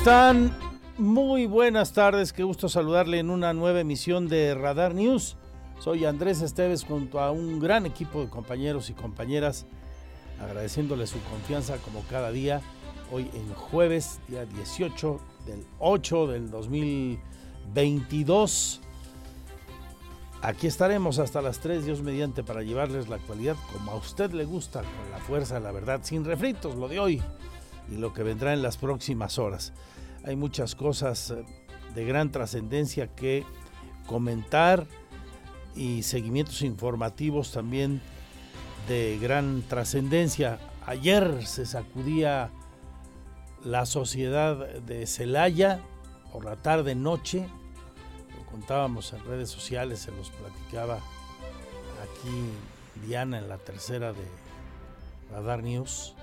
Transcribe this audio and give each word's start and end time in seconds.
están? 0.00 0.56
Muy 0.96 1.44
buenas 1.44 1.92
tardes, 1.92 2.32
qué 2.32 2.42
gusto 2.42 2.70
saludarle 2.70 3.18
en 3.18 3.28
una 3.28 3.52
nueva 3.52 3.80
emisión 3.80 4.28
de 4.28 4.54
Radar 4.54 4.94
News. 4.94 5.36
Soy 5.78 6.06
Andrés 6.06 6.40
Esteves 6.40 6.84
junto 6.84 7.20
a 7.20 7.32
un 7.32 7.60
gran 7.60 7.84
equipo 7.84 8.22
de 8.22 8.30
compañeros 8.30 8.88
y 8.88 8.94
compañeras, 8.94 9.66
agradeciéndole 10.40 11.06
su 11.06 11.20
confianza 11.24 11.76
como 11.76 12.02
cada 12.08 12.30
día, 12.30 12.62
hoy 13.12 13.30
en 13.34 13.52
jueves, 13.52 14.20
día 14.26 14.46
18 14.46 15.20
del 15.44 15.66
8 15.80 16.28
del 16.28 16.50
2022. 16.50 18.80
Aquí 20.40 20.66
estaremos 20.66 21.18
hasta 21.18 21.42
las 21.42 21.60
3, 21.60 21.84
Dios 21.84 22.00
mediante, 22.00 22.42
para 22.42 22.62
llevarles 22.62 23.10
la 23.10 23.16
actualidad 23.16 23.56
como 23.70 23.90
a 23.90 23.96
usted 23.96 24.30
le 24.30 24.46
gusta, 24.46 24.80
con 24.80 25.10
la 25.12 25.18
fuerza 25.18 25.60
la 25.60 25.72
verdad, 25.72 26.00
sin 26.04 26.24
refritos, 26.24 26.74
lo 26.76 26.88
de 26.88 27.00
hoy 27.00 27.22
y 27.90 27.96
lo 27.96 28.12
que 28.12 28.22
vendrá 28.22 28.52
en 28.52 28.62
las 28.62 28.76
próximas 28.76 29.38
horas. 29.38 29.72
Hay 30.24 30.36
muchas 30.36 30.74
cosas 30.74 31.30
eh, 31.30 31.44
de 31.94 32.04
gran 32.04 32.30
trascendencia 32.30 33.08
que 33.08 33.44
comentar 34.06 34.86
y 35.74 36.02
seguimientos 36.02 36.62
informativos 36.62 37.52
también 37.52 38.00
de 38.88 39.18
gran 39.20 39.62
trascendencia. 39.62 40.58
Ayer 40.86 41.46
se 41.46 41.66
sacudía 41.66 42.50
la 43.64 43.86
sociedad 43.86 44.56
de 44.56 45.06
Celaya 45.06 45.80
por 46.32 46.44
la 46.44 46.56
tarde 46.56 46.94
noche. 46.94 47.46
Lo 48.36 48.46
contábamos 48.50 49.12
en 49.12 49.24
redes 49.24 49.50
sociales, 49.50 50.00
se 50.00 50.12
los 50.12 50.30
platicaba 50.30 50.96
aquí 52.02 53.06
Diana 53.06 53.38
en 53.38 53.48
la 53.48 53.58
tercera 53.58 54.12
de 54.12 54.24
Radar 55.30 55.62
News 55.62 56.14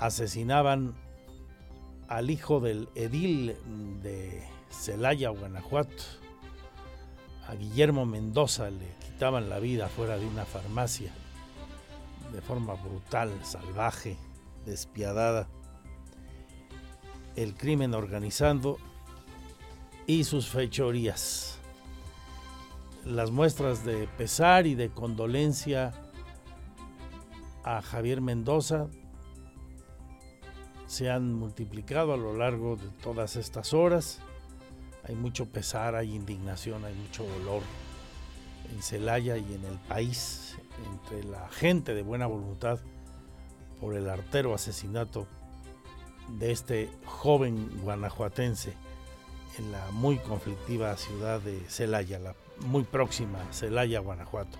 asesinaban 0.00 0.94
al 2.08 2.30
hijo 2.30 2.58
del 2.58 2.88
edil 2.94 3.54
de 4.02 4.42
Celaya, 4.70 5.28
Guanajuato, 5.28 6.02
a 7.46 7.54
Guillermo 7.54 8.06
Mendoza, 8.06 8.70
le 8.70 8.88
quitaban 8.98 9.50
la 9.50 9.60
vida 9.60 9.88
fuera 9.88 10.16
de 10.16 10.26
una 10.26 10.46
farmacia 10.46 11.12
de 12.32 12.40
forma 12.40 12.74
brutal, 12.74 13.30
salvaje, 13.42 14.16
despiadada. 14.64 15.48
El 17.36 17.54
crimen 17.54 17.94
organizando 17.94 18.78
y 20.06 20.24
sus 20.24 20.48
fechorías. 20.48 21.58
Las 23.04 23.30
muestras 23.30 23.84
de 23.84 24.08
pesar 24.16 24.66
y 24.66 24.74
de 24.74 24.90
condolencia 24.90 25.92
a 27.64 27.82
Javier 27.82 28.20
Mendoza 28.20 28.88
se 30.90 31.08
han 31.08 31.32
multiplicado 31.34 32.12
a 32.14 32.16
lo 32.16 32.36
largo 32.36 32.74
de 32.74 32.88
todas 33.00 33.36
estas 33.36 33.72
horas. 33.74 34.18
Hay 35.04 35.14
mucho 35.14 35.46
pesar, 35.46 35.94
hay 35.94 36.16
indignación, 36.16 36.84
hay 36.84 36.94
mucho 36.94 37.22
dolor 37.38 37.62
en 38.72 38.82
Celaya 38.82 39.36
y 39.36 39.54
en 39.54 39.64
el 39.66 39.78
país 39.86 40.56
entre 40.92 41.22
la 41.30 41.48
gente 41.48 41.94
de 41.94 42.02
buena 42.02 42.26
voluntad 42.26 42.80
por 43.80 43.94
el 43.94 44.10
artero 44.10 44.52
asesinato 44.52 45.28
de 46.40 46.50
este 46.50 46.90
joven 47.04 47.70
guanajuatense 47.84 48.72
en 49.60 49.70
la 49.70 49.92
muy 49.92 50.18
conflictiva 50.18 50.96
ciudad 50.96 51.40
de 51.40 51.60
Celaya, 51.68 52.18
la 52.18 52.34
muy 52.66 52.82
próxima 52.82 53.38
Celaya, 53.52 54.00
Guanajuato. 54.00 54.58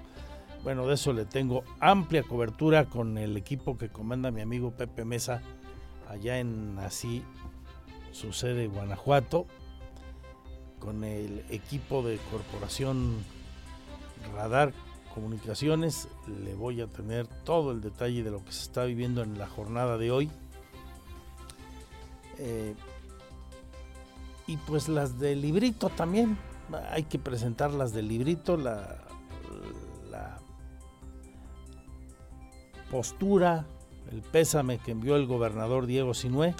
Bueno, 0.62 0.86
de 0.86 0.94
eso 0.94 1.12
le 1.12 1.24
tengo 1.24 1.64
amplia 1.80 2.22
cobertura 2.22 2.84
con 2.84 3.18
el 3.18 3.36
equipo 3.36 3.76
que 3.76 3.88
comanda 3.88 4.30
mi 4.30 4.42
amigo 4.42 4.70
Pepe 4.70 5.04
Mesa 5.04 5.42
allá 6.10 6.38
en 6.38 6.76
así 6.80 7.22
sucede 8.12 8.66
Guanajuato, 8.66 9.46
con 10.80 11.04
el 11.04 11.44
equipo 11.50 12.02
de 12.02 12.18
Corporación 12.30 13.24
Radar 14.34 14.72
Comunicaciones. 15.14 16.08
Le 16.44 16.54
voy 16.54 16.80
a 16.80 16.88
tener 16.88 17.26
todo 17.26 17.70
el 17.70 17.80
detalle 17.80 18.22
de 18.24 18.30
lo 18.30 18.44
que 18.44 18.52
se 18.52 18.62
está 18.62 18.84
viviendo 18.84 19.22
en 19.22 19.38
la 19.38 19.46
jornada 19.46 19.98
de 19.98 20.10
hoy. 20.10 20.30
Eh, 22.38 22.74
y 24.46 24.56
pues 24.56 24.88
las 24.88 25.18
del 25.18 25.42
librito 25.42 25.90
también. 25.90 26.36
Hay 26.90 27.04
que 27.04 27.18
presentar 27.18 27.72
las 27.72 27.92
del 27.92 28.08
librito, 28.08 28.56
la, 28.56 28.98
la 30.10 30.38
postura, 32.90 33.66
el 34.10 34.22
pésame 34.22 34.78
que 34.78 34.92
envió 34.92 35.16
el 35.16 35.26
gobernador 35.26 35.86
Diego 35.86 36.14
Sinué, 36.14 36.54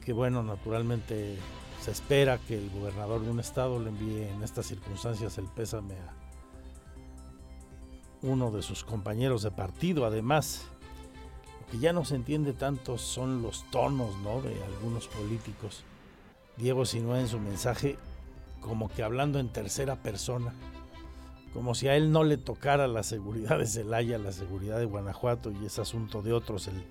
que 0.00 0.12
bueno, 0.12 0.42
naturalmente 0.42 1.36
se 1.80 1.90
espera 1.90 2.38
que 2.38 2.58
el 2.58 2.70
gobernador 2.70 3.22
de 3.22 3.30
un 3.30 3.40
estado 3.40 3.78
le 3.78 3.88
envíe 3.88 4.28
en 4.28 4.42
estas 4.42 4.66
circunstancias 4.66 5.38
el 5.38 5.46
pésame 5.46 5.94
a 5.94 6.14
uno 8.22 8.50
de 8.50 8.62
sus 8.62 8.84
compañeros 8.84 9.42
de 9.42 9.50
partido. 9.50 10.04
Además, 10.04 10.66
lo 11.60 11.66
que 11.72 11.78
ya 11.78 11.92
no 11.92 12.04
se 12.04 12.16
entiende 12.16 12.52
tanto 12.52 12.98
son 12.98 13.42
los 13.42 13.64
tonos 13.70 14.14
¿no? 14.18 14.42
de 14.42 14.62
algunos 14.64 15.08
políticos. 15.08 15.84
Diego 16.56 16.84
Sinué 16.84 17.20
en 17.20 17.28
su 17.28 17.38
mensaje 17.38 17.96
como 18.60 18.90
que 18.90 19.02
hablando 19.02 19.38
en 19.38 19.48
tercera 19.48 19.96
persona 19.96 20.52
como 21.52 21.74
si 21.74 21.88
a 21.88 21.96
él 21.96 22.12
no 22.12 22.24
le 22.24 22.36
tocara 22.36 22.86
la 22.86 23.02
seguridad 23.02 23.58
de 23.58 23.66
Celaya, 23.66 24.18
la 24.18 24.32
seguridad 24.32 24.78
de 24.78 24.84
Guanajuato 24.84 25.50
y 25.50 25.66
ese 25.66 25.80
asunto 25.80 26.22
de 26.22 26.32
otros 26.32 26.68
el, 26.68 26.84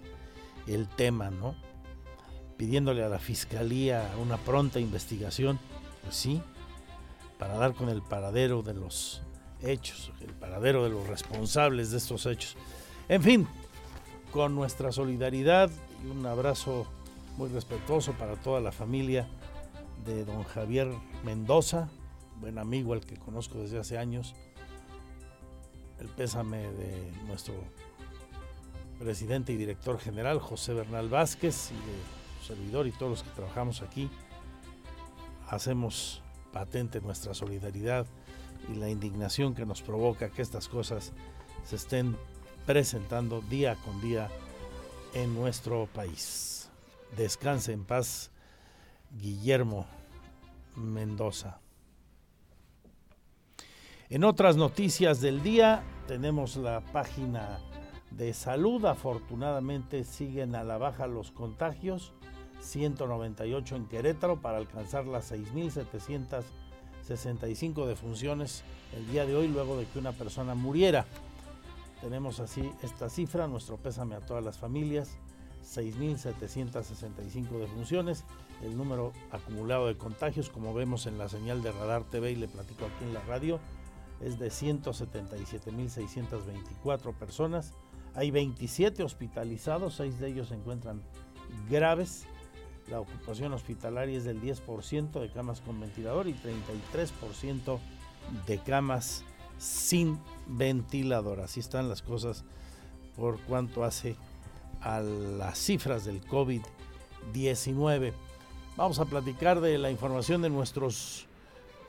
el 0.67 0.87
tema, 0.87 1.29
¿no? 1.29 1.55
Pidiéndole 2.57 3.03
a 3.03 3.09
la 3.09 3.19
fiscalía 3.19 4.09
una 4.21 4.37
pronta 4.37 4.79
investigación, 4.79 5.59
pues 6.03 6.15
sí, 6.15 6.41
para 7.37 7.55
dar 7.55 7.73
con 7.73 7.87
el 7.89 8.01
paradero 8.01 8.61
de 8.61 8.73
los 8.73 9.21
hechos, 9.61 10.11
el 10.21 10.33
paradero 10.33 10.83
de 10.83 10.89
los 10.89 11.07
responsables 11.07 11.91
de 11.91 11.97
estos 11.97 12.25
hechos. 12.25 12.57
En 13.07 13.23
fin, 13.23 13.47
con 14.31 14.55
nuestra 14.55 14.91
solidaridad 14.91 15.69
y 16.03 16.09
un 16.09 16.25
abrazo 16.25 16.85
muy 17.37 17.49
respetuoso 17.49 18.13
para 18.13 18.35
toda 18.35 18.59
la 18.59 18.71
familia 18.71 19.27
de 20.05 20.25
don 20.25 20.43
Javier 20.43 20.91
Mendoza, 21.23 21.89
buen 22.39 22.57
amigo 22.57 22.93
al 22.93 23.01
que 23.01 23.17
conozco 23.17 23.57
desde 23.59 23.79
hace 23.79 23.97
años, 23.97 24.35
el 25.99 26.07
pésame 26.07 26.71
de 26.71 27.11
nuestro 27.27 27.53
presidente 28.99 29.53
y 29.53 29.57
director 29.57 29.99
general 29.99 30.39
José 30.39 30.73
Bernal 30.73 31.09
Vázquez 31.09 31.71
y 31.71 31.75
de 31.75 32.39
su 32.39 32.47
servidor 32.47 32.87
y 32.87 32.91
todos 32.91 33.11
los 33.11 33.23
que 33.23 33.29
trabajamos 33.31 33.81
aquí. 33.81 34.09
Hacemos 35.47 36.21
patente 36.51 37.01
nuestra 37.01 37.33
solidaridad 37.33 38.05
y 38.71 38.75
la 38.75 38.89
indignación 38.89 39.55
que 39.55 39.65
nos 39.65 39.81
provoca 39.81 40.29
que 40.29 40.41
estas 40.41 40.67
cosas 40.67 41.13
se 41.63 41.75
estén 41.75 42.17
presentando 42.65 43.41
día 43.41 43.75
con 43.83 44.01
día 44.01 44.29
en 45.13 45.33
nuestro 45.33 45.87
país. 45.87 46.69
Descanse 47.17 47.71
en 47.71 47.85
paz, 47.85 48.31
Guillermo 49.11 49.87
Mendoza. 50.75 51.59
En 54.11 54.23
otras 54.23 54.57
noticias 54.57 55.21
del 55.21 55.43
día 55.43 55.83
tenemos 56.07 56.55
la 56.55 56.81
página 56.81 57.59
de 58.09 58.33
salud. 58.33 58.83
Afortunadamente 58.85 60.03
siguen 60.03 60.55
a 60.55 60.63
la 60.63 60.79
baja 60.79 61.05
los 61.05 61.29
contagios. 61.29 62.11
198 62.59 63.75
en 63.75 63.85
Querétaro 63.85 64.41
para 64.41 64.57
alcanzar 64.57 65.05
las 65.05 65.31
6.765 65.31 67.85
defunciones 67.85 68.63
el 68.97 69.07
día 69.11 69.27
de 69.27 69.35
hoy 69.35 69.47
luego 69.47 69.77
de 69.77 69.85
que 69.85 69.99
una 69.99 70.13
persona 70.13 70.55
muriera. 70.55 71.05
Tenemos 72.01 72.39
así 72.39 72.71
esta 72.81 73.09
cifra, 73.09 73.47
nuestro 73.47 73.77
pésame 73.77 74.15
a 74.15 74.21
todas 74.21 74.43
las 74.43 74.57
familias, 74.57 75.19
6.765 75.63 77.59
defunciones, 77.59 78.23
el 78.63 78.75
número 78.75 79.13
acumulado 79.29 79.85
de 79.85 79.97
contagios, 79.97 80.49
como 80.49 80.73
vemos 80.73 81.05
en 81.05 81.19
la 81.19 81.29
señal 81.29 81.61
de 81.61 81.71
Radar 81.71 82.05
TV 82.05 82.31
y 82.31 82.37
le 82.37 82.47
platico 82.47 82.85
aquí 82.85 83.03
en 83.03 83.13
la 83.13 83.21
radio, 83.21 83.59
es 84.21 84.39
de 84.39 84.49
177.624 84.49 87.13
personas. 87.13 87.73
Hay 88.15 88.31
27 88.31 89.03
hospitalizados, 89.03 89.93
6 89.95 90.19
de 90.19 90.27
ellos 90.27 90.47
se 90.49 90.55
encuentran 90.55 91.01
graves. 91.69 92.25
La 92.89 92.99
ocupación 92.99 93.53
hospitalaria 93.53 94.17
es 94.17 94.25
del 94.25 94.41
10% 94.41 95.19
de 95.19 95.31
camas 95.31 95.61
con 95.61 95.79
ventilador 95.79 96.27
y 96.27 96.33
33% 96.33 97.79
de 98.47 98.57
camas 98.59 99.23
sin 99.57 100.19
ventilador. 100.47 101.39
Así 101.41 101.59
están 101.59 101.87
las 101.87 102.01
cosas 102.01 102.45
por 103.15 103.39
cuanto 103.41 103.83
hace 103.83 104.15
a 104.81 105.01
las 105.01 105.59
cifras 105.59 106.05
del 106.05 106.25
COVID-19. 106.25 108.13
Vamos 108.75 108.99
a 108.99 109.05
platicar 109.05 109.61
de 109.61 109.77
la 109.77 109.91
información 109.91 110.41
de 110.41 110.49
nuestros 110.49 111.28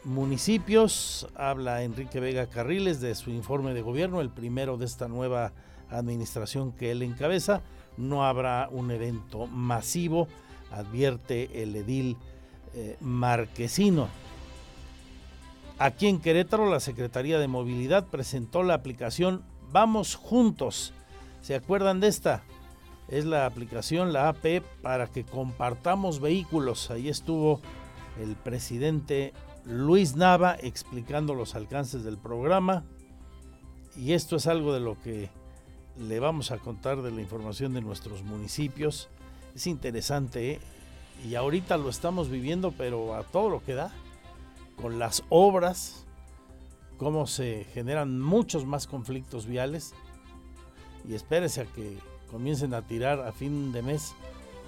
municipios. 0.04 1.28
Habla 1.34 1.82
Enrique 1.82 2.20
Vega 2.20 2.46
Carriles 2.46 3.00
de 3.00 3.14
su 3.14 3.30
informe 3.30 3.74
de 3.74 3.82
gobierno, 3.82 4.20
el 4.20 4.30
primero 4.30 4.76
de 4.76 4.86
esta 4.86 5.08
nueva 5.08 5.52
administración 5.90 6.72
que 6.72 6.90
él 6.90 7.02
encabeza. 7.02 7.62
No 7.96 8.24
habrá 8.24 8.68
un 8.70 8.90
evento 8.90 9.46
masivo, 9.46 10.28
advierte 10.70 11.62
el 11.62 11.76
edil 11.76 12.16
eh, 12.74 12.96
marquesino. 13.00 14.08
Aquí 15.78 16.06
en 16.06 16.20
Querétaro, 16.20 16.68
la 16.68 16.80
Secretaría 16.80 17.38
de 17.38 17.48
Movilidad 17.48 18.06
presentó 18.06 18.62
la 18.62 18.74
aplicación 18.74 19.42
Vamos 19.72 20.14
Juntos. 20.14 20.92
¿Se 21.40 21.54
acuerdan 21.54 22.00
de 22.00 22.08
esta? 22.08 22.42
Es 23.08 23.24
la 23.24 23.46
aplicación, 23.46 24.12
la 24.12 24.28
AP, 24.28 24.62
para 24.82 25.06
que 25.06 25.24
compartamos 25.24 26.20
vehículos. 26.20 26.90
Ahí 26.90 27.08
estuvo 27.08 27.60
el 28.20 28.36
presidente 28.36 29.32
Luis 29.64 30.16
Nava 30.16 30.56
explicando 30.60 31.34
los 31.34 31.54
alcances 31.54 32.04
del 32.04 32.18
programa. 32.18 32.84
Y 33.96 34.12
esto 34.12 34.36
es 34.36 34.46
algo 34.46 34.72
de 34.72 34.80
lo 34.80 35.00
que 35.00 35.30
le 35.98 36.20
vamos 36.20 36.50
a 36.50 36.58
contar 36.58 37.02
de 37.02 37.10
la 37.10 37.20
información 37.20 37.74
de 37.74 37.80
nuestros 37.80 38.22
municipios. 38.22 39.08
Es 39.54 39.66
interesante 39.66 40.52
¿eh? 40.52 40.60
y 41.28 41.34
ahorita 41.34 41.76
lo 41.76 41.90
estamos 41.90 42.30
viviendo, 42.30 42.72
pero 42.72 43.14
a 43.14 43.24
todo 43.24 43.50
lo 43.50 43.62
que 43.62 43.74
da, 43.74 43.92
con 44.80 44.98
las 44.98 45.24
obras, 45.28 46.06
cómo 46.96 47.26
se 47.26 47.66
generan 47.74 48.20
muchos 48.20 48.64
más 48.64 48.86
conflictos 48.86 49.46
viales. 49.46 49.92
Y 51.06 51.14
espérese 51.14 51.62
a 51.62 51.66
que 51.66 51.98
comiencen 52.30 52.74
a 52.74 52.82
tirar 52.82 53.20
a 53.20 53.32
fin 53.32 53.72
de 53.72 53.82
mes 53.82 54.14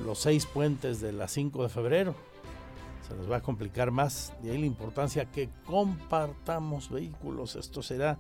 los 0.04 0.18
seis 0.18 0.46
puentes 0.46 1.00
de 1.00 1.12
la 1.12 1.28
5 1.28 1.62
de 1.62 1.68
febrero 1.68 2.31
se 3.06 3.14
nos 3.14 3.30
va 3.30 3.36
a 3.36 3.42
complicar 3.42 3.90
más. 3.90 4.32
De 4.42 4.50
ahí 4.50 4.58
la 4.58 4.66
importancia 4.66 5.26
que 5.26 5.48
compartamos 5.66 6.90
vehículos. 6.90 7.56
Esto 7.56 7.82
será 7.82 8.18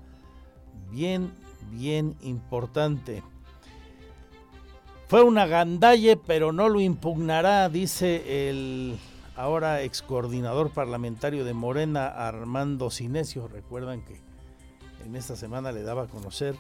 bien, 0.90 1.32
bien 1.70 2.16
importante. 2.22 3.22
Fue 5.08 5.22
una 5.22 5.46
gandalle, 5.46 6.16
pero 6.16 6.52
no 6.52 6.68
lo 6.68 6.80
impugnará, 6.80 7.68
dice 7.68 8.48
el 8.48 8.98
ahora 9.36 9.82
ex 9.82 10.02
coordinador 10.02 10.70
parlamentario 10.70 11.44
de 11.44 11.54
Morena, 11.54 12.06
Armando 12.06 12.90
Cinesio. 12.90 13.48
Recuerdan 13.48 14.02
que 14.02 14.20
en 15.04 15.16
esta 15.16 15.36
semana 15.36 15.72
le 15.72 15.82
daba 15.82 16.04
a 16.04 16.08
conocer 16.08 16.56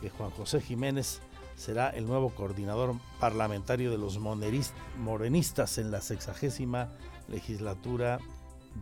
que 0.00 0.10
Juan 0.10 0.30
José 0.30 0.60
Jiménez 0.60 1.20
será 1.56 1.90
el 1.90 2.06
nuevo 2.06 2.30
coordinador 2.30 2.94
parlamentario 3.18 3.90
de 3.90 3.98
los 3.98 4.18
morenistas 4.18 5.78
en 5.78 5.90
la 5.90 6.00
sexagésima 6.00 6.90
legislatura 7.28 8.18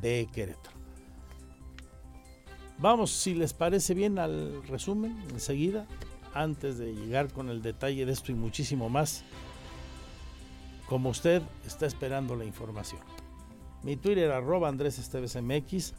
de 0.01 0.29
Querétaro. 0.33 0.77
Vamos, 2.79 3.11
si 3.11 3.35
les 3.35 3.55
parece 3.55 3.95
bien, 3.95 4.19
al 4.19 4.63
resumen 4.67 5.17
enseguida, 5.31 5.87
antes 6.35 6.77
de 6.77 6.95
llegar 6.95 7.33
con 7.33 7.49
el 7.49 7.63
detalle 7.63 8.05
de 8.05 8.13
esto 8.13 8.33
y 8.33 8.35
muchísimo 8.35 8.91
más, 8.91 9.25
como 10.87 11.11
usted 11.11 11.43
está 11.67 11.87
esperando 11.87 12.37
la 12.37 12.45
información. 12.45 13.01
Mi 13.83 13.97
Twitter 13.97 14.31
arroba 14.31 14.69
Andrés 14.69 14.99
Esteves 14.99 15.37
MX, 15.41 15.95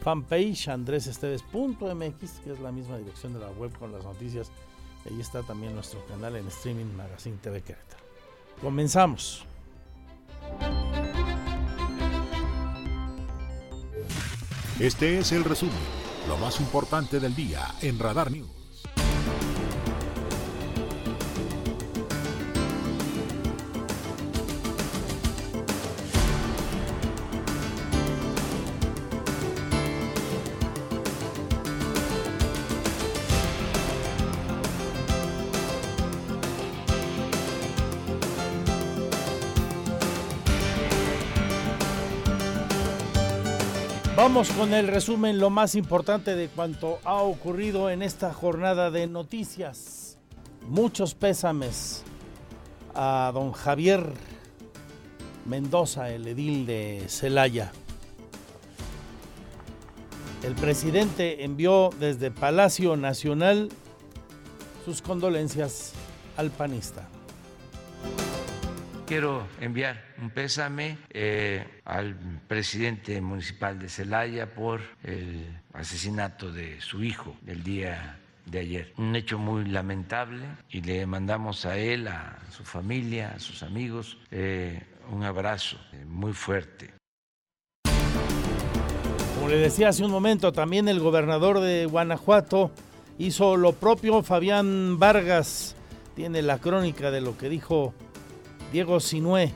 fanpage 0.00 0.68
andresesteves.mx, 0.68 2.40
que 2.44 2.52
es 2.52 2.60
la 2.60 2.70
misma 2.70 2.98
dirección 2.98 3.32
de 3.32 3.40
la 3.40 3.50
web 3.50 3.76
con 3.78 3.90
las 3.90 4.04
noticias. 4.04 4.50
Ahí 5.04 5.20
está 5.20 5.42
también 5.42 5.74
nuestro 5.74 6.04
canal 6.06 6.36
en 6.36 6.46
streaming 6.46 6.94
Magazine 6.96 7.36
TV 7.38 7.62
Querétaro. 7.62 8.02
Comenzamos. 8.60 9.44
Este 14.82 15.20
es 15.20 15.30
el 15.30 15.44
resumen, 15.44 15.76
lo 16.26 16.36
más 16.38 16.58
importante 16.58 17.20
del 17.20 17.36
día 17.36 17.72
en 17.82 18.00
Radar 18.00 18.32
News. 18.32 18.61
Vamos 44.32 44.50
con 44.52 44.72
el 44.72 44.88
resumen, 44.88 45.38
lo 45.38 45.50
más 45.50 45.74
importante 45.74 46.34
de 46.34 46.48
cuanto 46.48 47.00
ha 47.04 47.16
ocurrido 47.16 47.90
en 47.90 48.00
esta 48.00 48.32
jornada 48.32 48.90
de 48.90 49.06
noticias. 49.06 50.16
Muchos 50.66 51.14
pésames 51.14 52.02
a 52.94 53.30
don 53.34 53.52
Javier 53.52 54.10
Mendoza, 55.44 56.08
el 56.08 56.26
edil 56.26 56.64
de 56.64 57.04
Celaya. 57.08 57.72
El 60.42 60.54
presidente 60.54 61.44
envió 61.44 61.90
desde 62.00 62.30
Palacio 62.30 62.96
Nacional 62.96 63.68
sus 64.86 65.02
condolencias 65.02 65.92
al 66.38 66.50
panista 66.50 67.06
quiero 69.12 69.46
enviar 69.60 70.02
un 70.22 70.30
pésame 70.30 70.96
eh, 71.10 71.82
al 71.84 72.16
presidente 72.48 73.20
municipal 73.20 73.78
de 73.78 73.90
Celaya 73.90 74.54
por 74.54 74.80
el 75.04 75.60
asesinato 75.74 76.50
de 76.50 76.80
su 76.80 77.04
hijo 77.04 77.36
el 77.46 77.62
día 77.62 78.18
de 78.46 78.60
ayer. 78.60 78.94
Un 78.96 79.14
hecho 79.14 79.36
muy 79.36 79.66
lamentable 79.66 80.46
y 80.70 80.80
le 80.80 81.04
mandamos 81.04 81.66
a 81.66 81.76
él, 81.76 82.08
a 82.08 82.38
su 82.50 82.64
familia, 82.64 83.34
a 83.36 83.38
sus 83.38 83.62
amigos, 83.62 84.16
eh, 84.30 84.82
un 85.10 85.24
abrazo 85.24 85.76
eh, 85.92 86.06
muy 86.06 86.32
fuerte. 86.32 86.94
Como 89.34 89.50
le 89.50 89.58
decía 89.58 89.90
hace 89.90 90.06
un 90.06 90.10
momento, 90.10 90.52
también 90.52 90.88
el 90.88 91.00
gobernador 91.00 91.60
de 91.60 91.84
Guanajuato 91.84 92.70
hizo 93.18 93.58
lo 93.58 93.74
propio. 93.74 94.22
Fabián 94.22 94.98
Vargas 94.98 95.76
tiene 96.16 96.40
la 96.40 96.56
crónica 96.56 97.10
de 97.10 97.20
lo 97.20 97.36
que 97.36 97.50
dijo 97.50 97.92
Diego 98.72 99.00
Sinué. 99.00 99.52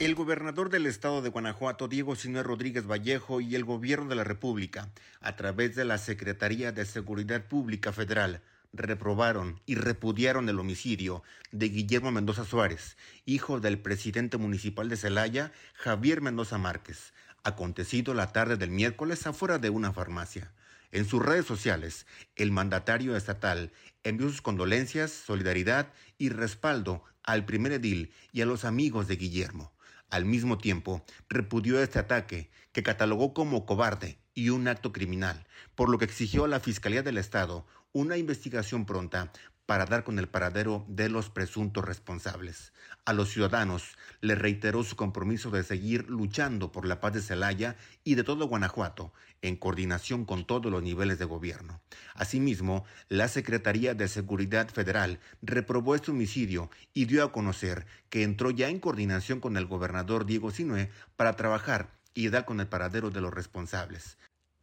El 0.00 0.16
gobernador 0.16 0.70
del 0.70 0.86
estado 0.86 1.22
de 1.22 1.28
Guanajuato, 1.28 1.86
Diego 1.86 2.16
Sinué 2.16 2.42
Rodríguez 2.42 2.84
Vallejo, 2.84 3.40
y 3.40 3.54
el 3.54 3.64
gobierno 3.64 4.08
de 4.08 4.16
la 4.16 4.24
República, 4.24 4.90
a 5.20 5.36
través 5.36 5.76
de 5.76 5.84
la 5.84 5.98
Secretaría 5.98 6.72
de 6.72 6.84
Seguridad 6.84 7.46
Pública 7.46 7.92
Federal, 7.92 8.42
reprobaron 8.72 9.60
y 9.66 9.76
repudiaron 9.76 10.48
el 10.48 10.58
homicidio 10.58 11.22
de 11.52 11.68
Guillermo 11.68 12.10
Mendoza 12.10 12.44
Suárez, 12.44 12.96
hijo 13.24 13.60
del 13.60 13.78
presidente 13.78 14.36
municipal 14.36 14.88
de 14.88 14.96
Celaya, 14.96 15.52
Javier 15.74 16.22
Mendoza 16.22 16.58
Márquez, 16.58 17.14
acontecido 17.44 18.14
la 18.14 18.32
tarde 18.32 18.56
del 18.56 18.70
miércoles 18.70 19.28
afuera 19.28 19.60
de 19.60 19.70
una 19.70 19.92
farmacia. 19.92 20.50
En 20.92 21.04
sus 21.04 21.24
redes 21.24 21.46
sociales, 21.46 22.06
el 22.36 22.52
mandatario 22.52 23.16
estatal 23.16 23.70
envió 24.08 24.28
sus 24.28 24.42
condolencias, 24.42 25.10
solidaridad 25.10 25.92
y 26.18 26.28
respaldo 26.28 27.02
al 27.22 27.44
primer 27.44 27.72
edil 27.72 28.12
y 28.32 28.40
a 28.40 28.46
los 28.46 28.64
amigos 28.64 29.08
de 29.08 29.16
Guillermo. 29.16 29.72
Al 30.10 30.24
mismo 30.24 30.58
tiempo, 30.58 31.04
repudió 31.28 31.82
este 31.82 31.98
ataque, 31.98 32.50
que 32.72 32.82
catalogó 32.82 33.34
como 33.34 33.66
cobarde 33.66 34.18
y 34.34 34.50
un 34.50 34.68
acto 34.68 34.92
criminal, 34.92 35.46
por 35.74 35.88
lo 35.88 35.98
que 35.98 36.04
exigió 36.04 36.44
a 36.44 36.48
la 36.48 36.60
Fiscalía 36.60 37.02
del 37.02 37.18
Estado 37.18 37.66
una 37.92 38.16
investigación 38.16 38.84
pronta 38.84 39.32
para 39.66 39.84
dar 39.84 40.04
con 40.04 40.18
el 40.18 40.28
paradero 40.28 40.84
de 40.88 41.08
los 41.08 41.28
presuntos 41.28 41.84
responsables. 41.84 42.72
A 43.04 43.12
los 43.12 43.30
ciudadanos 43.30 43.96
le 44.20 44.36
reiteró 44.36 44.84
su 44.84 44.96
compromiso 44.96 45.50
de 45.50 45.64
seguir 45.64 46.08
luchando 46.08 46.72
por 46.72 46.86
la 46.86 47.00
paz 47.00 47.14
de 47.14 47.20
Celaya 47.22 47.76
y 48.04 48.14
de 48.14 48.24
todo 48.24 48.46
Guanajuato, 48.46 49.12
en 49.42 49.56
coordinación 49.56 50.24
con 50.24 50.46
todos 50.46 50.70
los 50.70 50.82
niveles 50.82 51.18
de 51.18 51.24
gobierno. 51.24 51.80
Asimismo, 52.14 52.84
la 53.08 53.28
Secretaría 53.28 53.94
de 53.94 54.08
Seguridad 54.08 54.68
Federal 54.68 55.20
reprobó 55.42 55.94
este 55.94 56.12
homicidio 56.12 56.70
y 56.94 57.06
dio 57.06 57.24
a 57.24 57.32
conocer 57.32 57.86
que 58.08 58.22
entró 58.22 58.50
ya 58.50 58.68
en 58.68 58.80
coordinación 58.80 59.40
con 59.40 59.56
el 59.56 59.66
gobernador 59.66 60.26
Diego 60.26 60.50
Sinue 60.50 60.90
para 61.16 61.34
trabajar 61.36 61.90
y 62.14 62.28
dar 62.28 62.44
con 62.44 62.60
el 62.60 62.68
paradero 62.68 63.10
de 63.10 63.20
los 63.20 63.34
responsables. 63.34 64.16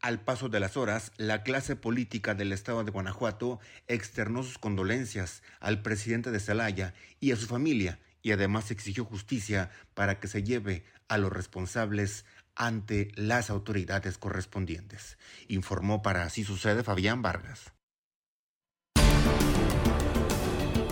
Al 0.04 0.20
paso 0.20 0.50
de 0.50 0.60
las 0.60 0.76
horas, 0.76 1.14
la 1.16 1.44
clase 1.44 1.78
política 1.78 2.36
del 2.36 2.52
estado 2.52 2.84
de 2.84 2.92
Guanajuato 2.92 3.62
externó 3.88 4.44
sus 4.44 4.58
condolencias 4.58 5.44
al 5.62 5.82
presidente 5.82 6.30
de 6.30 6.42
Celaya 6.42 6.94
y 7.22 7.32
a 7.32 7.38
su 7.38 7.48
familia 7.48 8.00
y 8.22 8.34
además 8.34 8.70
exigió 8.70 9.06
justicia 9.06 9.72
para 9.94 10.20
que 10.20 10.28
se 10.28 10.44
lleve 10.44 10.84
a 11.08 11.18
los 11.18 11.32
responsables 11.32 12.26
ante 12.54 13.14
las 13.16 13.50
autoridades 13.50 14.18
correspondientes. 14.18 15.18
Informó 15.48 16.02
para 16.02 16.24
Así 16.24 16.44
Sucede 16.44 16.84
Fabián 16.84 17.22
Vargas. 17.22 17.72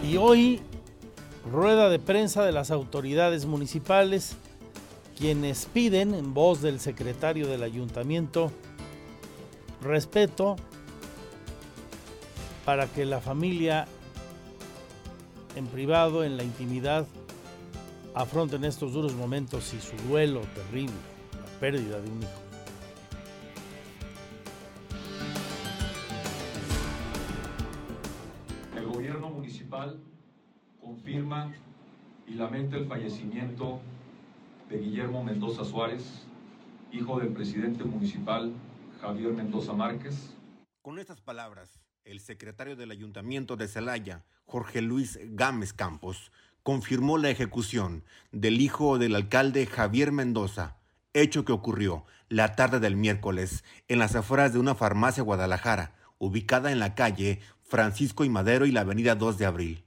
Y 0.10 0.15
hoy, 0.15 0.62
rueda 1.51 1.89
de 1.89 2.00
prensa 2.00 2.46
de 2.46 2.53
las 2.53 2.72
autoridades 2.72 3.46
municipales, 3.46 4.38
quienes 5.18 5.65
piden, 5.65 6.13
en 6.13 6.34
voz 6.34 6.62
del 6.62 6.80
secretario 6.80 7.48
del 7.48 7.63
ayuntamiento, 7.63 8.53
respeto, 9.81 10.55
para 12.65 12.88
que 12.88 13.05
la 13.05 13.19
familia 13.19 13.88
en 15.55 15.67
privado, 15.67 16.23
en 16.23 16.38
la 16.38 16.43
intimidad, 16.43 17.07
afronten 18.13 18.63
estos 18.63 18.93
duros 18.93 19.13
momentos 19.13 19.73
y 19.73 19.79
su 19.79 19.95
duelo 20.07 20.41
terrible, 20.55 20.93
la 21.33 21.59
pérdida 21.59 22.00
de 22.00 22.09
un 22.09 22.21
hijo. 22.21 22.29
El 28.77 28.85
gobierno 28.88 29.29
municipal 29.29 30.00
confirma 30.81 31.53
y 32.27 32.33
lamenta 32.35 32.77
el 32.77 32.85
fallecimiento 32.85 33.79
de 34.69 34.77
Guillermo 34.77 35.23
Mendoza 35.23 35.65
Suárez, 35.65 36.25
hijo 36.91 37.19
del 37.19 37.29
presidente 37.29 37.83
municipal 37.83 38.51
Javier 39.01 39.34
Mendoza 39.34 39.74
Márquez. 39.74 40.36
Con 40.84 41.00
estas 41.00 41.22
palabras, 41.22 41.79
el 42.05 42.20
secretario 42.20 42.75
del 42.75 42.91
Ayuntamiento 42.91 43.58
de 43.58 43.67
Celaya, 43.67 44.24
Jorge 44.46 44.81
Luis 44.81 45.17
Gámez 45.31 45.74
Campos, 45.74 46.31
confirmó 46.62 47.17
la 47.17 47.31
ejecución 47.31 48.03
del 48.31 48.62
hijo 48.62 49.00
del 49.00 49.15
alcalde 49.15 49.65
Javier 49.65 50.12
Mendoza, 50.12 50.77
hecho 51.13 51.46
que 51.46 51.51
ocurrió 51.51 52.05
la 52.29 52.55
tarde 52.55 52.79
del 52.79 52.96
miércoles 52.96 53.63
en 53.88 53.98
las 53.98 54.15
afueras 54.15 54.53
de 54.53 54.60
una 54.60 54.75
farmacia 54.75 55.24
Guadalajara, 55.24 55.96
ubicada 56.20 56.72
en 56.72 56.79
la 56.79 56.93
calle 56.93 57.39
Francisco 57.63 58.24
y 58.24 58.29
Madero 58.29 58.67
y 58.67 58.72
la 58.72 58.81
avenida 58.81 59.15
2 59.15 59.39
de 59.39 59.48
Abril. 59.48 59.84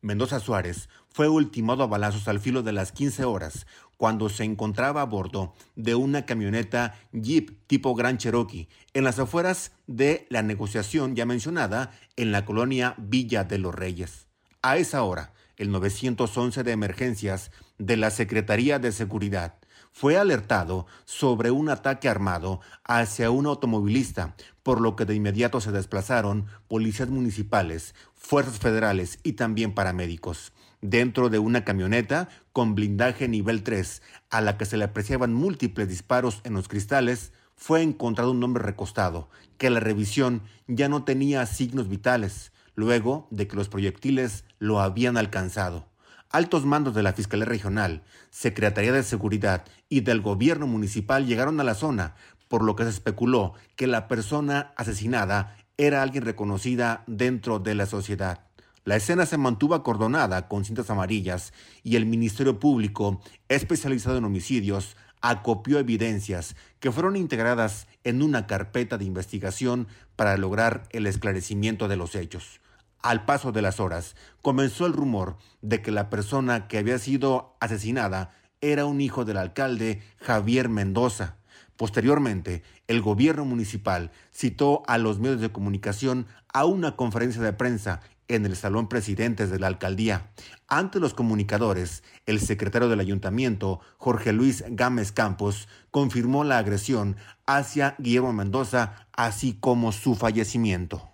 Mendoza 0.00 0.40
Suárez 0.40 0.88
fue 1.08 1.28
ultimado 1.28 1.84
a 1.84 1.86
balazos 1.86 2.28
al 2.28 2.40
filo 2.40 2.62
de 2.62 2.72
las 2.72 2.92
15 2.92 3.24
horas 3.24 3.66
cuando 3.96 4.28
se 4.28 4.44
encontraba 4.44 5.02
a 5.02 5.06
bordo 5.06 5.54
de 5.74 5.94
una 5.94 6.26
camioneta 6.26 6.94
Jeep 7.12 7.66
tipo 7.66 7.94
Gran 7.94 8.18
Cherokee 8.18 8.68
en 8.94 9.04
las 9.04 9.18
afueras 9.18 9.72
de 9.86 10.26
la 10.30 10.42
negociación 10.42 11.16
ya 11.16 11.26
mencionada 11.26 11.92
en 12.16 12.32
la 12.32 12.44
colonia 12.44 12.94
Villa 12.98 13.44
de 13.44 13.58
los 13.58 13.74
Reyes. 13.74 14.26
A 14.62 14.76
esa 14.76 15.02
hora, 15.02 15.32
el 15.56 15.70
911 15.70 16.62
de 16.62 16.72
emergencias 16.72 17.50
de 17.78 17.96
la 17.96 18.10
Secretaría 18.10 18.78
de 18.78 18.92
Seguridad 18.92 19.54
fue 19.92 20.18
alertado 20.18 20.86
sobre 21.06 21.50
un 21.50 21.70
ataque 21.70 22.08
armado 22.10 22.60
hacia 22.84 23.30
un 23.30 23.46
automovilista, 23.46 24.36
por 24.62 24.82
lo 24.82 24.94
que 24.94 25.06
de 25.06 25.14
inmediato 25.14 25.60
se 25.62 25.72
desplazaron 25.72 26.46
policías 26.68 27.08
municipales, 27.08 27.94
fuerzas 28.14 28.58
federales 28.58 29.18
y 29.22 29.32
también 29.32 29.74
paramédicos. 29.74 30.52
Dentro 30.82 31.30
de 31.30 31.38
una 31.38 31.64
camioneta 31.64 32.28
con 32.52 32.74
blindaje 32.74 33.28
nivel 33.28 33.62
3, 33.62 34.02
a 34.30 34.40
la 34.40 34.58
que 34.58 34.66
se 34.66 34.76
le 34.76 34.84
apreciaban 34.84 35.32
múltiples 35.32 35.88
disparos 35.88 36.40
en 36.44 36.54
los 36.54 36.68
cristales, 36.68 37.32
fue 37.56 37.82
encontrado 37.82 38.30
un 38.30 38.44
hombre 38.44 38.62
recostado, 38.62 39.30
que 39.56 39.70
la 39.70 39.80
revisión 39.80 40.42
ya 40.66 40.88
no 40.88 41.04
tenía 41.04 41.46
signos 41.46 41.88
vitales, 41.88 42.52
luego 42.74 43.26
de 43.30 43.48
que 43.48 43.56
los 43.56 43.68
proyectiles 43.68 44.44
lo 44.58 44.80
habían 44.80 45.16
alcanzado. 45.16 45.88
Altos 46.30 46.66
mandos 46.66 46.94
de 46.94 47.02
la 47.02 47.14
Fiscalía 47.14 47.46
Regional, 47.46 48.02
Secretaría 48.30 48.92
de 48.92 49.02
Seguridad 49.02 49.64
y 49.88 50.00
del 50.00 50.20
Gobierno 50.20 50.66
Municipal 50.66 51.26
llegaron 51.26 51.58
a 51.60 51.64
la 51.64 51.74
zona, 51.74 52.14
por 52.48 52.62
lo 52.62 52.76
que 52.76 52.84
se 52.84 52.90
especuló 52.90 53.54
que 53.76 53.86
la 53.86 54.08
persona 54.08 54.74
asesinada 54.76 55.56
era 55.78 56.02
alguien 56.02 56.24
reconocida 56.24 57.04
dentro 57.06 57.58
de 57.58 57.74
la 57.74 57.86
sociedad. 57.86 58.45
La 58.86 58.94
escena 58.94 59.26
se 59.26 59.36
mantuvo 59.36 59.74
acordonada 59.74 60.46
con 60.46 60.64
cintas 60.64 60.90
amarillas 60.90 61.52
y 61.82 61.96
el 61.96 62.06
Ministerio 62.06 62.60
Público, 62.60 63.20
especializado 63.48 64.16
en 64.16 64.24
homicidios, 64.24 64.96
acopió 65.20 65.80
evidencias 65.80 66.54
que 66.78 66.92
fueron 66.92 67.16
integradas 67.16 67.88
en 68.04 68.22
una 68.22 68.46
carpeta 68.46 68.96
de 68.96 69.04
investigación 69.04 69.88
para 70.14 70.36
lograr 70.36 70.84
el 70.90 71.08
esclarecimiento 71.08 71.88
de 71.88 71.96
los 71.96 72.14
hechos. 72.14 72.60
Al 73.02 73.24
paso 73.24 73.50
de 73.50 73.60
las 73.60 73.80
horas, 73.80 74.14
comenzó 74.40 74.86
el 74.86 74.92
rumor 74.92 75.36
de 75.62 75.82
que 75.82 75.90
la 75.90 76.08
persona 76.08 76.68
que 76.68 76.78
había 76.78 77.00
sido 77.00 77.56
asesinada 77.58 78.36
era 78.60 78.86
un 78.86 79.00
hijo 79.00 79.24
del 79.24 79.38
alcalde 79.38 80.00
Javier 80.20 80.68
Mendoza. 80.68 81.38
Posteriormente, 81.76 82.62
el 82.86 83.02
gobierno 83.02 83.44
municipal 83.44 84.12
citó 84.32 84.84
a 84.86 84.96
los 84.96 85.18
medios 85.18 85.40
de 85.40 85.50
comunicación 85.50 86.28
a 86.54 86.64
una 86.66 86.94
conferencia 86.94 87.42
de 87.42 87.52
prensa 87.52 88.00
en 88.28 88.46
el 88.46 88.56
Salón 88.56 88.88
Presidentes 88.88 89.50
de 89.50 89.58
la 89.58 89.66
Alcaldía. 89.66 90.30
Ante 90.68 91.00
los 91.00 91.14
comunicadores, 91.14 92.02
el 92.26 92.40
secretario 92.40 92.88
del 92.88 93.00
ayuntamiento, 93.00 93.80
Jorge 93.98 94.32
Luis 94.32 94.64
Gámez 94.68 95.12
Campos, 95.12 95.68
confirmó 95.90 96.44
la 96.44 96.58
agresión 96.58 97.16
hacia 97.46 97.94
Guillermo 97.98 98.32
Mendoza, 98.32 99.06
así 99.12 99.56
como 99.60 99.92
su 99.92 100.14
fallecimiento 100.14 101.10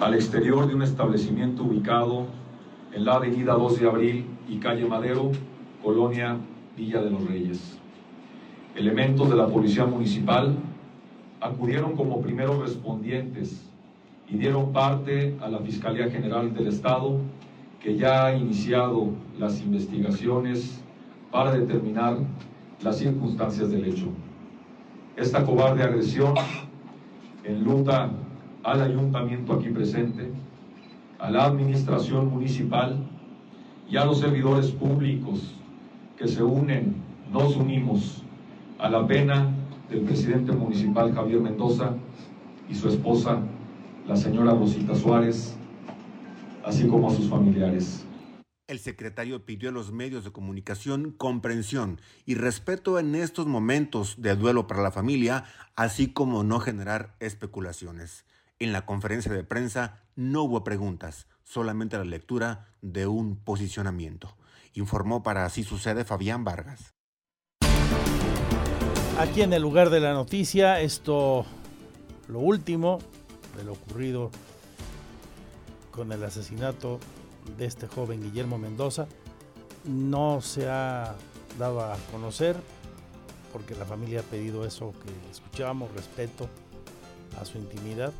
al 0.00 0.14
exterior 0.14 0.68
de 0.68 0.74
un 0.74 0.82
establecimiento 0.82 1.62
ubicado 1.62 2.26
en 2.92 3.04
la 3.04 3.14
avenida 3.14 3.54
2 3.54 3.80
de 3.80 3.88
Abril 3.88 4.26
y 4.46 4.58
calle 4.58 4.84
Madero, 4.84 5.32
colonia 5.82 6.36
Villa 6.76 7.00
de 7.00 7.10
los 7.10 7.26
Reyes. 7.26 7.78
Elementos 8.74 9.30
de 9.30 9.36
la 9.36 9.46
Policía 9.48 9.86
Municipal 9.86 10.54
acudieron 11.40 11.96
como 11.96 12.20
primeros 12.20 12.58
respondientes 12.58 13.70
y 14.28 14.36
dieron 14.36 14.72
parte 14.72 15.36
a 15.40 15.48
la 15.48 15.58
Fiscalía 15.60 16.10
General 16.10 16.52
del 16.52 16.68
Estado, 16.68 17.18
que 17.80 17.96
ya 17.96 18.26
ha 18.26 18.36
iniciado 18.36 19.10
las 19.38 19.60
investigaciones 19.60 20.82
para 21.30 21.52
determinar 21.52 22.18
las 22.82 22.98
circunstancias 22.98 23.70
del 23.70 23.84
hecho. 23.84 24.06
Esta 25.16 25.44
cobarde 25.44 25.82
agresión 25.82 26.34
enluta 27.44 28.10
al 28.64 28.82
ayuntamiento 28.82 29.52
aquí 29.52 29.68
presente, 29.68 30.30
a 31.18 31.30
la 31.30 31.44
administración 31.44 32.28
municipal 32.28 32.96
y 33.88 33.96
a 33.96 34.04
los 34.04 34.18
servidores 34.18 34.70
públicos 34.72 35.54
que 36.18 36.26
se 36.26 36.42
unen, 36.42 36.96
nos 37.32 37.56
unimos 37.56 38.22
a 38.78 38.88
la 38.88 39.06
pena 39.06 39.48
del 39.88 40.00
presidente 40.00 40.52
municipal 40.52 41.14
Javier 41.14 41.40
Mendoza 41.40 41.94
y 42.68 42.74
su 42.74 42.88
esposa, 42.88 43.38
la 44.08 44.16
señora 44.16 44.52
Rosita 44.52 44.94
Suárez, 44.94 45.56
así 46.64 46.86
como 46.86 47.10
a 47.10 47.14
sus 47.14 47.28
familiares. 47.28 48.04
El 48.68 48.78
secretario 48.78 49.44
pidió 49.44 49.68
a 49.68 49.72
los 49.72 49.92
medios 49.92 50.24
de 50.24 50.32
comunicación 50.32 51.12
comprensión 51.12 52.00
y 52.24 52.34
respeto 52.34 52.98
en 52.98 53.14
estos 53.14 53.46
momentos 53.46 54.20
de 54.20 54.34
duelo 54.34 54.66
para 54.66 54.82
la 54.82 54.90
familia, 54.90 55.44
así 55.76 56.12
como 56.12 56.42
no 56.42 56.58
generar 56.60 57.16
especulaciones. 57.20 58.24
En 58.58 58.72
la 58.72 58.86
conferencia 58.86 59.32
de 59.32 59.44
prensa 59.44 60.02
no 60.16 60.44
hubo 60.44 60.64
preguntas, 60.64 61.26
solamente 61.44 61.96
la 61.96 62.04
lectura 62.04 62.68
de 62.82 63.06
un 63.06 63.36
posicionamiento. 63.36 64.36
Informó 64.74 65.22
para 65.22 65.44
Así 65.44 65.62
Sucede 65.62 66.04
Fabián 66.04 66.44
Vargas. 66.44 66.94
Aquí 69.18 69.42
en 69.42 69.52
el 69.52 69.62
lugar 69.62 69.90
de 69.90 70.00
la 70.00 70.12
noticia, 70.12 70.80
esto, 70.80 71.46
lo 72.28 72.40
último 72.40 72.98
de 73.56 73.64
lo 73.64 73.72
ocurrido 73.72 74.30
con 75.90 76.12
el 76.12 76.22
asesinato 76.24 77.00
de 77.56 77.64
este 77.64 77.86
joven 77.86 78.22
Guillermo 78.22 78.58
Mendoza, 78.58 79.06
no 79.84 80.40
se 80.40 80.68
ha 80.68 81.14
dado 81.58 81.80
a 81.80 81.96
conocer 82.10 82.56
porque 83.52 83.74
la 83.74 83.86
familia 83.86 84.20
ha 84.20 84.22
pedido 84.22 84.66
eso 84.66 84.92
que 85.02 85.30
escuchábamos, 85.30 85.90
respeto 85.92 86.48
a 87.40 87.44
su 87.44 87.56
intimidad. 87.56 88.12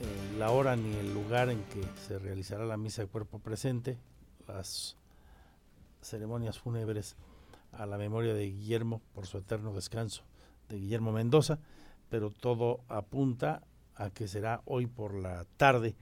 Eh, 0.00 0.38
la 0.38 0.50
hora 0.50 0.76
ni 0.76 0.94
el 0.96 1.12
lugar 1.12 1.50
en 1.50 1.62
que 1.64 1.82
se 2.06 2.18
realizará 2.18 2.64
la 2.64 2.76
misa 2.76 3.02
de 3.02 3.08
cuerpo 3.08 3.40
presente, 3.40 3.98
las 4.46 4.96
ceremonias 6.00 6.58
fúnebres 6.58 7.16
a 7.72 7.84
la 7.84 7.98
memoria 7.98 8.32
de 8.32 8.46
Guillermo 8.46 9.02
por 9.14 9.26
su 9.26 9.38
eterno 9.38 9.74
descanso, 9.74 10.22
de 10.68 10.78
Guillermo 10.78 11.12
Mendoza, 11.12 11.58
pero 12.08 12.30
todo 12.30 12.80
apunta 12.88 13.62
a 13.98 14.10
que 14.10 14.28
será 14.28 14.62
hoy 14.64 14.86
por 14.86 15.14
la 15.14 15.44
tarde 15.56 15.94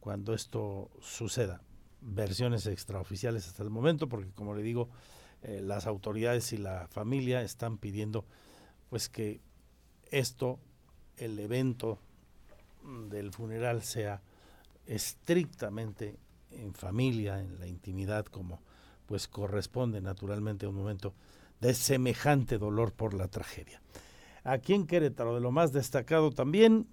cuando 0.00 0.34
esto 0.34 0.90
suceda. 1.00 1.60
Versiones 2.00 2.66
extraoficiales 2.66 3.46
hasta 3.46 3.62
el 3.62 3.70
momento, 3.70 4.08
porque 4.08 4.30
como 4.32 4.54
le 4.54 4.62
digo, 4.62 4.88
eh, 5.42 5.60
las 5.62 5.86
autoridades 5.86 6.52
y 6.52 6.56
la 6.56 6.88
familia 6.88 7.42
están 7.42 7.78
pidiendo 7.78 8.24
pues 8.88 9.08
que 9.08 9.40
esto, 10.10 10.58
el 11.16 11.38
evento 11.38 11.98
del 13.08 13.32
funeral 13.32 13.82
sea 13.82 14.22
estrictamente 14.86 16.16
en 16.50 16.74
familia, 16.74 17.40
en 17.40 17.60
la 17.60 17.66
intimidad, 17.66 18.26
como 18.26 18.60
pues 19.06 19.28
corresponde 19.28 20.00
naturalmente 20.00 20.66
a 20.66 20.70
un 20.70 20.76
momento 20.76 21.14
de 21.60 21.74
semejante 21.74 22.58
dolor 22.58 22.92
por 22.92 23.14
la 23.14 23.28
tragedia. 23.28 23.80
Aquí 24.42 24.74
en 24.74 24.86
Querétaro, 24.86 25.34
de 25.34 25.40
lo 25.40 25.52
más 25.52 25.72
destacado 25.72 26.30
también, 26.30 26.88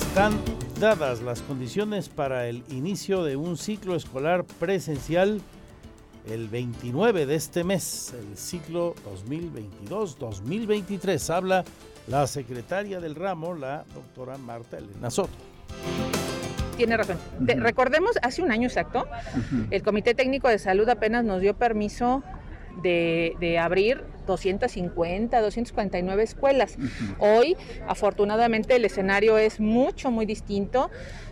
están 0.00 0.32
dadas 0.80 1.20
las 1.20 1.42
condiciones 1.42 2.08
para 2.08 2.46
el 2.48 2.64
inicio 2.70 3.22
de 3.22 3.36
un 3.36 3.56
ciclo 3.56 3.94
escolar 3.94 4.44
presencial 4.44 5.40
el 6.28 6.48
29 6.48 7.26
de 7.26 7.34
este 7.34 7.64
mes, 7.64 8.14
el 8.18 8.36
ciclo 8.36 8.94
2022-2023. 9.88 11.30
Habla 11.34 11.64
la 12.06 12.26
secretaria 12.26 12.98
del 13.00 13.14
ramo, 13.14 13.54
la 13.54 13.84
doctora 13.94 14.38
Marta 14.38 14.78
Elena 14.78 15.10
Soto 15.10 15.36
tiene 16.76 16.96
razón. 16.96 17.18
recordemos, 17.58 18.12
hace 18.22 18.40
un 18.40 18.50
año 18.50 18.66
exacto, 18.66 19.06
el 19.70 19.82
Comité 19.82 20.14
Técnico 20.14 20.48
de 20.48 20.58
Salud 20.58 20.88
apenas 20.88 21.26
nos 21.26 21.42
dio 21.42 21.52
permiso 21.52 22.22
de, 22.82 23.58
abrir 23.60 24.04
250, 24.26 25.40
249 25.40 26.22
escuelas. 26.22 26.76
Hoy, 27.18 27.56
afortunadamente, 27.86 28.76
el 28.76 28.84
escenario 28.84 29.38
es 29.38 29.60
mucho, 29.60 30.10
muy 30.10 30.26
distinto. 30.26 30.90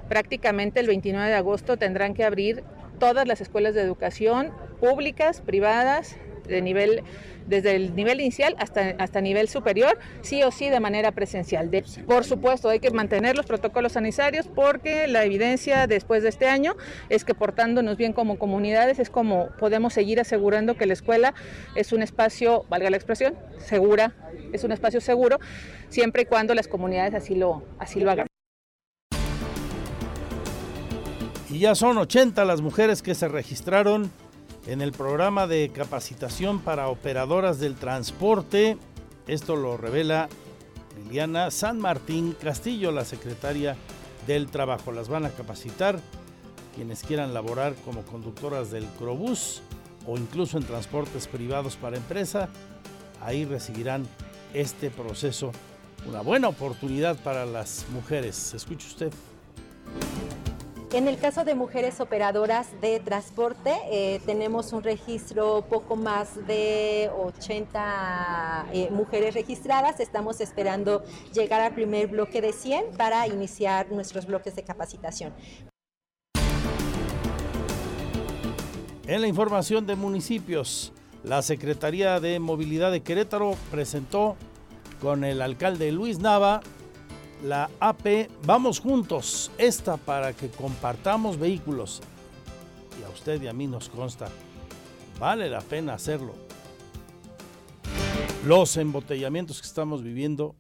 Prácticamente 0.09 0.80
el 0.80 0.87
29 0.87 1.28
de 1.28 1.35
agosto 1.35 1.76
tendrán 1.76 2.14
que 2.14 2.25
abrir 2.25 2.64
todas 2.99 3.26
las 3.28 3.40
escuelas 3.40 3.75
de 3.75 3.83
educación 3.83 4.52
públicas, 4.80 5.40
privadas, 5.40 6.16
de 6.48 6.62
nivel 6.62 7.02
desde 7.48 7.74
el 7.74 7.96
nivel 7.96 8.20
inicial 8.20 8.54
hasta, 8.58 8.94
hasta 8.98 9.20
nivel 9.20 9.48
superior, 9.48 9.98
sí 10.20 10.42
o 10.42 10.50
sí 10.50 10.68
de 10.68 10.80
manera 10.80 11.12
presencial. 11.12 11.70
por 12.06 12.24
supuesto, 12.24 12.68
hay 12.68 12.78
que 12.78 12.90
mantener 12.90 13.36
los 13.36 13.46
protocolos 13.46 13.92
sanitarios 13.92 14.46
porque 14.46 15.06
la 15.08 15.24
evidencia 15.24 15.86
después 15.86 16.22
de 16.22 16.28
este 16.28 16.46
año 16.46 16.76
es 17.08 17.24
que 17.24 17.34
portándonos 17.34 17.96
bien 17.96 18.12
como 18.12 18.38
comunidades 18.38 18.98
es 18.98 19.10
como 19.10 19.48
podemos 19.58 19.94
seguir 19.94 20.20
asegurando 20.20 20.76
que 20.76 20.86
la 20.86 20.92
escuela 20.92 21.34
es 21.74 21.92
un 21.92 22.02
espacio, 22.02 22.64
valga 22.68 22.90
la 22.90 22.96
expresión, 22.96 23.34
segura, 23.58 24.14
es 24.52 24.64
un 24.64 24.72
espacio 24.72 25.00
seguro, 25.00 25.38
siempre 25.88 26.22
y 26.22 26.24
cuando 26.26 26.54
las 26.54 26.68
comunidades 26.68 27.14
así 27.14 27.34
lo, 27.34 27.62
así 27.78 28.00
lo 28.00 28.10
hagan. 28.10 28.26
Y 31.50 31.60
ya 31.60 31.74
son 31.74 31.96
80 31.96 32.44
las 32.44 32.60
mujeres 32.60 33.00
que 33.00 33.14
se 33.14 33.26
registraron 33.26 34.10
en 34.66 34.80
el 34.80 34.92
programa 34.92 35.46
de 35.46 35.70
capacitación 35.70 36.60
para 36.60 36.88
operadoras 36.88 37.58
del 37.58 37.74
transporte. 37.74 38.76
Esto 39.26 39.56
lo 39.56 39.76
revela 39.76 40.28
Liliana 40.96 41.50
San 41.50 41.78
Martín 41.78 42.34
Castillo, 42.40 42.92
la 42.92 43.04
secretaria 43.04 43.76
del 44.26 44.48
Trabajo. 44.48 44.92
Las 44.92 45.08
van 45.08 45.24
a 45.24 45.30
capacitar 45.30 46.00
quienes 46.74 47.02
quieran 47.02 47.34
laborar 47.34 47.74
como 47.84 48.02
conductoras 48.02 48.70
del 48.70 48.84
Crobús 48.98 49.62
o 50.06 50.16
incluso 50.16 50.58
en 50.58 50.64
transportes 50.64 51.26
privados 51.26 51.76
para 51.76 51.96
empresa. 51.96 52.48
Ahí 53.20 53.44
recibirán 53.44 54.06
este 54.54 54.90
proceso. 54.90 55.52
Una 56.06 56.20
buena 56.20 56.48
oportunidad 56.48 57.16
para 57.16 57.44
las 57.46 57.84
mujeres. 57.92 58.54
Escuche 58.54 58.86
usted. 58.86 59.12
En 60.90 61.07
el 61.07 61.18
caso 61.18 61.45
de 61.45 61.54
mujeres 61.54 62.00
operadoras 62.00 62.68
de 62.80 62.99
transporte, 62.99 63.75
eh, 63.90 64.23
tenemos 64.25 64.73
un 64.73 64.83
registro 64.83 65.66
poco 65.68 65.97
más 65.97 66.47
de 66.47 67.11
80 67.14 68.68
eh, 68.73 68.88
mujeres 68.90 69.35
registradas. 69.35 70.00
Estamos 70.00 70.40
esperando 70.40 71.04
llegar 71.35 71.61
al 71.61 71.75
primer 71.75 72.07
bloque 72.07 72.40
de 72.40 72.54
100 72.54 72.92
para 72.97 73.26
iniciar 73.26 73.92
nuestros 73.92 74.25
bloques 74.25 74.57
de 74.57 74.64
capacitación. 74.64 75.35
En 79.07 79.21
la 79.21 79.26
información 79.26 79.87
de 79.87 79.95
municipios, 79.95 80.95
la 81.23 81.42
Secretaría 81.42 82.18
de 82.18 82.40
Movilidad 82.40 82.90
de 82.90 83.02
Querétaro 83.02 83.57
presentó 83.71 84.37
con 85.02 85.23
el 85.23 85.42
alcalde 85.42 85.92
Luis 85.92 86.18
Nava 86.18 86.62
la 87.42 87.71
AP 87.80 88.28
Vamos 88.45 88.80
Juntos, 88.80 89.50
esta 89.59 89.97
para 89.97 90.33
que 90.33 90.49
compartamos 90.49 91.38
vehículos. 91.38 92.00
Y 93.00 93.04
a 93.04 93.09
usted 93.11 93.40
y 93.42 93.49
a 93.49 93.52
mí 93.52 93.66
nos 93.66 93.88
consta, 93.88 94.28
vale 95.18 95.49
la 95.49 95.61
pena 95.61 95.95
hacerlo. 95.95 96.35
Los 98.47 98.76
embotellamientos 98.76 99.61
que 99.61 99.66
estamos 99.66 100.02
viviendo, 100.02 100.54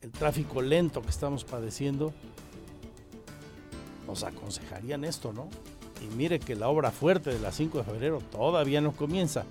el 0.00 0.10
tráfico 0.10 0.62
lento 0.62 1.02
que 1.02 1.10
estamos 1.10 1.44
padeciendo, 1.44 2.12
nos 4.06 4.24
aconsejarían 4.24 5.04
esto, 5.04 5.32
¿no? 5.32 5.48
Y 6.00 6.14
mire 6.16 6.40
que 6.40 6.56
la 6.56 6.68
obra 6.68 6.90
fuerte 6.90 7.30
de 7.30 7.38
la 7.38 7.52
5 7.52 7.78
de 7.78 7.84
febrero 7.84 8.18
todavía 8.32 8.80
no 8.80 8.92
comienza. 8.92 9.44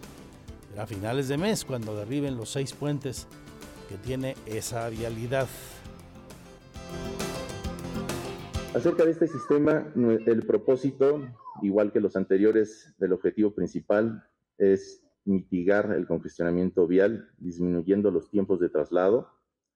Será 0.69 0.83
a 0.83 0.87
finales 0.87 1.27
de 1.27 1.37
mes 1.37 1.63
cuando 1.65 1.95
derriben 1.95 2.35
los 2.35 2.49
seis 2.49 2.73
puentes 2.73 3.27
que 3.89 3.97
tiene 3.97 4.35
esa 4.45 4.87
vialidad. 4.89 5.47
Acerca 8.73 9.03
de 9.03 9.11
este 9.11 9.27
sistema, 9.27 9.91
el 9.95 10.45
propósito, 10.45 11.21
igual 11.61 11.91
que 11.91 11.99
los 11.99 12.15
anteriores, 12.15 12.95
del 12.97 13.11
objetivo 13.11 13.53
principal 13.53 14.23
es 14.57 15.03
mitigar 15.25 15.91
el 15.91 16.07
congestionamiento 16.07 16.87
vial, 16.87 17.29
disminuyendo 17.37 18.11
los 18.11 18.29
tiempos 18.29 18.59
de 18.59 18.69
traslado, 18.69 19.29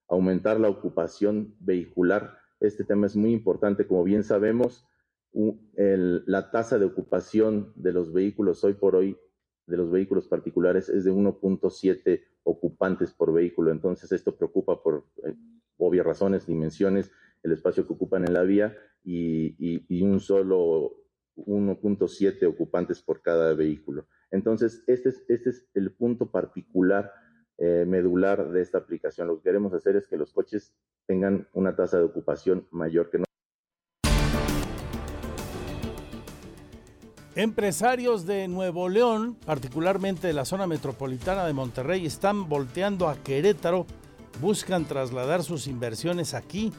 aumentar 0.08 0.60
la 0.60 0.70
ocupación 0.70 1.56
vehicular. 1.60 2.38
Este 2.60 2.84
tema 2.84 3.08
es 3.08 3.16
muy 3.16 3.32
importante, 3.34 3.86
como 3.86 4.04
bien 4.04 4.24
sabemos, 4.24 4.88
la 5.34 6.52
tasa 6.52 6.80
de 6.80 6.86
ocupación 6.86 7.74
de 7.76 7.92
los 7.92 8.14
vehículos 8.14 8.64
hoy 8.64 8.76
por 8.76 8.96
hoy, 8.96 9.18
de 9.68 9.78
los 9.78 9.92
vehículos 9.92 10.28
particulares, 10.28 10.88
es 10.90 11.04
de 11.04 11.12
1.7 11.12 12.24
ocupantes 12.44 13.12
por 13.14 13.34
vehículo. 13.34 13.72
Entonces, 13.72 14.12
esto 14.12 14.36
preocupa 14.36 14.82
por 14.82 15.06
eh, 15.26 15.36
obvias 15.78 16.06
razones, 16.06 16.48
dimensiones, 16.48 17.12
el 17.44 17.52
espacio 17.52 17.86
que 17.86 17.94
ocupan 17.94 18.26
en 18.26 18.34
la 18.34 18.44
vía 18.44 18.76
y, 19.04 20.02
un 20.02 20.20
solo 20.20 20.94
1.7 21.36 22.46
ocupantes 22.48 23.02
por 23.02 23.22
cada 23.22 23.54
vehículo. 23.54 24.08
Entonces, 24.32 24.84
este 24.88 25.10
es, 25.10 25.26
este 25.28 25.50
es 25.50 25.70
el 25.74 25.92
punto 25.94 26.32
particular 26.32 27.12
eh, 27.58 27.86
medular 27.88 28.50
de 28.52 28.62
esta 28.62 28.80
aplicación. 28.80 29.28
Lo 29.28 29.38
que 29.38 29.44
queremos 29.44 29.74
hacer 29.74 29.96
es 29.96 30.08
que 30.08 30.18
los 30.18 30.34
coches 30.34 30.76
tengan 31.06 31.48
una 31.54 31.76
tasa 31.76 31.98
de 31.98 32.04
ocupación 32.04 32.68
mayor 32.72 33.10
que 33.10 33.20
no. 33.20 33.26
Empresarios 37.36 38.26
de 38.26 38.48
Nuevo 38.48 38.88
León, 38.88 39.36
particularmente 39.46 40.28
de 40.28 40.34
la 40.34 40.46
zona 40.46 40.68
metropolitana 40.68 41.46
de 41.46 41.52
Monterrey, 41.52 42.06
están 42.06 42.48
volteando 42.48 43.10
a 43.10 43.16
Querétaro, 43.16 43.86
buscan 44.42 44.86
trasladar 44.86 45.44
sus 45.44 45.68
inversiones 45.68 46.34
aquí 46.34 46.72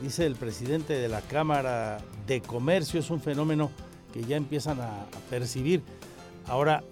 dice 0.00 0.26
el 0.26 0.36
presidente 0.36 0.94
de 0.94 1.08
la 1.08 1.20
Cámara 1.22 1.98
de 2.26 2.40
Comercio, 2.40 3.00
es 3.00 3.10
un 3.10 3.20
fenómeno 3.20 3.70
que 4.12 4.22
ya 4.22 4.36
empiezan 4.36 4.80
a, 4.80 5.06
percibir. 5.28 5.82
Ahora, 6.46 6.82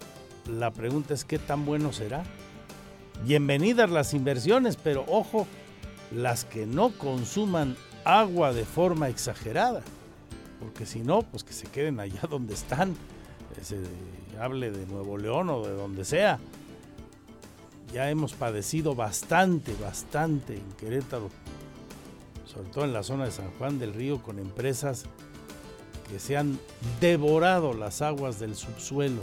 la 0.47 0.71
pregunta 0.71 1.13
es 1.13 1.25
qué 1.25 1.39
tan 1.39 1.65
bueno 1.65 1.93
será. 1.93 2.23
Bienvenidas 3.23 3.89
las 3.89 4.13
inversiones, 4.13 4.75
pero 4.75 5.05
ojo, 5.07 5.47
las 6.15 6.45
que 6.45 6.65
no 6.65 6.91
consuman 6.91 7.75
agua 8.03 8.53
de 8.53 8.65
forma 8.65 9.09
exagerada, 9.09 9.81
porque 10.59 10.85
si 10.85 10.99
no, 10.99 11.23
pues 11.23 11.43
que 11.43 11.53
se 11.53 11.67
queden 11.67 11.99
allá 11.99 12.21
donde 12.29 12.53
están, 12.53 12.95
hable 14.39 14.71
de 14.71 14.85
Nuevo 14.85 15.17
León 15.17 15.49
o 15.49 15.65
de 15.65 15.73
donde 15.73 16.05
sea. 16.05 16.39
Ya 17.93 18.09
hemos 18.09 18.33
padecido 18.33 18.95
bastante, 18.95 19.73
bastante 19.81 20.55
en 20.55 20.71
Querétaro 20.73 21.29
sobre 22.57 22.69
todo 22.69 22.85
en 22.85 22.93
la 22.93 23.03
zona 23.03 23.25
de 23.25 23.31
San 23.31 23.51
Juan 23.51 23.77
del 23.77 23.93
Río, 23.93 24.21
con 24.23 24.39
empresas 24.39 25.03
que 26.09 26.19
se 26.19 26.37
han 26.37 26.59
devorado 26.99 27.73
las 27.73 28.01
aguas 28.01 28.39
del 28.39 28.55
subsuelo 28.55 29.21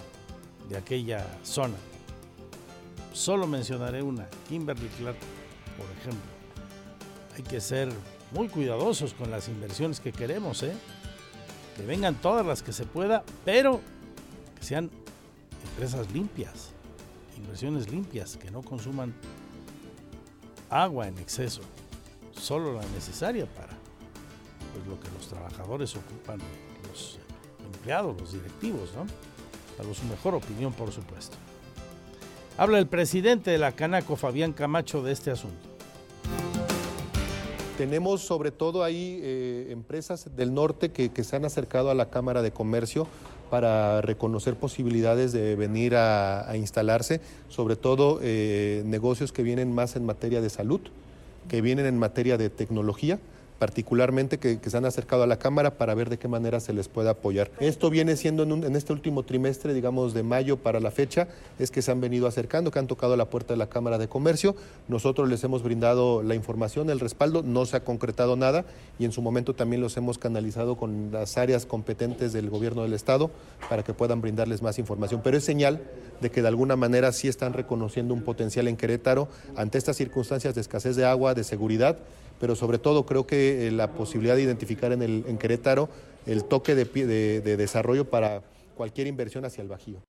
de 0.69 0.77
aquella 0.77 1.27
zona. 1.43 1.75
Solo 3.13 3.47
mencionaré 3.47 4.03
una, 4.03 4.29
Kimberly 4.49 4.89
Clark, 4.99 5.17
por 5.77 5.87
ejemplo. 5.99 6.31
Hay 7.37 7.43
que 7.43 7.61
ser 7.61 7.89
muy 8.33 8.49
cuidadosos 8.49 9.15
con 9.15 9.31
las 9.31 9.49
inversiones 9.49 10.01
que 10.01 10.13
queremos, 10.13 10.63
¿eh? 10.63 10.75
que 11.77 11.85
vengan 11.85 12.15
todas 12.15 12.45
las 12.47 12.63
que 12.63 12.73
se 12.73 12.85
pueda, 12.85 13.25
pero 13.45 13.81
que 14.59 14.65
sean 14.65 14.91
empresas 15.71 16.13
limpias, 16.13 16.71
inversiones 17.45 17.91
limpias, 17.91 18.37
que 18.37 18.51
no 18.51 18.63
consuman 18.63 19.15
agua 20.71 21.07
en 21.07 21.19
exceso 21.19 21.61
solo 22.33 22.73
la 22.73 22.83
necesaria 22.95 23.47
para 23.47 23.73
pues, 24.73 24.87
lo 24.87 24.99
que 24.99 25.09
los 25.17 25.29
trabajadores 25.29 25.95
ocupan, 25.95 26.39
los 26.89 27.19
empleados, 27.65 28.21
los 28.21 28.33
directivos, 28.33 28.93
¿no? 28.95 29.07
Para 29.77 29.93
su 29.95 30.05
mejor 30.07 30.35
opinión, 30.35 30.73
por 30.73 30.93
supuesto. 30.93 31.37
Habla 32.57 32.79
el 32.79 32.87
presidente 32.87 33.51
de 33.51 33.59
la 33.59 33.73
Canaco, 33.73 34.17
Fabián 34.17 34.53
Camacho, 34.53 35.03
de 35.03 35.13
este 35.13 35.31
asunto. 35.31 35.69
Tenemos 37.77 38.21
sobre 38.23 38.53
todo 38.53 38.85
ahí 38.85 39.19
eh, 39.23 39.69
empresas 39.71 40.37
del 40.37 40.55
norte 40.55 40.93
que, 40.93 41.25
se 41.25 41.35
han 41.35 41.45
acercado 41.45 41.91
a 41.91 41.95
la 41.95 42.11
Cámara 42.11 42.43
de 42.43 42.53
Comercio 42.53 43.09
para 43.55 44.01
reconocer 44.01 44.57
posibilidades 44.57 45.31
de 45.31 45.55
venir 45.55 45.95
a, 45.95 46.57
instalarse, 46.57 47.21
sobre 47.49 47.77
todo 47.77 48.19
eh, 48.21 48.83
negocios 48.85 49.31
que 49.31 49.45
vienen 49.45 49.73
más 49.73 49.95
en 49.95 50.05
materia 50.05 50.41
de 50.41 50.51
salud, 50.51 50.81
que 51.49 51.61
vienen 51.61 51.87
en 51.87 51.97
materia 51.97 52.37
de 52.37 52.51
tecnología, 52.51 53.21
particularmente 53.59 54.39
que, 54.39 54.59
se 54.65 54.77
han 54.77 54.85
acercado 54.85 55.23
a 55.23 55.27
la 55.27 55.39
Cámara 55.39 55.77
para 55.77 55.95
ver 55.95 56.11
de 56.11 56.19
qué 56.19 56.29
manera 56.29 56.61
se 56.61 56.73
les 56.73 56.89
puede 56.89 57.11
apoyar. 57.11 57.51
Esto 57.61 57.91
viene 57.91 58.17
siendo 58.17 58.43
en, 58.43 58.77
este 58.77 58.93
último 58.93 59.23
trimestre, 59.23 59.75
digamos 59.75 60.15
de 60.15 60.23
mayo 60.23 60.57
para 60.57 60.81
la 60.81 60.91
fecha, 60.91 61.29
es 61.59 61.71
que 61.71 61.83
se 61.83 61.91
han 61.91 62.01
venido 62.01 62.27
acercando, 62.27 62.71
que 62.71 62.79
han 62.79 62.87
tocado 62.87 63.17
la 63.17 63.27
puerta 63.27 63.55
de 63.55 63.59
la 63.59 63.69
Cámara 63.69 63.99
de 63.99 64.09
Comercio. 64.09 64.57
Nosotros 64.89 65.29
les 65.29 65.43
hemos 65.45 65.63
brindado 65.63 66.23
la 66.23 66.35
información, 66.35 66.91
el 66.91 67.01
respaldo, 67.01 67.43
no 67.43 67.67
se 67.67 67.77
ha 67.77 67.85
concretado 67.85 68.37
nada 68.37 68.65
y 68.99 69.05
en 69.05 69.13
su 69.13 69.23
momento 69.23 69.55
también 69.55 69.81
los 69.81 69.97
hemos 69.97 70.19
canalizado 70.19 70.77
con 70.77 71.11
las 71.13 71.39
áreas 71.39 71.67
competentes 71.67 72.33
del 72.33 72.51
gobierno 72.51 72.83
del 72.83 72.93
Estado 72.93 73.31
para 73.69 73.83
que 73.83 73.95
puedan 73.95 74.21
brindarles 74.21 74.63
más 74.63 74.79
información. 74.79 75.21
Pero 75.23 75.37
es 75.37 75.45
señal 75.45 75.81
de 76.21 76.31
que 76.31 76.43
de 76.43 76.49
alguna 76.49 76.77
manera 76.77 77.13
sí 77.13 77.29
están 77.29 77.53
reconociendo 77.53 78.15
un 78.15 78.23
potencial 78.23 78.69
en 78.69 78.77
Querétaro 78.77 79.29
ante 79.57 79.79
estas 79.79 79.97
circunstancias 79.97 80.55
de 80.55 80.61
escasez 80.61 80.97
de 80.97 81.05
agua, 81.05 81.35
de 81.35 81.45
seguridad 81.45 81.99
pero 82.41 82.57
sobre 82.57 82.79
todo 82.79 83.07
creo 83.07 83.27
que 83.27 83.67
eh, 83.67 83.71
la 83.71 83.93
posibilidad 83.93 84.37
de 84.37 84.43
identificar 84.43 84.93
en, 84.93 85.39
Querétaro 85.39 85.89
el 86.27 86.45
toque 86.45 86.75
de 86.75 87.57
desarrollo 87.57 88.05
para 88.09 88.43
cualquier 88.75 89.07
inversión 89.07 89.45
hacia 89.45 89.63
el 89.63 89.69
Bajío. 89.69 90.03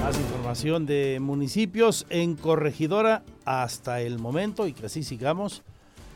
Más 0.00 0.18
información 0.18 0.86
de 0.86 1.18
municipios 1.20 2.06
en 2.08 2.34
Corregidora 2.34 3.22
hasta 3.44 4.00
el 4.00 4.18
momento 4.18 4.66
y 4.66 4.72
que 4.72 4.86
así 4.86 5.02
sigamos, 5.02 5.62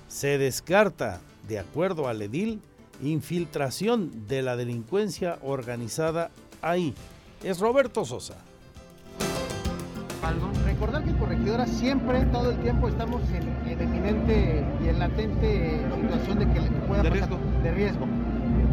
se 0.08 0.38
descarta, 0.38 1.20
de 1.46 1.58
acuerdo 1.58 2.08
al 2.08 2.22
edil, 2.22 2.60
infiltración 3.02 4.26
de 4.26 4.42
la 4.42 4.56
delincuencia 4.56 5.38
organizada 5.42 6.30
ahí. 6.62 6.94
Es 7.42 7.60
Roberto 7.60 8.04
Sosa. 8.06 8.36
Recordar 10.64 11.04
que 11.04 11.12
Corregidora 11.18 11.66
siempre, 11.66 12.24
todo 12.26 12.50
el 12.50 12.56
tiempo, 12.58 12.88
estamos 12.88 13.20
en, 13.30 13.70
en 13.70 13.78
eminente 13.78 14.64
y 14.82 14.88
en 14.88 14.98
latente 14.98 15.80
situación 16.00 16.38
de 16.38 16.46
que 16.48 16.60
pueda 16.86 17.02
de 17.02 17.10
pasar 17.10 17.28
riesgo. 17.28 17.62
de 17.62 17.72
riesgo. 17.72 18.06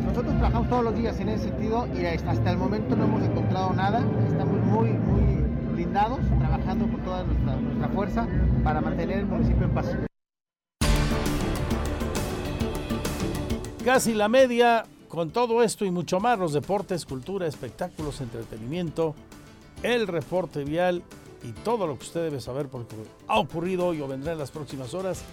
Nosotros 0.06 0.34
trabajamos 0.36 0.70
todos 0.70 0.84
los 0.86 0.96
días 0.96 1.20
en 1.20 1.28
ese 1.28 1.50
sentido 1.50 1.90
y 1.94 2.06
hasta 2.06 2.52
el 2.52 2.58
momento 2.58 2.96
no 2.96 3.04
hemos 3.04 3.24
encontrado 3.24 3.74
nada. 3.74 4.02
Estamos 4.30 4.66
muy, 4.66 4.92
muy 4.92 5.44
blindados, 5.74 6.20
trabajando 6.40 6.88
con 6.88 7.02
toda 7.02 7.24
nuestra, 7.26 7.56
nuestra 7.58 7.90
fuerza 7.90 8.28
para 8.64 8.80
mantener 8.80 9.20
el 9.20 9.26
municipio 9.26 9.66
en 9.66 9.74
paz. 9.74 9.88
Casi 13.84 14.14
la 14.14 14.30
media, 14.30 14.86
con 15.10 15.32
todo 15.32 15.64
esto 15.64 15.84
y 15.84 15.92
mucho 15.92 16.22
más, 16.22 16.40
los 16.40 16.54
deportes, 16.54 17.06
cultura, 17.06 17.46
espectáculos, 17.46 18.22
entretenimiento, 18.22 19.16
el 19.84 20.08
reporte 20.08 20.64
vial 20.64 21.04
y 21.44 21.52
todo 21.52 21.88
lo 21.88 21.98
que 21.98 22.06
usted 22.06 22.24
debe 22.24 22.42
saber 22.42 22.68
porque 22.68 22.96
ha 23.28 23.40
ocurrido 23.40 23.88
hoy 23.88 24.02
o 24.02 24.08
vendrá 24.08 24.34
en 24.34 24.40
las 24.40 24.52
próximas 24.52 24.94
horas 24.94 25.24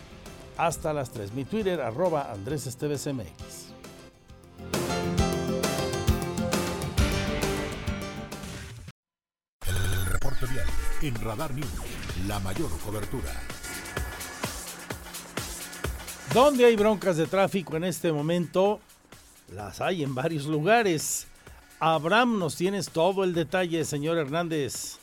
hasta 0.57 0.93
las 0.93 1.11
3. 1.11 1.33
Mi 1.35 1.45
Twitter, 1.45 1.81
arroba 1.81 2.33
Andrés 2.33 2.67
Esteves 2.67 3.07
MX. 3.07 3.69
El 9.67 10.07
reporte 10.07 10.47
vial 10.47 10.67
en 11.03 11.15
Radar 11.17 11.55
News, 11.55 11.69
la 12.27 12.41
mayor 12.41 12.71
cobertura. 12.85 13.33
¿Dónde 16.35 16.67
hay 16.67 16.77
broncas 16.77 17.17
de 17.17 17.27
tráfico 17.27 17.77
en 17.77 17.85
este 17.85 18.13
momento? 18.13 18.81
Las 19.55 19.81
hay 19.81 20.03
en 20.03 20.15
varios 20.15 20.45
lugares. 20.45 21.27
Abraham, 21.81 22.39
nos 22.39 22.57
tienes 22.57 22.91
todo 22.91 23.25
el 23.25 23.33
detalle, 23.33 23.85
señor 23.85 24.19
Hernández. 24.19 24.99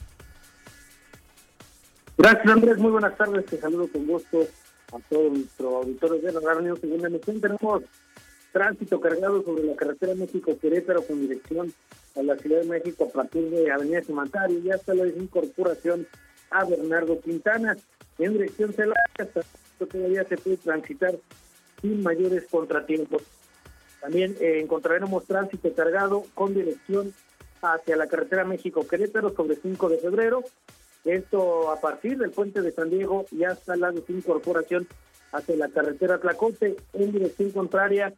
Gracias, 2.18 2.46
Andrés. 2.46 2.78
Muy 2.78 2.90
buenas 2.90 3.14
tardes. 3.16 3.44
Te 3.44 3.58
saludo 3.58 3.88
con 3.88 4.06
gusto 4.06 4.40
a 4.90 4.98
todos 5.10 5.32
nuestros 5.32 5.74
auditores 5.74 6.22
de 6.22 6.32
la 6.32 6.40
Radio 6.40 6.74
Segunda 6.76 7.08
Emisión. 7.08 7.40
Tenemos 7.42 7.82
tránsito 8.52 8.98
cargado 9.00 9.42
sobre 9.42 9.64
la 9.64 9.76
carretera 9.76 10.14
México-Querétaro 10.14 11.02
con 11.02 11.20
dirección 11.20 11.74
a 12.16 12.22
la 12.22 12.38
Ciudad 12.38 12.62
de 12.62 12.68
México 12.68 13.04
a 13.04 13.12
partir 13.12 13.50
de 13.50 13.70
Avenida 13.70 14.02
Simantario 14.02 14.58
y 14.60 14.70
hasta 14.70 14.94
la 14.94 15.06
incorporación 15.06 16.06
a 16.50 16.64
Bernardo 16.64 17.20
Quintana. 17.20 17.76
En 18.18 18.32
dirección 18.32 18.72
Celaya, 18.72 18.96
todavía 19.78 20.24
se 20.24 20.38
puede 20.38 20.56
transitar 20.56 21.14
sin 21.82 22.02
mayores 22.02 22.46
contratiempos. 22.50 23.24
También 24.00 24.36
eh, 24.40 24.60
encontraremos 24.62 25.26
tránsito 25.26 25.70
cargado 25.74 26.22
con 26.34 26.54
dirección 26.54 27.12
hacia 27.60 27.96
la 27.96 28.06
carretera 28.06 28.44
México-Querétaro 28.44 29.34
sobre 29.34 29.56
5 29.56 29.90
de 29.90 29.98
febrero 29.98 30.42
esto 31.06 31.70
a 31.70 31.80
partir 31.80 32.18
del 32.18 32.30
puente 32.30 32.62
de 32.62 32.72
San 32.72 32.90
Diego 32.90 33.26
y 33.30 33.44
hasta 33.44 33.76
la 33.76 33.92
incorporación 34.08 34.86
hacia 35.32 35.56
la 35.56 35.68
carretera 35.68 36.18
Tlacote 36.18 36.76
en 36.92 37.12
dirección 37.12 37.50
contraria. 37.50 38.12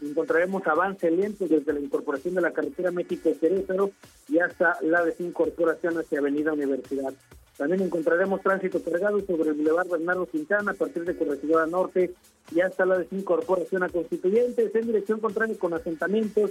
Encontraremos 0.00 0.66
avance 0.66 1.10
lento 1.10 1.46
desde 1.46 1.72
la 1.72 1.80
incorporación 1.80 2.34
de 2.34 2.40
la 2.40 2.52
carretera 2.52 2.90
México-Querétaro 2.90 3.92
y 4.28 4.38
hasta 4.40 4.76
la 4.82 5.04
desincorporación 5.04 5.98
hacia 5.98 6.18
Avenida 6.18 6.52
Universidad. 6.52 7.14
También 7.56 7.82
encontraremos 7.82 8.40
tránsito 8.40 8.82
cargado 8.82 9.20
sobre 9.20 9.50
el 9.50 9.54
Boulevard 9.54 9.88
Bernardo 9.88 10.26
Quintana 10.26 10.72
a 10.72 10.74
partir 10.74 11.04
de 11.04 11.16
Corregidora 11.16 11.66
Norte 11.66 12.14
y 12.50 12.60
hasta 12.60 12.84
la 12.84 12.98
desincorporación 12.98 13.84
a 13.84 13.88
Constituyentes 13.88 14.74
en 14.74 14.86
dirección 14.86 15.20
contraria 15.20 15.56
con 15.58 15.74
asentamientos 15.74 16.50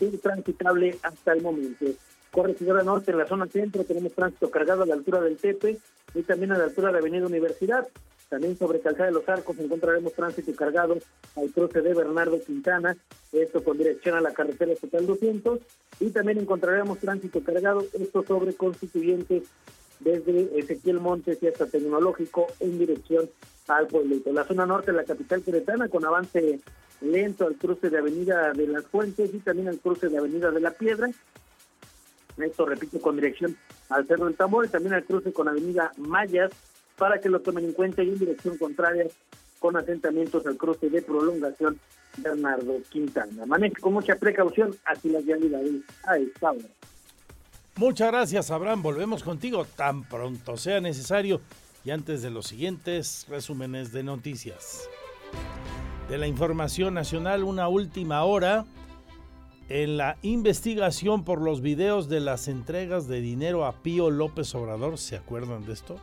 intransitable 0.00 0.98
hasta 1.02 1.32
el 1.32 1.42
momento. 1.42 1.86
Corregidora 2.34 2.82
Norte 2.82 3.12
en 3.12 3.18
la 3.18 3.28
zona 3.28 3.46
centro 3.46 3.84
tenemos 3.84 4.12
tránsito 4.12 4.50
cargado 4.50 4.82
a 4.82 4.86
la 4.86 4.94
altura 4.94 5.20
del 5.20 5.36
Tepe 5.36 5.78
y 6.16 6.22
también 6.22 6.50
a 6.50 6.58
la 6.58 6.64
altura 6.64 6.90
de 6.90 6.98
Avenida 6.98 7.26
Universidad. 7.26 7.86
También 8.28 8.58
sobre 8.58 8.80
Calzada 8.80 9.06
de 9.06 9.12
los 9.12 9.28
Arcos 9.28 9.56
encontraremos 9.60 10.14
tránsito 10.14 10.52
cargado 10.56 10.98
al 11.36 11.50
cruce 11.52 11.80
de 11.80 11.94
Bernardo 11.94 12.40
Quintana, 12.40 12.96
esto 13.30 13.62
con 13.62 13.78
dirección 13.78 14.16
a 14.16 14.20
la 14.20 14.34
carretera 14.34 14.72
estatal 14.72 15.06
200. 15.06 15.60
Y 16.00 16.10
también 16.10 16.38
encontraremos 16.38 16.98
tránsito 16.98 17.40
cargado, 17.44 17.84
esto 17.92 18.24
sobre 18.24 18.54
Constituyentes 18.54 19.44
desde 20.00 20.58
Ezequiel 20.58 20.98
Montes 20.98 21.40
y 21.40 21.46
hasta 21.46 21.66
Tecnológico 21.66 22.48
en 22.58 22.80
dirección 22.80 23.30
al 23.68 23.86
pueblito. 23.86 24.32
La 24.32 24.42
zona 24.42 24.66
norte 24.66 24.90
de 24.90 24.96
la 24.96 25.04
capital 25.04 25.40
queretana 25.42 25.88
con 25.88 26.04
avance 26.04 26.58
lento 27.00 27.46
al 27.46 27.54
cruce 27.54 27.90
de 27.90 27.98
Avenida 27.98 28.52
de 28.52 28.66
las 28.66 28.84
Fuentes 28.86 29.32
y 29.32 29.38
también 29.38 29.68
al 29.68 29.78
cruce 29.78 30.08
de 30.08 30.18
Avenida 30.18 30.50
de 30.50 30.60
la 30.60 30.72
Piedra 30.72 31.10
esto 32.42 32.66
repito 32.66 33.00
con 33.00 33.16
dirección 33.16 33.56
al 33.88 34.06
Cerro 34.06 34.26
del 34.26 34.36
Tambor 34.36 34.66
y 34.66 34.68
también 34.68 34.94
al 34.94 35.04
cruce 35.04 35.32
con 35.32 35.48
Avenida 35.48 35.92
Mayas 35.98 36.50
para 36.96 37.20
que 37.20 37.28
lo 37.28 37.40
tomen 37.40 37.64
en 37.64 37.72
cuenta 37.72 38.02
y 38.02 38.08
en 38.08 38.18
dirección 38.18 38.58
contraria 38.58 39.06
con 39.58 39.76
asentamientos 39.76 40.46
al 40.46 40.56
cruce 40.56 40.90
de 40.90 41.02
prolongación 41.02 41.78
Bernardo 42.18 42.74
Quintana. 42.90 43.46
Maneje 43.46 43.76
con 43.80 43.92
mucha 43.92 44.16
precaución 44.16 44.74
así 44.84 45.08
las 45.08 45.24
vialidades 45.24 45.82
a 46.04 46.16
esta 46.18 46.50
hora. 46.50 46.68
Muchas 47.76 48.08
gracias, 48.08 48.50
Abraham. 48.50 48.82
Volvemos 48.82 49.24
contigo 49.24 49.64
tan 49.64 50.04
pronto 50.04 50.56
sea 50.56 50.80
necesario 50.80 51.40
y 51.84 51.90
antes 51.90 52.22
de 52.22 52.30
los 52.30 52.46
siguientes 52.46 53.26
resúmenes 53.28 53.92
de 53.92 54.04
noticias. 54.04 54.88
De 56.08 56.18
la 56.18 56.26
información 56.26 56.94
nacional, 56.94 57.42
una 57.42 57.68
última 57.68 58.22
hora 58.24 58.64
en 59.68 59.96
la 59.96 60.16
investigación 60.22 61.24
por 61.24 61.40
los 61.40 61.60
videos 61.60 62.08
de 62.08 62.20
las 62.20 62.48
entregas 62.48 63.08
de 63.08 63.20
dinero 63.20 63.64
a 63.64 63.82
Pío 63.82 64.10
López 64.10 64.54
Obrador, 64.54 64.98
¿se 64.98 65.16
acuerdan 65.16 65.64
de 65.64 65.72
esto? 65.72 65.96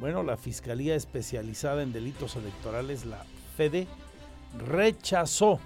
Bueno, 0.00 0.22
la 0.22 0.36
Fiscalía 0.36 0.94
Especializada 0.94 1.82
en 1.82 1.92
Delitos 1.92 2.36
Electorales, 2.36 3.06
la 3.06 3.24
FEDE, 3.56 3.86
rechazó 4.66 5.60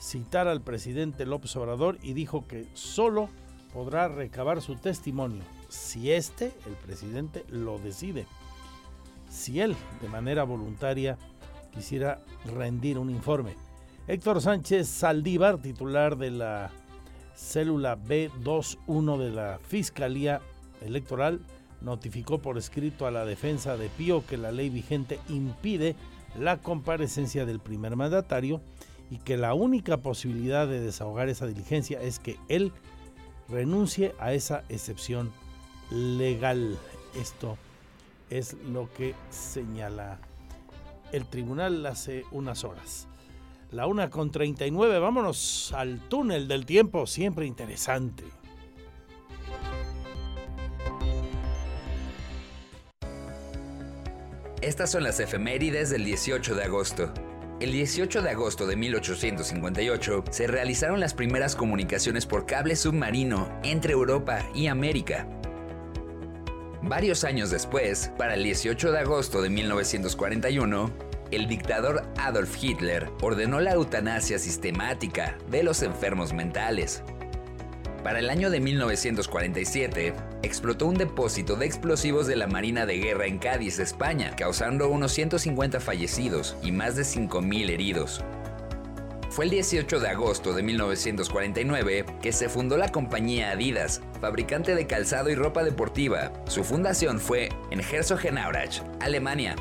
citar 0.00 0.48
al 0.48 0.60
presidente 0.60 1.26
López 1.26 1.54
Obrador 1.56 1.98
y 2.02 2.12
dijo 2.12 2.46
que 2.46 2.66
solo 2.74 3.28
podrá 3.72 4.08
recabar 4.08 4.60
su 4.62 4.76
testimonio 4.76 5.42
si 5.68 6.12
éste, 6.12 6.52
el 6.66 6.72
presidente, 6.74 7.44
lo 7.50 7.78
decide. 7.78 8.26
Si 9.28 9.60
él, 9.60 9.76
de 10.00 10.08
manera 10.08 10.44
voluntaria, 10.44 11.18
quisiera 11.72 12.22
rendir 12.46 12.98
un 12.98 13.10
informe. 13.10 13.54
Héctor 14.08 14.40
Sánchez 14.40 14.88
Saldívar, 14.88 15.58
titular 15.58 16.16
de 16.16 16.30
la 16.30 16.70
célula 17.34 17.98
B21 17.98 19.18
de 19.18 19.30
la 19.30 19.58
Fiscalía 19.62 20.40
Electoral, 20.80 21.42
notificó 21.82 22.38
por 22.38 22.56
escrito 22.56 23.06
a 23.06 23.10
la 23.10 23.26
defensa 23.26 23.76
de 23.76 23.90
Pío 23.90 24.24
que 24.26 24.38
la 24.38 24.50
ley 24.50 24.70
vigente 24.70 25.20
impide 25.28 25.94
la 26.38 26.56
comparecencia 26.56 27.44
del 27.44 27.60
primer 27.60 27.96
mandatario 27.96 28.62
y 29.10 29.18
que 29.18 29.36
la 29.36 29.52
única 29.52 29.98
posibilidad 29.98 30.66
de 30.66 30.80
desahogar 30.80 31.28
esa 31.28 31.46
diligencia 31.46 32.00
es 32.00 32.18
que 32.18 32.38
él 32.48 32.72
renuncie 33.50 34.14
a 34.18 34.32
esa 34.32 34.64
excepción 34.70 35.30
legal. 35.90 36.78
Esto 37.14 37.58
es 38.30 38.54
lo 38.72 38.90
que 38.94 39.14
señala 39.28 40.18
el 41.12 41.26
tribunal 41.26 41.84
hace 41.84 42.24
unas 42.32 42.64
horas. 42.64 43.06
La 43.70 43.86
una 43.86 44.08
con 44.08 44.30
39, 44.30 44.98
vámonos 44.98 45.74
al 45.76 46.00
túnel 46.08 46.48
del 46.48 46.64
tiempo, 46.64 47.06
siempre 47.06 47.44
interesante. 47.44 48.24
Estas 54.62 54.90
son 54.90 55.02
las 55.02 55.20
efemérides 55.20 55.90
del 55.90 56.04
18 56.04 56.54
de 56.54 56.64
agosto. 56.64 57.12
El 57.60 57.72
18 57.72 58.22
de 58.22 58.30
agosto 58.30 58.66
de 58.66 58.76
1858 58.76 60.24
se 60.30 60.46
realizaron 60.46 60.98
las 60.98 61.12
primeras 61.12 61.54
comunicaciones 61.54 62.24
por 62.24 62.46
cable 62.46 62.74
submarino 62.74 63.48
entre 63.64 63.92
Europa 63.92 64.48
y 64.54 64.68
América. 64.68 65.28
Varios 66.82 67.24
años 67.24 67.50
después, 67.50 68.12
para 68.16 68.34
el 68.34 68.44
18 68.44 68.92
de 68.92 68.98
agosto 69.00 69.42
de 69.42 69.50
1941, 69.50 71.07
el 71.30 71.48
dictador 71.48 72.02
Adolf 72.16 72.56
Hitler 72.62 73.10
ordenó 73.20 73.60
la 73.60 73.72
eutanasia 73.72 74.38
sistemática 74.38 75.36
de 75.50 75.62
los 75.62 75.82
enfermos 75.82 76.32
mentales. 76.32 77.02
Para 78.02 78.20
el 78.20 78.30
año 78.30 78.48
de 78.50 78.60
1947, 78.60 80.14
explotó 80.42 80.86
un 80.86 80.94
depósito 80.94 81.56
de 81.56 81.66
explosivos 81.66 82.26
de 82.26 82.36
la 82.36 82.46
Marina 82.46 82.86
de 82.86 82.98
Guerra 82.98 83.26
en 83.26 83.38
Cádiz, 83.38 83.78
España, 83.78 84.34
causando 84.36 84.88
unos 84.88 85.12
150 85.12 85.80
fallecidos 85.80 86.56
y 86.62 86.72
más 86.72 86.96
de 86.96 87.02
5.000 87.02 87.70
heridos. 87.70 88.24
Fue 89.30 89.44
el 89.44 89.50
18 89.50 90.00
de 90.00 90.08
agosto 90.08 90.54
de 90.54 90.62
1949 90.62 92.06
que 92.22 92.32
se 92.32 92.48
fundó 92.48 92.76
la 92.76 92.88
compañía 92.88 93.50
Adidas, 93.50 94.00
fabricante 94.20 94.74
de 94.74 94.86
calzado 94.86 95.28
y 95.28 95.34
ropa 95.34 95.62
deportiva. 95.62 96.32
Su 96.46 96.64
fundación 96.64 97.20
fue 97.20 97.50
en 97.70 97.80
Herzogenaurach, 97.80 98.80
Alemania. 99.00 99.54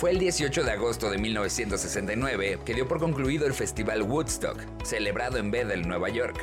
Fue 0.00 0.12
el 0.12 0.18
18 0.18 0.64
de 0.64 0.70
agosto 0.70 1.10
de 1.10 1.18
1969 1.18 2.60
que 2.64 2.72
dio 2.72 2.88
por 2.88 3.00
concluido 3.00 3.46
el 3.46 3.52
Festival 3.52 4.00
Woodstock, 4.00 4.56
celebrado 4.82 5.36
en 5.36 5.50
Bethel, 5.50 5.86
Nueva 5.86 6.08
York. 6.08 6.40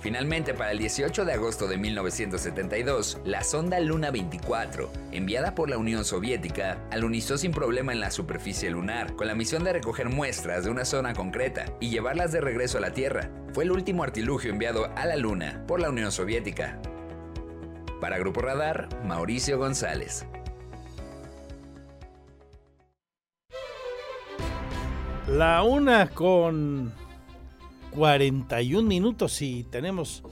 Finalmente, 0.00 0.54
para 0.54 0.72
el 0.72 0.78
18 0.78 1.26
de 1.26 1.34
agosto 1.34 1.68
de 1.68 1.76
1972, 1.76 3.18
la 3.26 3.44
sonda 3.44 3.78
Luna 3.78 4.10
24, 4.10 4.90
enviada 5.12 5.54
por 5.54 5.68
la 5.68 5.76
Unión 5.76 6.02
Soviética, 6.06 6.78
alunizó 6.90 7.36
sin 7.36 7.52
problema 7.52 7.92
en 7.92 8.00
la 8.00 8.10
superficie 8.10 8.70
lunar, 8.70 9.16
con 9.16 9.26
la 9.26 9.34
misión 9.34 9.62
de 9.62 9.74
recoger 9.74 10.08
muestras 10.08 10.64
de 10.64 10.70
una 10.70 10.86
zona 10.86 11.12
concreta 11.12 11.66
y 11.78 11.90
llevarlas 11.90 12.32
de 12.32 12.40
regreso 12.40 12.78
a 12.78 12.80
la 12.80 12.94
Tierra. 12.94 13.30
Fue 13.52 13.64
el 13.64 13.70
último 13.70 14.02
artilugio 14.02 14.50
enviado 14.50 14.90
a 14.96 15.04
la 15.04 15.16
Luna 15.16 15.62
por 15.68 15.78
la 15.78 15.90
Unión 15.90 16.10
Soviética. 16.10 16.80
Para 18.00 18.16
Grupo 18.16 18.40
Radar, 18.40 18.88
Mauricio 19.04 19.58
González. 19.58 20.24
La 25.30 25.62
una 25.62 26.08
con 26.08 26.92
41 27.92 28.86
minutos 28.86 29.40
y 29.42 29.62
tenemos 29.62 30.24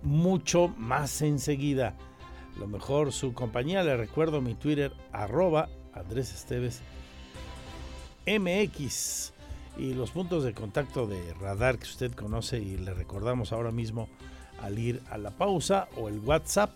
mucho 0.00 0.68
más 0.78 1.22
enseguida. 1.22 1.96
Lo 2.60 2.68
mejor 2.68 3.12
su 3.12 3.34
compañía, 3.34 3.82
le 3.82 3.96
recuerdo 3.96 4.40
mi 4.40 4.54
Twitter, 4.54 4.92
arroba 5.10 5.68
Andrés 5.92 6.32
Esteves 6.32 6.82
MX 8.28 9.32
y 9.76 9.92
los 9.92 10.12
puntos 10.12 10.44
de 10.44 10.54
contacto 10.54 11.08
de 11.08 11.34
radar 11.34 11.76
que 11.76 11.88
usted 11.88 12.12
conoce 12.12 12.60
y 12.60 12.76
le 12.76 12.94
recordamos 12.94 13.52
ahora 13.52 13.72
mismo 13.72 14.08
al 14.62 14.78
ir 14.78 15.02
a 15.10 15.18
la 15.18 15.32
pausa 15.32 15.88
o 15.96 16.08
el 16.08 16.20
WhatsApp 16.20 16.70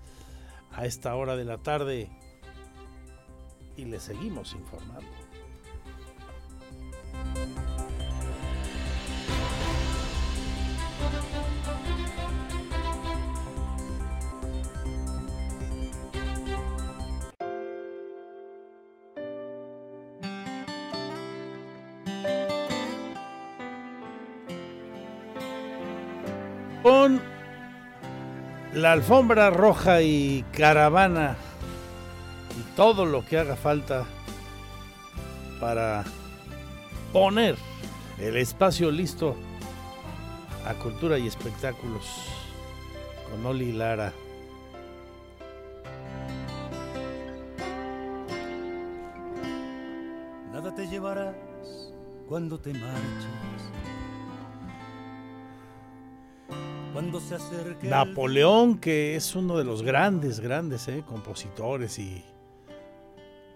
a 0.72 0.86
esta 0.86 1.16
hora 1.16 1.36
de 1.36 1.46
la 1.46 1.58
tarde 1.58 2.10
y 3.78 3.86
le 3.86 4.00
seguimos 4.00 4.54
informando. 4.54 5.25
La 28.86 28.92
alfombra 28.92 29.50
roja 29.50 30.04
y 30.04 30.46
caravana 30.56 31.38
y 32.52 32.76
todo 32.76 33.08
lo 33.08 33.26
que 33.26 33.40
haga 33.40 33.56
falta 33.56 34.06
para 35.60 36.04
poner 37.12 37.56
el 38.20 38.38
espacio 38.38 38.92
listo 38.92 39.36
a 40.68 40.76
cultura 40.76 41.18
y 41.18 41.26
espectáculos 41.26 42.06
con 43.28 43.44
Oli 43.44 43.72
Lara. 43.72 44.14
Nada 50.54 50.76
te 50.76 50.86
llevarás 50.86 51.34
cuando 52.30 52.60
te 52.60 52.72
marches 52.72 53.55
Napoleón, 57.84 58.78
que 58.78 59.16
es 59.16 59.36
uno 59.36 59.58
de 59.58 59.64
los 59.64 59.84
grandes, 59.84 60.40
grandes 60.40 60.88
eh, 60.88 61.04
compositores 61.08 62.00
y 62.00 62.24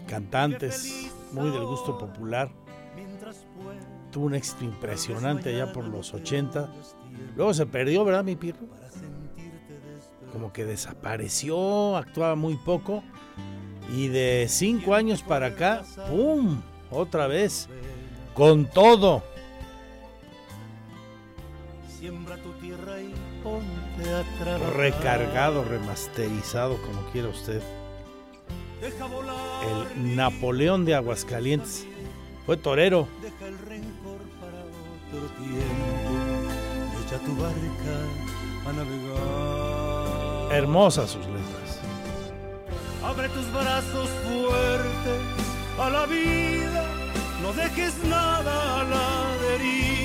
cantantes, 0.07 1.11
muy 1.31 1.49
del 1.51 1.65
gusto 1.65 1.97
popular. 1.97 2.49
Tuvo 4.11 4.25
un 4.25 4.35
éxito 4.35 4.63
impresionante 4.63 5.49
allá 5.49 5.71
por 5.71 5.85
los 5.85 6.13
80. 6.13 6.69
Luego 7.35 7.53
se 7.53 7.65
perdió, 7.65 8.03
¿verdad, 8.03 8.23
mi 8.23 8.35
pirro? 8.35 8.67
Como 10.31 10.51
que 10.51 10.65
desapareció, 10.65 11.95
actuaba 11.95 12.35
muy 12.35 12.55
poco. 12.55 13.03
Y 13.95 14.07
de 14.07 14.47
cinco 14.49 14.93
años 14.93 15.23
para 15.23 15.47
acá, 15.47 15.83
¡pum! 16.09 16.61
Otra 16.91 17.27
vez, 17.27 17.67
con 18.33 18.65
todo. 18.65 19.23
Siembra 21.99 22.37
tu 22.37 22.51
tierra 22.53 23.01
y 23.01 23.13
recargado, 24.75 25.63
remasterizado, 25.63 26.77
como 26.81 27.01
quiera 27.11 27.29
usted. 27.29 27.61
El 28.81 30.15
Napoleón 30.15 30.85
de 30.85 30.95
Aguascalientes. 30.95 31.85
Fue 32.45 32.57
torero. 32.57 33.07
Deja 33.21 33.47
el 33.47 33.59
rencor 33.59 34.19
para 34.39 34.57
otro 34.63 35.27
tiempo. 35.37 36.19
Echa 37.05 37.19
tu 37.19 37.35
barca 37.35 37.95
a 38.67 38.73
navegar. 38.73 40.53
Hermosas 40.53 41.11
sus 41.11 41.25
letras. 41.25 41.79
Abre 43.03 43.29
tus 43.29 43.51
brazos 43.51 44.09
fuertes 44.23 45.21
a 45.79 45.89
la 45.89 46.05
vida. 46.05 46.85
No 47.41 47.53
dejes 47.53 48.03
nada 48.05 48.81
a 48.81 48.83
la 48.83 49.37
deriva. 49.47 49.98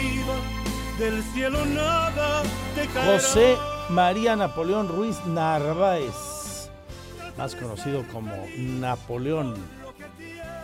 José 3.05 3.57
María 3.89 4.37
Napoleón 4.37 4.89
Ruiz 4.89 5.17
Narváez, 5.27 6.71
más 7.37 7.57
conocido 7.57 8.05
como 8.13 8.33
Napoleón, 8.57 9.55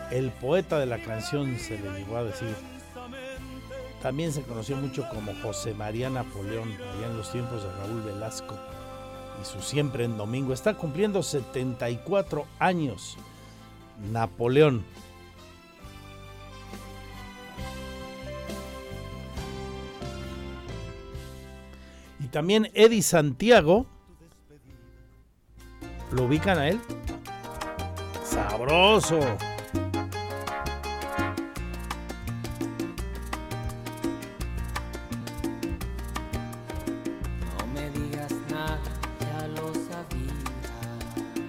el 0.09 0.31
poeta 0.31 0.79
de 0.79 0.85
la 0.85 0.99
canción 0.99 1.57
se 1.59 1.77
le 1.77 1.99
llegó 1.99 2.17
a 2.17 2.23
decir. 2.23 2.55
También 4.01 4.31
se 4.31 4.41
conoció 4.41 4.77
mucho 4.77 5.07
como 5.09 5.33
José 5.43 5.73
María 5.73 6.09
Napoleón, 6.09 6.71
allá 6.71 7.07
en 7.07 7.17
los 7.17 7.31
tiempos 7.31 7.63
de 7.63 7.71
Raúl 7.73 8.01
Velasco 8.01 8.57
y 9.41 9.45
su 9.45 9.61
siempre 9.61 10.05
en 10.05 10.17
domingo. 10.17 10.53
Está 10.53 10.75
cumpliendo 10.75 11.21
74 11.21 12.45
años. 12.57 13.17
Napoleón. 14.11 14.83
También 22.31 22.71
Eddie 22.73 23.03
Santiago. 23.03 23.85
¿Lo 26.11 26.23
ubican 26.23 26.57
a 26.57 26.67
él? 26.69 26.79
Sabroso. 28.23 29.19
No 37.47 37.67
me 37.73 37.89
digas 37.91 38.33
nada, 38.49 38.79
ya 39.19 39.47
lo 39.47 39.73
sabía. 39.73 40.33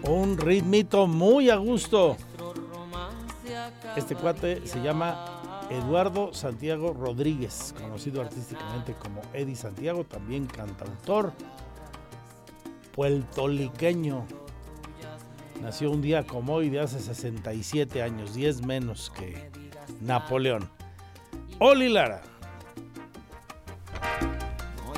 Un 0.03 0.37
ritmito 0.37 1.07
muy 1.07 1.49
a 1.51 1.57
gusto. 1.57 2.17
Este 3.97 4.15
cuate 4.15 4.67
se 4.67 4.81
llama 4.81 5.32
Eduardo 5.73 6.33
Santiago 6.33 6.93
Rodríguez, 6.93 7.75
conocido 7.81 8.21
artísticamente 8.21 8.95
como 8.95 9.23
Eddie 9.33 9.57
Santiago, 9.57 10.05
también 10.05 10.47
cantautor 10.47 11.33
puertoliqueño. 12.95 14.27
Nació 15.63 15.91
un 15.91 16.03
día 16.03 16.27
como 16.27 16.55
hoy 16.55 16.71
de 16.71 16.81
hace 16.81 17.01
67 17.01 18.03
años, 18.03 18.35
10 18.35 18.67
menos 18.67 19.11
que 19.11 19.51
Napoleón. 20.01 20.69
Oli 21.59 21.89
Lara. 21.89 22.23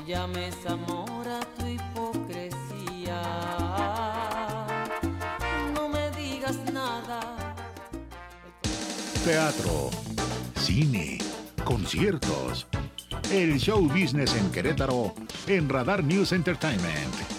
llames 0.07 0.55
amor 0.67 1.27
a 1.29 1.41
tu 1.57 1.67
hipocresía. 1.67 3.23
No 5.75 5.89
me 5.89 6.11
digas 6.11 6.57
nada. 6.73 7.37
Teatro, 9.25 9.91
conciertos. 11.65 12.67
El 13.31 13.59
show 13.61 13.81
business 13.89 14.35
en 14.35 14.51
Querétaro 14.51 15.15
en 15.47 15.69
Radar 15.69 16.03
News 16.03 16.33
Entertainment. 16.33 17.34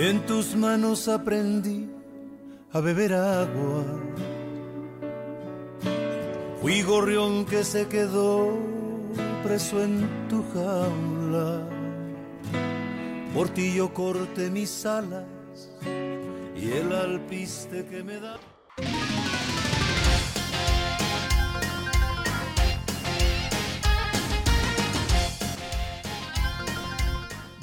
En 0.01 0.25
tus 0.25 0.55
manos 0.55 1.09
aprendí 1.09 1.89
a 2.71 2.79
beber 2.79 3.13
agua. 3.13 3.83
Fui 6.61 6.81
gorrión 6.83 7.43
que 7.43 7.65
se 7.65 7.85
quedó 7.89 8.57
preso 9.43 9.83
en 9.83 10.07
tu 10.29 10.41
jaula. 10.53 11.67
Por 13.33 13.49
ti 13.49 13.73
yo 13.73 13.93
corté 13.93 14.49
mis 14.49 14.85
alas 14.85 15.25
y 16.55 16.71
el 16.71 16.93
alpiste 16.93 17.85
que 17.85 18.01
me 18.01 18.21
da. 18.21 18.37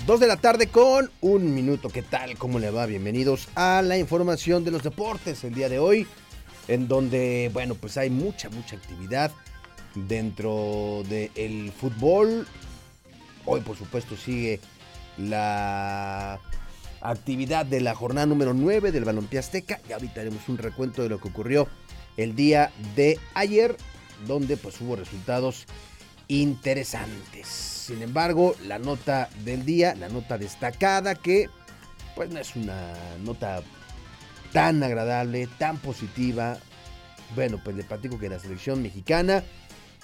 Dos 0.06 0.20
de 0.20 0.28
la 0.28 0.36
tarde 0.36 0.68
con 0.68 1.10
un 1.20 1.52
minuto. 1.52 1.88
¿Qué 1.88 2.02
tal? 2.02 2.38
¿Cómo 2.38 2.60
le 2.60 2.70
va? 2.70 2.86
Bienvenidos 2.86 3.48
a 3.56 3.82
la 3.82 3.98
información 3.98 4.64
de 4.64 4.70
los 4.70 4.84
deportes 4.84 5.42
el 5.42 5.52
día 5.52 5.68
de 5.68 5.80
hoy, 5.80 6.06
en 6.68 6.86
donde, 6.86 7.50
bueno, 7.52 7.74
pues 7.74 7.96
hay 7.96 8.08
mucha, 8.08 8.48
mucha 8.48 8.76
actividad 8.76 9.32
dentro 9.96 11.02
del 11.08 11.72
fútbol. 11.72 12.46
Hoy, 13.46 13.62
por 13.62 13.76
supuesto, 13.76 14.16
sigue 14.16 14.60
la 15.18 16.38
actividad 17.00 17.66
de 17.66 17.80
la 17.80 17.96
jornada 17.96 18.26
número 18.26 18.54
9 18.54 18.92
del 18.92 19.04
Balompié 19.04 19.40
Azteca. 19.40 19.80
Y 19.88 19.92
ahorita 19.92 20.20
haremos 20.20 20.48
un 20.48 20.58
recuento 20.58 21.02
de 21.02 21.08
lo 21.08 21.20
que 21.20 21.26
ocurrió 21.26 21.66
el 22.16 22.36
día 22.36 22.70
de 22.94 23.18
ayer, 23.34 23.76
donde 24.24 24.56
pues 24.56 24.80
hubo 24.80 24.94
resultados 24.94 25.66
interesantes. 26.28 27.46
Sin 27.46 28.02
embargo, 28.02 28.54
la 28.66 28.78
nota 28.78 29.28
del 29.44 29.64
día, 29.64 29.94
la 29.94 30.08
nota 30.08 30.38
destacada, 30.38 31.14
que 31.14 31.48
pues 32.14 32.30
no 32.30 32.40
es 32.40 32.56
una 32.56 32.94
nota 33.22 33.62
tan 34.52 34.82
agradable, 34.82 35.48
tan 35.58 35.78
positiva. 35.78 36.58
Bueno, 37.34 37.60
pues 37.62 37.76
le 37.76 37.84
platico 37.84 38.18
que 38.18 38.28
la 38.28 38.38
selección 38.38 38.82
mexicana 38.82 39.44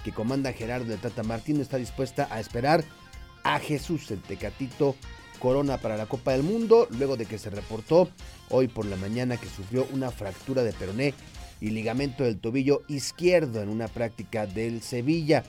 que 0.05 0.13
comanda 0.13 0.53
Gerardo 0.53 0.87
de 0.87 0.97
Tata 0.97 1.23
Martino 1.23 1.63
está 1.63 1.77
dispuesta 1.77 2.29
a 2.31 2.41
esperar 2.41 2.85
a 3.45 3.59
Jesús, 3.59 4.11
el 4.11 4.21
Tecatito 4.21 4.97
Corona 5.39 5.79
para 5.79 5.97
la 5.97 6.07
Copa 6.07 6.33
del 6.33 6.43
Mundo, 6.43 6.87
luego 6.91 7.17
de 7.17 7.27
que 7.27 7.39
se 7.39 7.51
reportó 7.51 8.09
hoy 8.51 8.69
por 8.69 8.87
la 8.87 8.97
mañana 8.97 9.37
que 9.37 9.49
sufrió 9.49 9.87
una 9.93 10.11
fractura 10.11 10.63
de 10.63 10.73
peroné 10.73 11.15
y 11.61 11.71
ligamento 11.71 12.25
del 12.25 12.39
tobillo 12.39 12.83
izquierdo 12.89 13.63
en 13.63 13.69
una 13.69 13.89
práctica 13.89 14.47
del 14.47 14.83
Sevilla. 14.83 15.45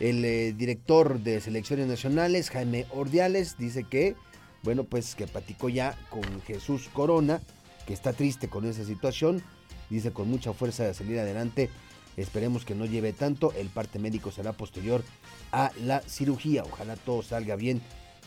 El 0.00 0.24
eh, 0.24 0.54
director 0.54 1.20
de 1.20 1.42
selecciones 1.42 1.86
nacionales, 1.86 2.48
Jaime 2.48 2.86
Ordiales, 2.90 3.58
dice 3.58 3.84
que, 3.84 4.16
bueno, 4.62 4.84
pues 4.84 5.14
que 5.14 5.26
platicó 5.26 5.68
ya 5.68 5.94
con 6.08 6.22
Jesús 6.42 6.88
Corona, 6.90 7.42
que 7.86 7.92
está 7.92 8.14
triste 8.14 8.48
con 8.48 8.64
esa 8.64 8.84
situación, 8.86 9.42
dice 9.90 10.10
con 10.10 10.28
mucha 10.30 10.54
fuerza 10.54 10.84
de 10.84 10.94
salir 10.94 11.18
adelante, 11.18 11.68
esperemos 12.16 12.64
que 12.64 12.74
no 12.74 12.86
lleve 12.86 13.12
tanto, 13.12 13.52
el 13.52 13.68
parte 13.68 13.98
médico 13.98 14.30
será 14.30 14.54
posterior 14.54 15.04
a 15.52 15.70
la 15.82 16.00
cirugía, 16.00 16.62
ojalá 16.64 16.96
todo 16.96 17.22
salga 17.22 17.56
bien, 17.56 17.82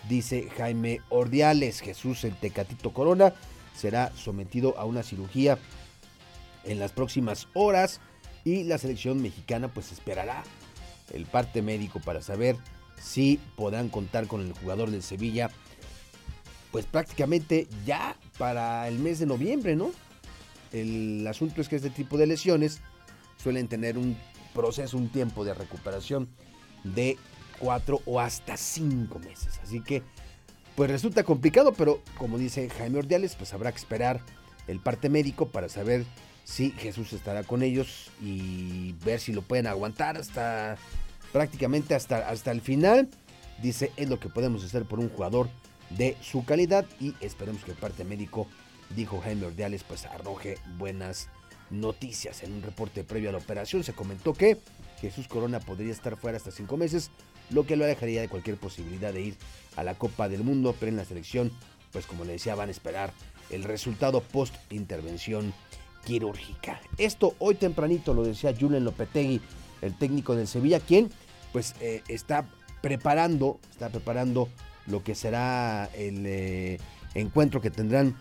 dice 0.07 0.49
Jaime 0.55 1.01
Ordiales, 1.09 1.79
Jesús 1.79 2.23
el 2.23 2.35
Tecatito 2.35 2.93
Corona 2.93 3.33
será 3.75 4.11
sometido 4.15 4.77
a 4.77 4.85
una 4.85 5.01
cirugía 5.01 5.57
en 6.65 6.77
las 6.77 6.91
próximas 6.91 7.47
horas 7.55 7.99
y 8.45 8.63
la 8.63 8.77
selección 8.77 9.23
mexicana 9.23 9.69
pues 9.69 9.91
esperará 9.91 10.43
el 11.11 11.25
parte 11.25 11.61
médico 11.61 11.99
para 11.99 12.21
saber 12.21 12.55
si 13.01 13.39
podrán 13.55 13.89
contar 13.89 14.27
con 14.27 14.41
el 14.41 14.53
jugador 14.53 14.91
del 14.91 15.03
Sevilla 15.03 15.49
pues 16.73 16.87
prácticamente 16.87 17.67
ya 17.85 18.17
para 18.39 18.87
el 18.87 18.97
mes 18.97 19.19
de 19.19 19.27
noviembre, 19.27 19.75
¿no? 19.75 19.91
El 20.71 21.25
asunto 21.27 21.61
es 21.61 21.69
que 21.69 21.75
este 21.75 21.91
tipo 21.91 22.17
de 22.17 22.25
lesiones 22.25 22.81
suelen 23.37 23.67
tener 23.67 23.95
un 23.95 24.17
proceso, 24.55 24.97
un 24.97 25.09
tiempo 25.09 25.45
de 25.45 25.53
recuperación 25.53 26.27
de 26.83 27.19
cuatro 27.59 28.01
o 28.07 28.19
hasta 28.19 28.57
cinco 28.57 29.19
meses. 29.19 29.59
Así 29.61 29.81
que, 29.81 30.01
pues 30.75 30.89
resulta 30.89 31.23
complicado, 31.23 31.73
pero 31.73 32.01
como 32.17 32.39
dice 32.39 32.67
Jaime 32.71 32.97
Ordiales, 32.97 33.35
pues 33.35 33.53
habrá 33.53 33.71
que 33.71 33.77
esperar 33.77 34.21
el 34.65 34.79
parte 34.79 35.09
médico 35.09 35.49
para 35.49 35.69
saber 35.69 36.05
si 36.43 36.71
Jesús 36.71 37.13
estará 37.13 37.43
con 37.43 37.63
ellos 37.63 38.11
y 38.21 38.93
ver 39.05 39.19
si 39.19 39.33
lo 39.33 39.41
pueden 39.41 39.67
aguantar 39.67 40.17
hasta 40.17 40.77
prácticamente 41.31 41.95
hasta, 41.95 42.29
hasta 42.29 42.51
el 42.51 42.61
final. 42.61 43.09
Dice, 43.61 43.91
es 43.97 44.09
lo 44.09 44.19
que 44.19 44.29
podemos 44.29 44.63
hacer 44.63 44.85
por 44.85 44.99
un 44.99 45.09
jugador 45.09 45.49
de 45.89 46.17
su 46.21 46.43
calidad 46.45 46.85
y 46.99 47.13
esperemos 47.21 47.63
que 47.63 47.71
el 47.71 47.77
parte 47.77 48.03
médico, 48.03 48.47
dijo 48.95 49.21
Jaime 49.21 49.45
Ordiales, 49.45 49.83
pues 49.83 50.05
arroje 50.05 50.57
buenas 50.77 51.29
noticias. 51.69 52.43
En 52.43 52.53
un 52.53 52.61
reporte 52.61 53.03
previo 53.03 53.29
a 53.29 53.31
la 53.31 53.37
operación 53.37 53.83
se 53.83 53.93
comentó 53.93 54.33
que 54.33 54.57
Jesús 54.99 55.27
Corona 55.27 55.59
podría 55.59 55.91
estar 55.91 56.17
fuera 56.17 56.37
hasta 56.37 56.51
cinco 56.51 56.77
meses, 56.77 57.11
lo 57.49 57.65
que 57.65 57.75
lo 57.75 57.85
alejaría 57.85 58.21
de 58.21 58.29
cualquier 58.29 58.57
posibilidad 58.57 59.13
de 59.13 59.21
ir 59.21 59.37
a 59.75 59.83
la 59.83 59.95
Copa 59.95 60.29
del 60.29 60.43
Mundo, 60.43 60.75
pero 60.79 60.89
en 60.89 60.97
la 60.97 61.05
selección, 61.05 61.51
pues 61.91 62.05
como 62.05 62.25
le 62.25 62.33
decía, 62.33 62.55
van 62.55 62.69
a 62.69 62.71
esperar 62.71 63.13
el 63.49 63.63
resultado 63.63 64.21
post 64.21 64.55
intervención 64.71 65.53
quirúrgica. 66.05 66.81
Esto 66.97 67.35
hoy 67.39 67.55
tempranito 67.55 68.13
lo 68.13 68.23
decía 68.23 68.55
Julen 68.57 68.83
Lopetegui, 68.83 69.41
el 69.81 69.97
técnico 69.97 70.35
del 70.35 70.47
Sevilla, 70.47 70.79
quien 70.79 71.09
pues 71.51 71.75
eh, 71.81 72.01
está 72.07 72.45
preparando, 72.81 73.59
está 73.71 73.89
preparando 73.89 74.49
lo 74.87 75.03
que 75.03 75.15
será 75.15 75.89
el 75.95 76.25
eh, 76.25 76.79
encuentro 77.13 77.61
que 77.61 77.69
tendrán 77.69 78.15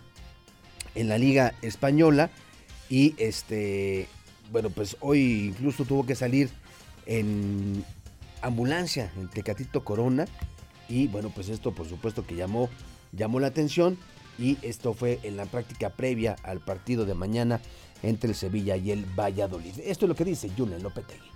en 0.95 1.09
la 1.09 1.19
Liga 1.19 1.55
Española. 1.63 2.31
Y 2.89 3.15
este, 3.17 4.07
bueno, 4.51 4.71
pues 4.71 4.97
hoy 5.01 5.49
incluso 5.49 5.85
tuvo 5.85 6.05
que 6.05 6.15
salir 6.15 6.51
en 7.07 7.85
ambulancia 8.43 9.11
en 9.17 9.29
Tecatito 9.29 9.83
Corona. 9.83 10.27
Y 10.89 11.07
bueno, 11.09 11.31
pues 11.35 11.49
esto 11.49 11.73
por 11.73 11.89
supuesto 11.89 12.27
que 12.27 12.37
llamó, 12.37 12.69
llamó 13.13 13.41
la 13.41 13.49
atención. 13.49 13.99
Y 14.39 14.59
esto 14.63 14.95
fue 14.95 15.19
en 15.23 15.37
la 15.37 15.47
práctica 15.47 15.91
previa 15.91 16.37
al 16.43 16.61
partido 16.61 17.05
de 17.05 17.15
mañana 17.15 17.61
entre 18.03 18.31
el 18.31 18.37
Sevilla 18.37 18.77
y 18.77 18.91
el 18.91 19.05
Valladolid. 19.19 19.75
Esto 19.85 20.07
es 20.07 20.09
lo 20.09 20.15
que 20.15 20.25
dice 20.25 20.51
Julen 20.57 20.83
Lopetegui. 20.83 21.33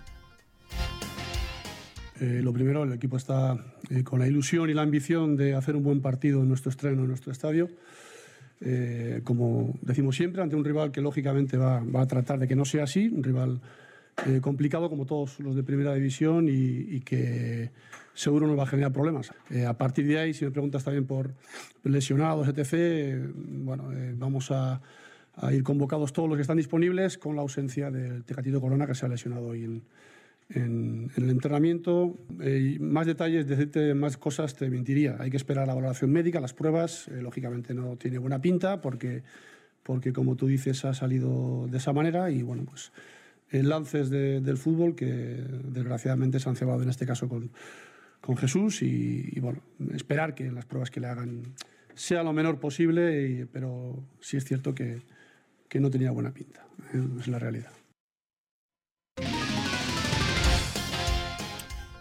Eh, 2.20 2.40
lo 2.42 2.52
primero, 2.52 2.84
el 2.84 2.92
equipo 2.92 3.16
está 3.16 3.58
eh, 3.90 4.02
con 4.02 4.18
la 4.18 4.26
ilusión 4.26 4.70
y 4.70 4.74
la 4.74 4.82
ambición 4.82 5.36
de 5.36 5.54
hacer 5.54 5.76
un 5.76 5.84
buen 5.84 6.00
partido 6.00 6.42
en 6.42 6.48
nuestro 6.48 6.70
estreno, 6.70 7.02
en 7.02 7.08
nuestro 7.08 7.30
estadio. 7.30 7.68
Eh, 8.60 9.20
como 9.22 9.74
decimos 9.82 10.16
siempre, 10.16 10.42
ante 10.42 10.56
un 10.56 10.64
rival 10.64 10.92
que 10.92 11.02
lógicamente 11.02 11.58
va, 11.58 11.82
a 11.94 12.06
tratar 12.06 12.38
de 12.38 12.48
que 12.48 12.56
no 12.56 12.64
sea 12.64 12.84
así, 12.84 13.08
un 13.08 13.22
rival 13.22 13.60
complicado 14.40 14.88
como 14.88 15.04
todos 15.06 15.40
los 15.40 15.54
de 15.54 15.62
primera 15.62 15.94
división 15.94 16.48
y, 16.48 17.00
que 17.00 17.70
seguro 18.14 18.46
nos 18.46 18.58
va 18.58 18.62
a 18.62 18.66
generar 18.66 18.92
problemas. 18.92 19.30
a 19.66 19.74
partir 19.74 20.06
de 20.06 20.18
ahí, 20.18 20.34
si 20.34 20.44
me 20.44 20.50
preguntas 20.50 20.84
también 20.84 21.06
por 21.06 21.34
lesionados, 21.84 22.48
etc., 22.48 23.30
bueno, 23.36 23.90
vamos 24.16 24.50
a, 24.50 24.80
ir 25.52 25.62
convocados 25.62 26.12
todos 26.12 26.28
los 26.28 26.36
que 26.36 26.42
están 26.42 26.56
disponibles 26.56 27.18
con 27.18 27.36
la 27.36 27.42
ausencia 27.42 27.90
del 27.90 28.24
Tecatito 28.24 28.60
Corona 28.60 28.86
que 28.86 28.94
se 28.94 29.04
ha 29.04 29.08
lesionado 29.08 29.48
hoy 29.48 29.64
en, 29.64 29.82
el 30.48 31.30
entrenamiento. 31.30 32.16
Eh, 32.40 32.78
más 32.80 33.06
detalles, 33.06 33.46
decirte 33.46 33.94
más 33.94 34.16
cosas 34.16 34.54
te 34.54 34.70
mentiría. 34.70 35.16
Hay 35.18 35.30
que 35.30 35.36
esperar 35.36 35.66
la 35.66 35.74
valoración 35.74 36.12
médica, 36.12 36.40
las 36.40 36.54
pruebas. 36.54 37.08
Eh, 37.08 37.20
lógicamente 37.20 37.74
no 37.74 37.96
tiene 37.96 38.18
buena 38.18 38.40
pinta 38.40 38.80
porque, 38.80 39.22
porque, 39.82 40.12
como 40.12 40.36
tú 40.36 40.46
dices, 40.46 40.84
ha 40.84 40.94
salido 40.94 41.66
de 41.68 41.78
esa 41.78 41.92
manera 41.92 42.30
y, 42.30 42.42
bueno, 42.42 42.64
pues 42.64 42.92
eh, 43.50 43.62
lances 43.62 44.10
del 44.10 44.56
fútbol 44.56 44.94
que 44.94 45.06
desgraciadamente 45.06 46.40
se 46.40 46.48
han 46.48 46.56
cebado 46.56 46.82
en 46.82 46.88
este 46.88 47.06
caso 47.06 47.28
con, 47.28 47.50
con 48.20 48.36
Jesús 48.36 48.82
y, 48.82 49.38
bueno, 49.40 49.60
esperar 49.94 50.34
que 50.34 50.50
las 50.50 50.66
pruebas 50.66 50.90
que 50.90 51.00
le 51.00 51.06
hagan 51.06 51.54
sea 51.94 52.22
lo 52.22 52.32
menor 52.32 52.58
posible, 52.58 53.46
pero 53.52 54.02
sí 54.20 54.36
es 54.36 54.44
cierto 54.44 54.74
que, 54.74 55.02
que 55.68 55.80
no 55.80 55.90
tenía 55.90 56.10
buena 56.10 56.32
pinta. 56.32 56.66
es 57.18 57.28
la 57.28 57.38
realidad. 57.38 57.70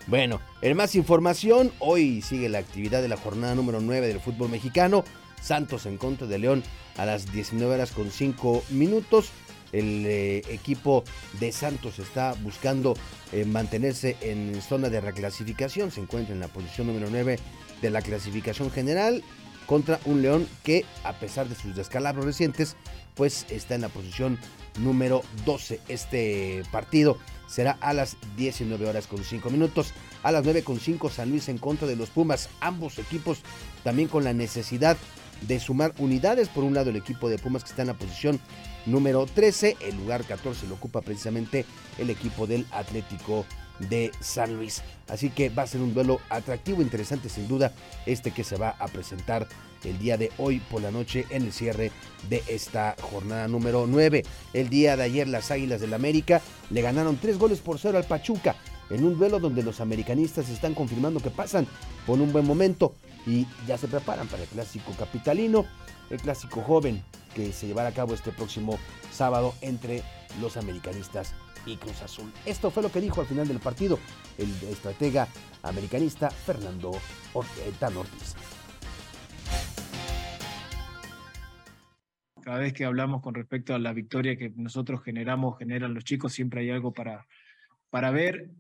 Bueno, 0.08 0.40
en 0.62 0.78
más 0.78 0.94
información, 0.96 1.72
hoy 1.80 2.22
sigue 2.22 2.48
la 2.48 2.60
actividad 2.60 3.02
de 3.02 3.08
la 3.08 3.18
jornada 3.18 3.56
número 3.56 3.82
9 3.82 4.08
del 4.08 4.20
fútbol 4.20 4.50
mexicano. 4.50 5.04
Santos 5.42 5.86
en 5.86 5.98
contra 5.98 6.28
de 6.28 6.38
León 6.38 6.64
a 6.98 7.06
las 7.06 7.32
19 7.32 7.74
horas 7.74 7.92
con 7.92 8.12
5 8.12 8.64
minutos. 8.70 9.32
El 9.76 10.06
eh, 10.06 10.38
equipo 10.50 11.04
de 11.42 11.52
Santos 11.52 12.00
está 12.00 12.34
buscando 12.42 12.96
eh, 13.34 13.44
mantenerse 13.44 14.16
en 14.22 14.62
zona 14.62 14.90
de 14.90 15.02
reclasificación. 15.02 15.92
Se 15.92 16.00
encuentra 16.00 16.34
en 16.34 16.40
la 16.40 16.48
posición 16.48 16.88
número 16.88 17.10
9 17.12 17.38
de 17.82 17.90
la 17.90 18.02
clasificación 18.02 18.72
general 18.72 19.22
contra 19.66 20.00
un 20.06 20.22
León 20.22 20.48
que, 20.64 20.86
a 21.04 21.14
pesar 21.14 21.50
de 21.50 21.56
sus 21.56 21.76
descalabros 21.76 22.24
recientes, 22.24 22.78
pues 23.16 23.46
está 23.50 23.76
en 23.76 23.82
la 23.82 23.90
posición 23.90 24.40
número 24.80 25.24
12. 25.46 25.82
Este 25.90 26.64
partido 26.72 27.18
será 27.50 27.78
a 27.82 27.92
las 27.94 28.16
19 28.38 28.88
horas 28.88 29.08
con 29.08 29.26
5 29.26 29.50
minutos. 29.50 29.94
A 30.24 30.32
las 30.32 30.46
9 30.46 30.64
con 30.64 30.80
5 30.80 31.10
San 31.10 31.32
Luis 31.32 31.50
en 31.50 31.58
contra 31.58 31.86
de 31.86 31.98
los 31.98 32.12
Pumas. 32.12 32.50
Ambos 32.62 32.98
equipos 32.98 33.40
también 33.84 34.08
con 34.08 34.24
la 34.24 34.32
necesidad 34.32 34.96
de 35.42 35.60
sumar 35.60 35.94
unidades. 35.98 36.50
Por 36.50 36.64
un 36.64 36.74
lado 36.74 36.90
el 36.90 36.96
equipo 36.96 37.30
de 37.30 37.38
Pumas 37.38 37.64
que 37.64 37.70
está 37.70 37.82
en 37.82 37.90
la 37.90 37.94
posición 37.94 38.40
número 38.86 39.26
13. 39.26 39.78
El 39.82 39.98
lugar 39.98 40.24
14 40.24 40.68
lo 40.68 40.76
ocupa 40.76 41.02
precisamente 41.02 41.66
el 41.98 42.10
equipo 42.10 42.48
del 42.48 42.66
Atlético 42.72 43.46
de 43.80 44.12
San 44.20 44.56
Luis. 44.56 44.82
Así 45.08 45.30
que 45.30 45.50
va 45.50 45.64
a 45.64 45.68
ser 45.68 45.82
un 45.82 45.94
duelo 45.94 46.20
atractivo, 46.30 46.82
interesante 46.82 47.30
sin 47.30 47.48
duda, 47.48 47.74
este 48.06 48.32
que 48.32 48.44
se 48.44 48.58
va 48.58 48.70
a 48.80 48.88
presentar 48.88 49.48
el 49.84 50.00
día 50.00 50.18
de 50.18 50.32
hoy 50.38 50.60
por 50.60 50.82
la 50.82 50.92
noche 50.92 51.26
en 51.30 51.44
el 51.44 51.54
cierre 51.54 51.92
de 52.30 52.44
esta 52.48 52.96
jornada 53.02 53.48
número 53.48 53.86
9. 53.88 54.24
El 54.54 54.70
día 54.70 54.98
de 54.98 55.04
ayer 55.04 55.28
las 55.28 55.52
Águilas 55.52 55.82
del 55.82 55.94
América 55.94 56.42
le 56.70 56.82
ganaron 56.82 57.18
tres 57.18 57.38
goles 57.38 57.60
por 57.60 57.80
cero 57.80 57.98
al 57.98 58.06
Pachuca 58.06 58.56
en 58.90 59.04
un 59.04 59.18
duelo 59.18 59.40
donde 59.40 59.64
los 59.64 59.82
americanistas 59.82 60.50
están 60.50 60.74
confirmando 60.74 61.20
que 61.20 61.30
pasan 61.30 61.68
por 62.06 62.20
un 62.20 62.32
buen 62.32 62.46
momento 62.46 62.96
y 63.26 63.48
ya 63.68 63.78
se 63.78 63.88
preparan 63.88 64.28
para 64.28 64.44
el 64.44 64.50
clásico 64.50 64.92
capitalino, 64.98 65.66
el 66.10 66.20
clásico 66.20 66.62
joven 66.62 67.04
que 67.34 67.52
se 67.52 67.68
llevará 67.68 67.90
a 67.90 67.94
cabo 67.94 68.14
este 68.14 68.32
próximo 68.32 68.80
sábado 69.12 69.54
entre 69.62 70.04
los 70.40 70.58
americanistas 70.58 71.36
y 71.66 71.78
Cruz 71.78 72.02
Azul. 72.02 72.32
Esto 72.46 72.70
fue 72.70 72.84
lo 72.84 72.92
que 72.92 73.02
dijo 73.02 73.22
al 73.22 73.28
final 73.28 73.48
del 73.48 73.60
partido 73.60 74.00
el 74.38 74.50
estratega 74.70 75.28
americanista 75.64 76.30
Fernando 76.30 76.92
Tano 77.80 78.02
Ortiz. 78.02 78.36
cada 82.46 82.60
vez 82.60 82.74
que 82.74 82.86
hablamos 82.86 83.24
con 83.24 83.34
respecto 83.34 83.74
a 83.74 83.80
la 83.80 83.92
victoria 83.92 84.38
que 84.38 84.52
nosotros 84.56 85.04
generamos, 85.04 85.58
generan 85.58 85.96
los 85.96 86.04
chicos, 86.04 86.32
siempre 86.32 86.62
hay 86.62 86.70
algo 86.70 86.94
para, 86.94 87.26
para 87.90 88.12
ver 88.12 88.52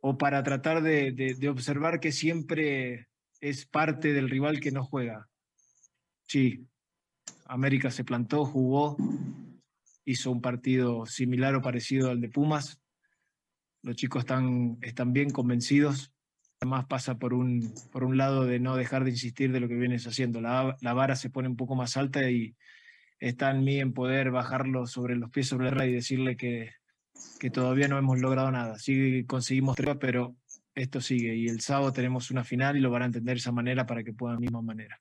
o 0.00 0.18
para 0.18 0.42
tratar 0.42 0.82
de, 0.82 1.48
observar 1.48 2.00
que 2.00 2.10
siempre 2.10 3.06
es 3.42 3.66
parte 3.66 4.12
del 4.12 4.30
rival 4.30 4.60
que 4.60 4.70
no 4.70 4.84
juega. 4.84 5.28
Sí, 6.22 6.64
América 7.44 7.90
se 7.90 8.04
plantó, 8.04 8.44
jugó, 8.44 8.96
hizo 10.04 10.30
un 10.30 10.40
partido 10.40 11.04
similar 11.06 11.56
o 11.56 11.60
parecido 11.60 12.10
al 12.10 12.20
de 12.20 12.28
Pumas. 12.28 12.80
Los 13.82 13.96
chicos 13.96 14.20
están, 14.20 14.78
están 14.80 15.12
bien 15.12 15.30
convencidos. 15.30 16.12
Además 16.60 16.86
pasa 16.86 17.18
por 17.18 17.34
un, 17.34 17.74
por 17.90 18.04
un 18.04 18.16
lado 18.16 18.46
de 18.46 18.60
no 18.60 18.76
dejar 18.76 19.02
de 19.02 19.10
insistir 19.10 19.50
de 19.50 19.58
lo 19.58 19.66
que 19.66 19.74
vienes 19.74 20.06
haciendo. 20.06 20.40
La, 20.40 20.76
vara 20.94 21.16
se 21.16 21.28
pone 21.28 21.48
un 21.48 21.56
poco 21.56 21.74
más 21.74 21.96
alta 21.96 22.30
y, 22.30 22.54
está 23.18 23.50
en 23.50 23.64
mí 23.64 23.78
en 23.78 23.92
poder 23.92 24.30
bajarlo 24.32 24.86
sobre 24.86 25.14
los 25.14 25.30
pies 25.30 25.46
sobre 25.46 25.70
la 25.70 25.86
y 25.86 25.92
decirle 25.92 26.36
que, 26.36 26.72
que 27.38 27.50
todavía 27.50 27.86
no 27.88 27.98
hemos 27.98 28.20
logrado 28.20 28.50
nada. 28.52 28.78
Sí 28.78 29.24
conseguimos 29.26 29.76
tres, 29.76 29.96
pero 30.00 30.36
esto 30.74 31.00
sigue. 31.00 31.34
Y 31.34 31.48
el 31.48 31.60
sábado 31.60 31.92
tenemos 31.92 32.30
una 32.30 32.44
final 32.44 32.76
y 32.76 32.80
lo 32.80 32.90
van 32.90 33.02
a 33.02 33.06
entender 33.06 33.34
de 33.34 33.40
esa 33.40 33.52
manera 33.52 33.86
para 33.86 34.02
que 34.02 34.12
puedan 34.12 34.36
de 34.36 34.40
la 34.40 34.50
misma 34.50 34.62
manera. 34.62 35.00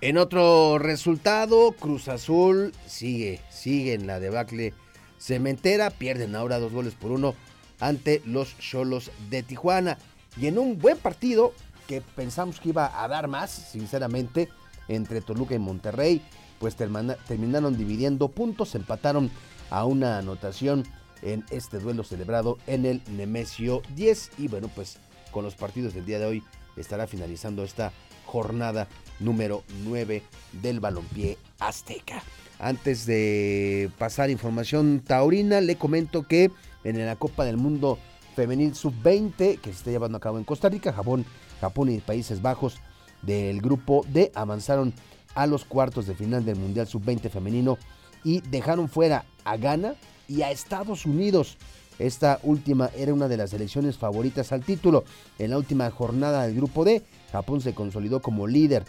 En 0.00 0.18
otro 0.18 0.78
resultado, 0.78 1.72
Cruz 1.72 2.08
Azul 2.08 2.72
sigue, 2.86 3.40
sigue 3.50 3.94
en 3.94 4.06
la 4.06 4.20
debacle 4.20 4.74
cementera, 5.18 5.88
pierden 5.88 6.36
ahora 6.36 6.58
dos 6.58 6.72
goles 6.72 6.94
por 6.94 7.10
uno 7.10 7.34
ante 7.80 8.20
los 8.26 8.58
Cholos 8.58 9.10
de 9.30 9.42
Tijuana. 9.42 9.96
Y 10.36 10.46
en 10.46 10.58
un 10.58 10.78
buen 10.78 10.98
partido, 10.98 11.54
que 11.88 12.02
pensamos 12.02 12.60
que 12.60 12.70
iba 12.70 13.02
a 13.02 13.08
dar 13.08 13.28
más, 13.28 13.50
sinceramente, 13.50 14.50
entre 14.88 15.22
Toluca 15.22 15.54
y 15.54 15.58
Monterrey, 15.58 16.20
pues 16.58 16.76
terminaron 16.76 17.76
dividiendo 17.78 18.28
puntos, 18.28 18.74
empataron 18.74 19.30
a 19.70 19.86
una 19.86 20.18
anotación 20.18 20.84
en 21.24 21.44
este 21.50 21.80
duelo 21.80 22.04
celebrado 22.04 22.58
en 22.66 22.86
el 22.86 23.02
Nemesio 23.08 23.82
10 23.96 24.32
y 24.38 24.48
bueno, 24.48 24.70
pues 24.74 24.98
con 25.32 25.44
los 25.44 25.54
partidos 25.54 25.94
del 25.94 26.06
día 26.06 26.18
de 26.18 26.26
hoy 26.26 26.42
estará 26.76 27.06
finalizando 27.06 27.64
esta 27.64 27.92
jornada 28.26 28.86
número 29.18 29.64
9 29.84 30.22
del 30.62 30.80
balompié 30.80 31.38
azteca. 31.58 32.22
Antes 32.58 33.06
de 33.06 33.90
pasar 33.98 34.30
información 34.30 35.00
taurina, 35.00 35.60
le 35.60 35.76
comento 35.76 36.26
que 36.26 36.50
en 36.84 37.04
la 37.04 37.16
Copa 37.16 37.44
del 37.44 37.56
Mundo 37.56 37.98
Femenil 38.36 38.74
Sub-20 38.74 39.58
que 39.60 39.70
se 39.70 39.78
está 39.78 39.90
llevando 39.90 40.18
a 40.18 40.20
cabo 40.20 40.38
en 40.38 40.44
Costa 40.44 40.68
Rica, 40.68 40.92
Japón, 40.92 41.24
Japón 41.60 41.90
y 41.90 41.98
Países 41.98 42.42
Bajos 42.42 42.78
del 43.22 43.60
grupo 43.60 44.04
D 44.08 44.30
avanzaron 44.34 44.92
a 45.34 45.46
los 45.46 45.64
cuartos 45.64 46.06
de 46.06 46.14
final 46.14 46.44
del 46.44 46.56
Mundial 46.56 46.86
Sub-20 46.86 47.30
femenino 47.30 47.78
y 48.22 48.40
dejaron 48.40 48.88
fuera 48.88 49.24
a 49.44 49.56
Ghana 49.56 49.94
y 50.28 50.42
a 50.42 50.50
Estados 50.50 51.06
Unidos. 51.06 51.56
Esta 51.98 52.40
última 52.42 52.90
era 52.96 53.14
una 53.14 53.28
de 53.28 53.36
las 53.36 53.50
selecciones 53.50 53.96
favoritas 53.96 54.52
al 54.52 54.64
título. 54.64 55.04
En 55.38 55.50
la 55.50 55.58
última 55.58 55.90
jornada 55.90 56.46
del 56.46 56.56
grupo 56.56 56.84
D, 56.84 57.02
Japón 57.30 57.60
se 57.60 57.74
consolidó 57.74 58.20
como 58.20 58.46
líder 58.46 58.84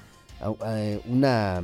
una, 1.05 1.61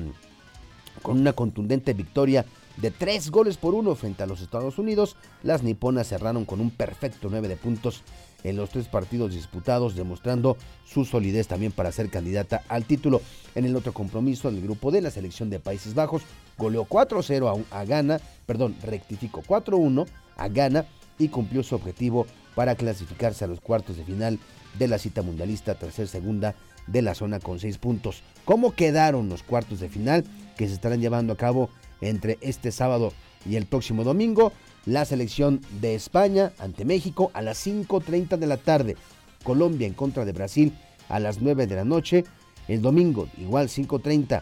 con 1.01 1.19
una 1.19 1.33
contundente 1.33 1.93
victoria 1.93 2.45
de 2.77 2.91
tres 2.91 3.31
goles 3.31 3.57
por 3.57 3.73
uno 3.73 3.95
frente 3.95 4.23
a 4.23 4.27
los 4.27 4.41
Estados 4.41 4.77
Unidos. 4.77 5.15
Las 5.43 5.63
niponas 5.63 6.07
cerraron 6.07 6.45
con 6.45 6.61
un 6.61 6.69
perfecto 6.71 7.27
9 7.29 7.47
de 7.47 7.57
puntos 7.57 8.03
en 8.43 8.55
los 8.55 8.69
tres 8.69 8.87
partidos 8.87 9.33
disputados, 9.33 9.95
demostrando 9.95 10.57
su 10.85 11.05
solidez 11.05 11.47
también 11.47 11.71
para 11.71 11.91
ser 11.91 12.09
candidata 12.09 12.63
al 12.69 12.85
título. 12.85 13.21
En 13.55 13.65
el 13.65 13.75
otro 13.75 13.93
compromiso, 13.93 14.49
en 14.49 14.55
el 14.55 14.61
grupo 14.61 14.91
D, 14.91 15.01
la 15.01 15.11
selección 15.11 15.49
de 15.49 15.59
Países 15.59 15.93
Bajos 15.93 16.23
goleó 16.61 16.85
4-0 16.85 17.65
a, 17.71 17.79
a 17.79 17.85
Ghana, 17.85 18.21
perdón, 18.45 18.75
rectificó 18.83 19.41
4-1 19.41 20.07
a 20.37 20.47
Ghana 20.47 20.85
y 21.17 21.29
cumplió 21.29 21.63
su 21.63 21.75
objetivo 21.75 22.27
para 22.55 22.75
clasificarse 22.75 23.43
a 23.43 23.47
los 23.47 23.59
cuartos 23.59 23.97
de 23.97 24.03
final 24.03 24.39
de 24.77 24.87
la 24.87 24.97
cita 24.97 25.21
mundialista 25.21 25.75
tercer 25.75 26.07
segunda 26.07 26.55
de 26.87 27.01
la 27.01 27.15
zona 27.15 27.39
con 27.39 27.59
seis 27.59 27.77
puntos. 27.77 28.23
¿Cómo 28.45 28.73
quedaron 28.73 29.29
los 29.29 29.43
cuartos 29.43 29.79
de 29.79 29.89
final 29.89 30.23
que 30.57 30.67
se 30.67 30.73
estarán 30.73 31.01
llevando 31.01 31.33
a 31.33 31.37
cabo 31.37 31.69
entre 32.01 32.37
este 32.41 32.71
sábado 32.71 33.13
y 33.45 33.55
el 33.55 33.65
próximo 33.65 34.03
domingo? 34.03 34.51
La 34.85 35.05
selección 35.05 35.61
de 35.79 35.95
España 35.95 36.53
ante 36.57 36.85
México 36.85 37.31
a 37.33 37.41
las 37.41 37.65
5.30 37.65 38.37
de 38.37 38.47
la 38.47 38.57
tarde. 38.57 38.97
Colombia 39.43 39.87
en 39.87 39.93
contra 39.93 40.25
de 40.25 40.31
Brasil 40.31 40.73
a 41.09 41.19
las 41.19 41.41
9 41.41 41.67
de 41.67 41.75
la 41.75 41.85
noche. 41.85 42.23
El 42.67 42.81
domingo, 42.81 43.27
igual 43.37 43.67
5.30. 43.67 44.41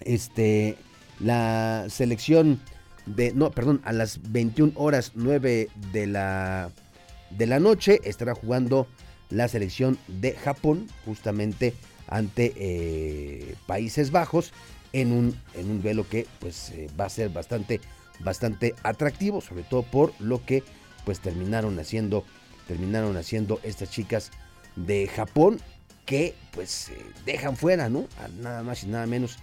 Este, 0.00 0.76
la 1.20 1.86
selección 1.88 2.60
de, 3.06 3.32
no, 3.32 3.50
perdón, 3.50 3.80
a 3.84 3.92
las 3.92 4.20
21 4.32 4.72
horas 4.76 5.12
9 5.14 5.68
de 5.92 6.06
la, 6.06 6.70
de 7.30 7.46
la 7.46 7.60
noche 7.60 8.00
estará 8.04 8.34
jugando 8.34 8.86
la 9.30 9.48
selección 9.48 9.98
de 10.08 10.32
Japón 10.32 10.88
justamente 11.04 11.74
ante 12.08 12.52
eh, 12.56 13.54
Países 13.66 14.10
Bajos 14.10 14.52
en 14.92 15.12
un, 15.12 15.36
en 15.54 15.70
un 15.70 15.82
duelo 15.82 16.08
que 16.08 16.26
pues 16.40 16.70
eh, 16.70 16.88
va 16.98 17.06
a 17.06 17.10
ser 17.10 17.30
bastante, 17.30 17.80
bastante 18.20 18.74
atractivo, 18.82 19.40
sobre 19.40 19.62
todo 19.62 19.82
por 19.82 20.12
lo 20.18 20.44
que 20.44 20.64
pues 21.04 21.20
terminaron 21.20 21.78
haciendo, 21.78 22.24
terminaron 22.66 23.16
haciendo 23.16 23.60
estas 23.62 23.90
chicas 23.90 24.30
de 24.76 25.06
Japón 25.08 25.60
que 26.06 26.34
pues 26.50 26.88
eh, 26.88 26.96
dejan 27.24 27.56
fuera, 27.56 27.88
¿no? 27.88 28.06
Nada 28.40 28.62
más 28.64 28.82
y 28.82 28.88
nada 28.88 29.06
menos 29.06 29.38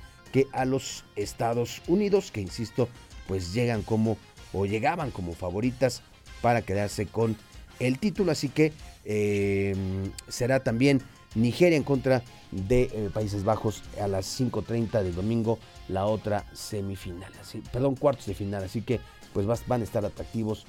a 0.51 0.65
los 0.65 1.03
Estados 1.15 1.81
Unidos, 1.88 2.31
que 2.31 2.41
insisto, 2.41 2.88
pues 3.27 3.53
llegan 3.53 3.81
como 3.81 4.17
o 4.53 4.65
llegaban 4.65 5.11
como 5.11 5.33
favoritas 5.33 6.01
para 6.41 6.61
quedarse 6.61 7.07
con 7.07 7.35
el 7.79 7.99
título, 7.99 8.31
así 8.31 8.49
que 8.49 8.73
em, 9.05 10.11
será 10.27 10.63
también 10.63 11.01
Nigeria 11.35 11.77
en 11.77 11.83
contra 11.83 12.23
de 12.51 12.83
eh, 12.83 13.09
Países 13.13 13.43
Bajos 13.43 13.83
a 14.01 14.07
las 14.07 14.39
5.30 14.39 15.03
del 15.03 15.15
domingo, 15.15 15.59
la 15.88 16.05
otra 16.05 16.45
semifinal, 16.53 17.31
así, 17.41 17.61
perdón, 17.71 17.95
cuartos 17.95 18.25
de 18.25 18.33
final, 18.33 18.63
así 18.63 18.81
que 18.81 18.99
pues 19.33 19.45
van 19.67 19.81
a 19.81 19.83
estar 19.83 20.05
atractivos 20.05 20.65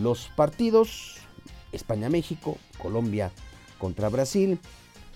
los 0.00 0.28
partidos, 0.36 1.16
España-México, 1.72 2.58
Colombia 2.78 3.32
contra 3.78 4.08
Brasil, 4.08 4.58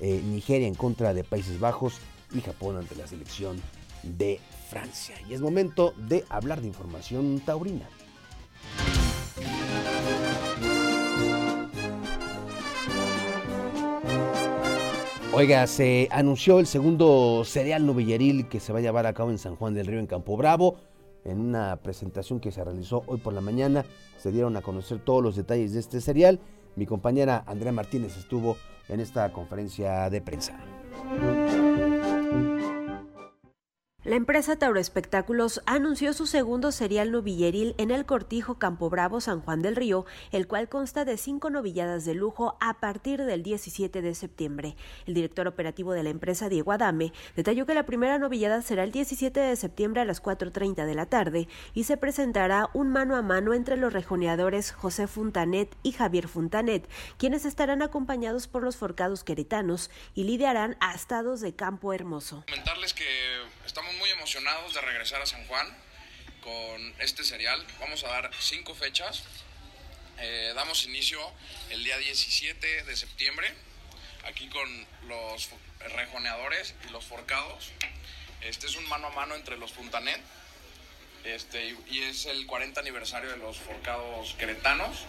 eh, 0.01 0.21
Nigeria 0.25 0.67
en 0.67 0.75
contra 0.75 1.15
de 1.15 1.25
Países 1.25 1.61
Bajos 1.61 1.95
y 2.33 2.41
Japón 2.41 2.77
ante 2.77 2.95
la 2.97 3.07
selección 3.07 3.61
de 4.03 4.41
Francia. 4.69 5.17
Y 5.29 5.35
es 5.35 5.41
momento 5.41 5.95
de 5.97 6.25
hablar 6.29 6.61
de 6.61 6.69
información 6.69 7.41
taurina. 7.41 7.89
Oiga, 15.33 15.67
se 15.67 16.09
anunció 16.11 16.59
el 16.59 16.67
segundo 16.67 17.45
cereal 17.45 17.87
novilleril 17.87 18.49
que 18.49 18.59
se 18.59 18.73
va 18.73 18.81
a 18.81 18.83
llevar 18.83 19.07
a 19.07 19.13
cabo 19.13 19.31
en 19.31 19.39
San 19.39 19.55
Juan 19.57 19.73
del 19.75 19.87
Río, 19.87 20.01
en 20.01 20.07
Campo 20.07 20.37
Bravo. 20.37 20.77
En 21.25 21.39
una 21.41 21.77
presentación 21.77 22.41
que 22.41 22.51
se 22.51 22.65
realizó 22.65 23.05
hoy 23.07 23.19
por 23.19 23.35
la 23.35 23.41
mañana, 23.41 23.85
se 24.17 24.33
dieron 24.33 24.57
a 24.57 24.63
conocer 24.63 24.99
todos 24.99 25.23
los 25.23 25.37
detalles 25.37 25.73
de 25.75 25.81
este 25.81 26.01
cereal. 26.01 26.41
Mi 26.75 26.87
compañera 26.87 27.45
Andrea 27.47 27.73
Martínez 27.73 28.17
estuvo 28.17 28.57
en 28.89 29.01
esta 29.01 29.33
conferencia 29.33 30.11
de 30.11 30.21
prensa. 30.23 30.59
La 34.09 34.17
empresa 34.17 34.57
Tauro 34.57 34.81
Espectáculos 34.81 35.61
anunció 35.67 36.15
su 36.15 36.27
segundo 36.27 36.73
serial 36.73 37.11
novilleril 37.11 37.75
en 37.77 37.91
el 37.91 38.07
Cortijo 38.07 38.59
Campo 38.59 38.89
Bravo 38.89 39.21
San 39.21 39.43
Juan 39.43 39.61
del 39.61 39.77
Río, 39.77 40.07
el 40.33 40.47
cual 40.47 40.71
consta 40.71 41.05
de 41.05 41.19
cinco 41.19 41.51
novilladas 41.51 42.07
de 42.07 42.15
lujo 42.15 42.57
a 42.59 42.81
partir 42.81 43.23
del 43.23 43.43
17 43.43 44.01
de 44.01 44.15
septiembre. 44.15 44.77
El 45.05 45.13
director 45.13 45.47
operativo 45.47 45.93
de 45.93 46.05
la 46.05 46.09
empresa, 46.09 46.49
Diego 46.49 46.73
Adame, 46.73 47.13
detalló 47.37 47.67
que 47.67 47.75
la 47.75 47.85
primera 47.85 48.19
novillada 48.19 48.63
será 48.63 48.83
el 48.85 48.93
17 48.93 49.41
de 49.41 49.57
septiembre 49.57 50.01
a 50.01 50.07
las 50.07 50.23
4.30 50.23 50.87
de 50.87 50.95
la 50.95 51.05
tarde 51.05 51.47
y 51.75 51.85
se 51.85 51.99
presentará 51.99 52.71
un 52.73 52.89
mano 52.89 53.15
a 53.15 53.21
mano 53.21 53.53
entre 53.53 53.77
los 53.77 53.93
rejoneadores 53.93 54.73
José 54.73 55.07
Funtanet 55.07 55.77
y 55.83 55.93
Javier 55.93 56.29
Funtanet, 56.29 56.89
quienes 57.19 57.45
estarán 57.45 57.83
acompañados 57.83 58.49
por 58.49 58.63
los 58.63 58.79
forcados 58.79 59.23
queretanos 59.23 59.91
y 60.15 60.25
lidiarán 60.25 60.79
a 60.81 60.95
estados 60.95 61.43
de 61.43 61.55
Campo 61.55 61.93
Hermoso. 61.93 62.45
Comentarles 62.47 62.95
que 62.95 63.05
estamos 63.69 63.95
muy 63.97 64.09
emocionados 64.09 64.73
de 64.73 64.81
regresar 64.81 65.21
a 65.21 65.27
San 65.27 65.47
Juan 65.47 65.69
con 66.41 66.95
este 67.01 67.23
serial. 67.23 67.63
Vamos 67.79 68.03
a 68.03 68.09
dar 68.09 68.31
cinco 68.41 68.75
fechas. 68.75 69.25
Eh, 70.19 70.53
damos 70.55 70.85
inicio 70.85 71.21
el 71.69 71.85
día 71.85 71.99
17 71.99 72.85
de 72.85 72.97
septiembre, 72.97 73.53
aquí 74.25 74.49
con 74.49 74.87
los 75.07 75.51
rejoneadores 75.81 76.75
y 76.89 76.93
los 76.93 77.05
forcados. 77.05 77.73
Este 78.41 78.67
es 78.67 78.77
un 78.77 78.89
mano 78.89 79.09
a 79.09 79.11
mano 79.11 79.35
entre 79.35 79.59
los 79.59 79.71
Funtanet 79.73 80.21
este, 81.25 81.77
y 81.91 82.01
es 82.05 82.25
el 82.25 82.47
40 82.47 82.81
aniversario 82.81 83.29
de 83.29 83.37
los 83.37 83.59
forcados 83.59 84.35
queretanos 84.39 85.05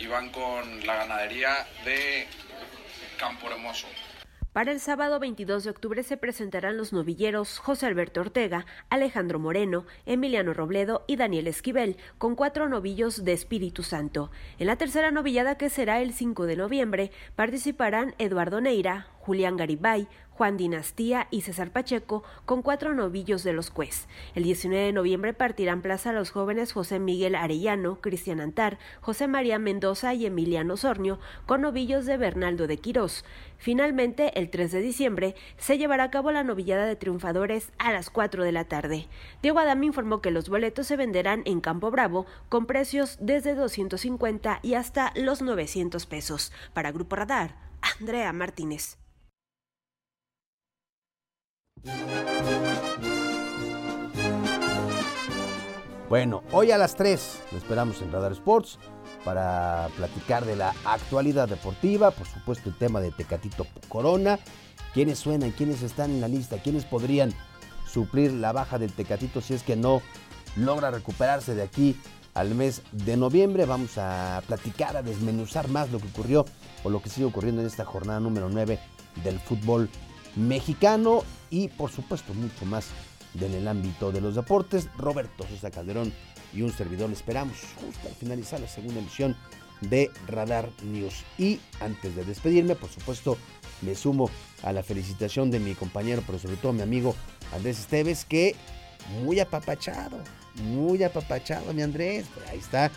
y 0.00 0.06
van 0.06 0.30
con 0.30 0.84
la 0.84 0.96
ganadería 0.96 1.64
de 1.84 2.26
Campo 3.18 3.48
Hermoso. 3.48 3.86
Para 4.54 4.70
el 4.70 4.78
sábado 4.78 5.18
22 5.18 5.64
de 5.64 5.70
octubre 5.70 6.04
se 6.04 6.16
presentarán 6.16 6.76
los 6.76 6.92
novilleros 6.92 7.58
José 7.58 7.86
Alberto 7.86 8.20
Ortega, 8.20 8.66
Alejandro 8.88 9.40
Moreno, 9.40 9.84
Emiliano 10.06 10.54
Robledo 10.54 11.02
y 11.08 11.16
Daniel 11.16 11.48
Esquivel, 11.48 11.96
con 12.18 12.36
cuatro 12.36 12.68
novillos 12.68 13.24
de 13.24 13.32
Espíritu 13.32 13.82
Santo. 13.82 14.30
En 14.60 14.68
la 14.68 14.76
tercera 14.76 15.10
novillada, 15.10 15.58
que 15.58 15.70
será 15.70 16.00
el 16.00 16.12
5 16.12 16.46
de 16.46 16.54
noviembre, 16.54 17.10
participarán 17.34 18.14
Eduardo 18.18 18.60
Neira, 18.60 19.08
Julián 19.18 19.56
Garibay, 19.56 20.06
Juan 20.34 20.56
Dinastía 20.56 21.28
y 21.30 21.42
César 21.42 21.70
Pacheco, 21.70 22.24
con 22.44 22.62
cuatro 22.62 22.92
novillos 22.92 23.44
de 23.44 23.52
los 23.52 23.70
Cues. 23.70 24.08
El 24.34 24.42
19 24.42 24.86
de 24.86 24.92
noviembre 24.92 25.32
partirán 25.32 25.80
plaza 25.80 26.12
los 26.12 26.30
jóvenes 26.30 26.72
José 26.72 26.98
Miguel 26.98 27.36
Arellano, 27.36 28.00
Cristian 28.00 28.40
Antar, 28.40 28.78
José 29.00 29.28
María 29.28 29.60
Mendoza 29.60 30.12
y 30.12 30.26
Emiliano 30.26 30.76
Sornio, 30.76 31.20
con 31.46 31.60
novillos 31.60 32.04
de 32.04 32.16
Bernaldo 32.16 32.66
de 32.66 32.78
Quirós. 32.78 33.24
Finalmente, 33.64 34.38
el 34.38 34.50
3 34.50 34.72
de 34.72 34.82
diciembre, 34.82 35.34
se 35.56 35.78
llevará 35.78 36.04
a 36.04 36.10
cabo 36.10 36.30
la 36.30 36.44
novillada 36.44 36.84
de 36.84 36.96
triunfadores 36.96 37.72
a 37.78 37.92
las 37.92 38.10
4 38.10 38.44
de 38.44 38.52
la 38.52 38.66
tarde. 38.66 39.08
Diego 39.40 39.58
Adam 39.58 39.82
informó 39.84 40.20
que 40.20 40.30
los 40.30 40.50
boletos 40.50 40.86
se 40.86 40.98
venderán 40.98 41.40
en 41.46 41.62
Campo 41.62 41.90
Bravo 41.90 42.26
con 42.50 42.66
precios 42.66 43.16
desde 43.22 43.54
250 43.54 44.60
y 44.60 44.74
hasta 44.74 45.14
los 45.16 45.40
900 45.40 46.04
pesos. 46.04 46.52
Para 46.74 46.92
Grupo 46.92 47.16
Radar, 47.16 47.56
Andrea 47.98 48.34
Martínez. 48.34 48.98
Bueno, 56.14 56.44
hoy 56.52 56.70
a 56.70 56.78
las 56.78 56.94
3 56.94 57.42
lo 57.50 57.58
esperamos 57.58 58.00
en 58.00 58.12
Radar 58.12 58.30
Sports 58.30 58.78
para 59.24 59.88
platicar 59.96 60.44
de 60.44 60.54
la 60.54 60.72
actualidad 60.84 61.48
deportiva, 61.48 62.12
por 62.12 62.28
supuesto 62.28 62.68
el 62.68 62.78
tema 62.78 63.00
de 63.00 63.10
Tecatito 63.10 63.66
Corona, 63.88 64.38
quiénes 64.92 65.18
suenan, 65.18 65.50
quiénes 65.50 65.82
están 65.82 66.12
en 66.12 66.20
la 66.20 66.28
lista, 66.28 66.62
quiénes 66.62 66.84
podrían 66.84 67.34
suplir 67.84 68.32
la 68.32 68.52
baja 68.52 68.78
del 68.78 68.92
Tecatito 68.92 69.40
si 69.40 69.54
es 69.54 69.64
que 69.64 69.74
no 69.74 70.02
logra 70.54 70.92
recuperarse 70.92 71.56
de 71.56 71.62
aquí 71.62 71.96
al 72.34 72.54
mes 72.54 72.82
de 72.92 73.16
noviembre. 73.16 73.64
Vamos 73.64 73.98
a 73.98 74.40
platicar, 74.46 74.96
a 74.96 75.02
desmenuzar 75.02 75.66
más 75.66 75.90
lo 75.90 75.98
que 75.98 76.06
ocurrió 76.06 76.44
o 76.84 76.90
lo 76.90 77.02
que 77.02 77.10
sigue 77.10 77.26
ocurriendo 77.26 77.60
en 77.60 77.66
esta 77.66 77.84
jornada 77.84 78.20
número 78.20 78.48
9 78.48 78.78
del 79.24 79.40
fútbol 79.40 79.90
mexicano 80.36 81.24
y 81.50 81.66
por 81.70 81.90
supuesto 81.90 82.34
mucho 82.34 82.66
más 82.66 82.86
en 83.40 83.54
el 83.54 83.68
ámbito 83.68 84.12
de 84.12 84.20
los 84.20 84.34
deportes. 84.34 84.88
Roberto 84.96 85.46
Sosa 85.48 85.70
Calderón 85.70 86.12
y 86.52 86.62
un 86.62 86.72
servidor 86.72 87.08
le 87.08 87.16
esperamos 87.16 87.56
justo 87.80 88.08
al 88.08 88.14
finalizar 88.14 88.60
la 88.60 88.68
segunda 88.68 89.00
emisión 89.00 89.36
de 89.80 90.10
Radar 90.26 90.70
News. 90.82 91.24
Y 91.38 91.60
antes 91.80 92.14
de 92.14 92.24
despedirme, 92.24 92.74
por 92.74 92.90
supuesto, 92.90 93.36
me 93.82 93.94
sumo 93.94 94.30
a 94.62 94.72
la 94.72 94.82
felicitación 94.82 95.50
de 95.50 95.60
mi 95.60 95.74
compañero, 95.74 96.22
pero 96.26 96.38
sobre 96.38 96.56
todo 96.56 96.72
mi 96.72 96.82
amigo 96.82 97.14
Andrés 97.52 97.80
Esteves, 97.80 98.24
que 98.24 98.54
muy 99.22 99.40
apapachado, 99.40 100.18
muy 100.54 101.02
apapachado, 101.02 101.72
mi 101.74 101.82
Andrés. 101.82 102.26
ahí 102.48 102.58
está, 102.58 102.90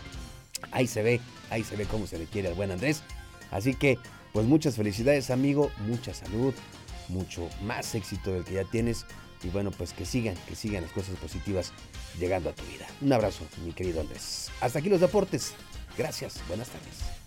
ahí 0.71 0.87
se 0.87 1.01
ve, 1.01 1.19
ahí 1.49 1.63
se 1.63 1.75
ve 1.75 1.85
cómo 1.85 2.07
se 2.07 2.17
le 2.17 2.25
quiere 2.25 2.49
al 2.49 2.55
buen 2.55 2.71
Andrés. 2.71 3.03
Así 3.51 3.73
que, 3.73 3.97
pues 4.33 4.45
muchas 4.45 4.75
felicidades, 4.75 5.29
amigo, 5.29 5.71
mucha 5.87 6.13
salud, 6.13 6.53
mucho 7.09 7.47
más 7.63 7.95
éxito 7.95 8.31
del 8.31 8.43
que 8.43 8.55
ya 8.55 8.63
tienes. 8.65 9.05
Y 9.43 9.49
bueno, 9.49 9.71
pues 9.71 9.93
que 9.93 10.05
sigan, 10.05 10.35
que 10.47 10.55
sigan 10.55 10.83
las 10.83 10.91
cosas 10.91 11.15
positivas 11.17 11.71
llegando 12.19 12.49
a 12.49 12.53
tu 12.53 12.63
vida. 12.63 12.87
Un 13.01 13.13
abrazo, 13.13 13.45
mi 13.63 13.71
querido 13.71 14.01
Andrés. 14.01 14.51
Hasta 14.61 14.79
aquí 14.79 14.89
los 14.89 15.01
deportes. 15.01 15.53
Gracias, 15.97 16.41
buenas 16.47 16.69
tardes. 16.69 17.17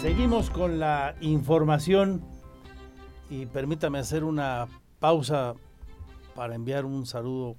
Seguimos 0.00 0.48
con 0.48 0.80
la 0.80 1.14
información 1.20 2.24
y 3.28 3.44
permítame 3.44 3.98
hacer 3.98 4.24
una 4.24 4.66
pausa 4.98 5.54
para 6.34 6.54
enviar 6.54 6.86
un 6.86 7.04
saludo 7.04 7.56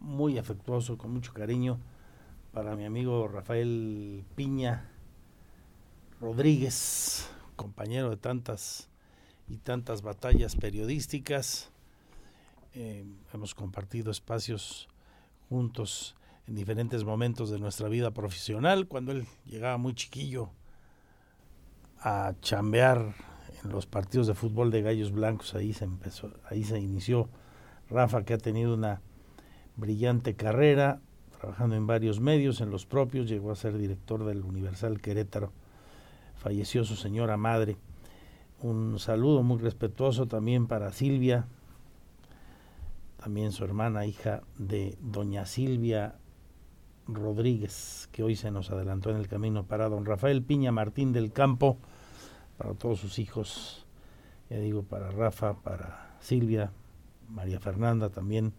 muy 0.00 0.38
afectuoso, 0.38 0.96
con 0.96 1.12
mucho 1.12 1.34
cariño, 1.34 1.78
para 2.54 2.76
mi 2.76 2.84
amigo 2.84 3.26
Rafael 3.26 4.24
Piña 4.36 4.88
Rodríguez, 6.20 7.28
compañero 7.56 8.10
de 8.10 8.16
tantas 8.16 8.88
y 9.48 9.56
tantas 9.56 10.02
batallas 10.02 10.54
periodísticas. 10.54 11.72
Eh, 12.74 13.04
hemos 13.32 13.56
compartido 13.56 14.12
espacios 14.12 14.88
juntos 15.48 16.14
en 16.46 16.54
diferentes 16.54 17.02
momentos 17.02 17.50
de 17.50 17.58
nuestra 17.58 17.88
vida 17.88 18.12
profesional. 18.12 18.86
Cuando 18.86 19.10
él 19.10 19.26
llegaba 19.46 19.76
muy 19.76 19.94
chiquillo 19.94 20.50
a 21.98 22.34
chambear 22.40 23.16
en 23.64 23.70
los 23.70 23.86
partidos 23.86 24.28
de 24.28 24.34
fútbol 24.34 24.70
de 24.70 24.82
Gallos 24.82 25.10
Blancos, 25.10 25.56
ahí 25.56 25.72
se 25.72 25.86
empezó, 25.86 26.32
ahí 26.48 26.62
se 26.62 26.78
inició 26.78 27.28
Rafa, 27.90 28.24
que 28.24 28.34
ha 28.34 28.38
tenido 28.38 28.74
una 28.74 29.00
brillante 29.76 30.36
carrera, 30.36 31.00
trabajando 31.44 31.76
en 31.76 31.86
varios 31.86 32.20
medios, 32.20 32.62
en 32.62 32.70
los 32.70 32.86
propios, 32.86 33.28
llegó 33.28 33.50
a 33.50 33.54
ser 33.54 33.76
director 33.76 34.24
del 34.24 34.44
Universal 34.44 34.98
Querétaro, 35.02 35.52
falleció 36.36 36.84
su 36.84 36.96
señora 36.96 37.36
madre. 37.36 37.76
Un 38.62 38.98
saludo 38.98 39.42
muy 39.42 39.58
respetuoso 39.58 40.26
también 40.26 40.66
para 40.66 40.90
Silvia, 40.90 41.46
también 43.22 43.52
su 43.52 43.62
hermana, 43.62 44.06
hija 44.06 44.40
de 44.56 44.96
doña 45.02 45.44
Silvia 45.44 46.14
Rodríguez, 47.08 48.08
que 48.10 48.22
hoy 48.22 48.36
se 48.36 48.50
nos 48.50 48.70
adelantó 48.70 49.10
en 49.10 49.16
el 49.16 49.28
camino 49.28 49.64
para 49.64 49.90
don 49.90 50.06
Rafael 50.06 50.42
Piña 50.42 50.72
Martín 50.72 51.12
del 51.12 51.30
Campo, 51.30 51.76
para 52.56 52.72
todos 52.72 53.00
sus 53.00 53.18
hijos, 53.18 53.84
ya 54.48 54.56
digo, 54.56 54.82
para 54.82 55.10
Rafa, 55.10 55.58
para 55.60 56.16
Silvia, 56.20 56.72
María 57.28 57.60
Fernanda 57.60 58.08
también, 58.08 58.54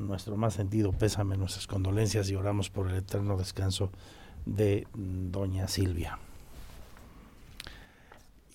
nuestro 0.00 0.36
más 0.36 0.54
sentido 0.54 0.92
pésame, 0.92 1.36
nuestras 1.36 1.66
condolencias 1.66 2.30
y 2.30 2.34
oramos 2.34 2.70
por 2.70 2.88
el 2.88 2.96
eterno 2.96 3.36
descanso 3.36 3.92
de 4.46 4.86
doña 4.94 5.68
Silvia. 5.68 6.18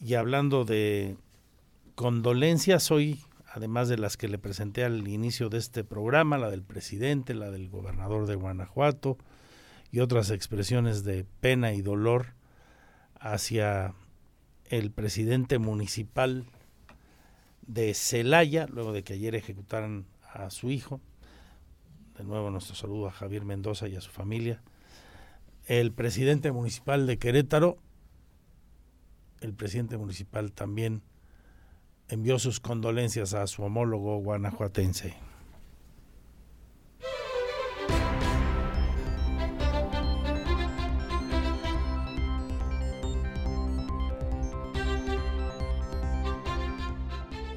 Y 0.02 0.16
hablando 0.16 0.66
de 0.66 1.18
condolencias, 1.96 2.92
hoy, 2.92 3.22
además 3.52 3.88
de 3.88 3.98
las 3.98 4.18
que 4.18 4.28
le 4.28 4.38
presenté 4.38 4.84
al 4.84 5.08
inicio 5.08 5.50
de 5.50 5.58
este 5.58 5.84
programa, 5.84 6.38
la 6.38 6.50
del 6.50 6.64
presidente, 6.64 7.34
la 7.34 7.52
del 7.52 7.70
gobernador 7.70 8.28
de 8.28 8.36
Guanajuato 8.36 9.18
y 9.92 10.00
otras 10.00 10.30
expresiones 10.32 11.04
de 11.04 11.26
pena 11.40 11.74
y 11.74 11.82
dolor 11.82 12.34
hacia 13.20 13.94
el 14.66 14.92
presidente 14.92 15.58
municipal 15.58 16.46
de 17.66 17.94
Celaya, 17.94 18.68
luego 18.68 18.94
de 18.94 19.04
que 19.04 19.14
ayer 19.14 19.36
ejecutaran 19.36 20.06
a 20.34 20.50
su 20.50 20.70
hijo, 20.70 21.00
de 22.18 22.24
nuevo 22.24 22.50
nuestro 22.50 22.76
saludo 22.76 23.08
a 23.08 23.12
Javier 23.12 23.44
Mendoza 23.44 23.88
y 23.88 23.96
a 23.96 24.02
su 24.02 24.10
familia. 24.10 24.62
El 25.66 25.92
presidente 25.92 26.52
municipal 26.52 27.08
de 27.08 27.18
Querétaro, 27.18 27.78
el 29.42 29.54
presidente 29.54 29.98
municipal 29.98 30.54
también 30.54 31.02
envió 32.08 32.40
sus 32.40 32.60
condolencias 32.60 33.34
a 33.34 33.46
su 33.48 33.64
homólogo 33.64 34.18
guanajuatense. 34.20 35.16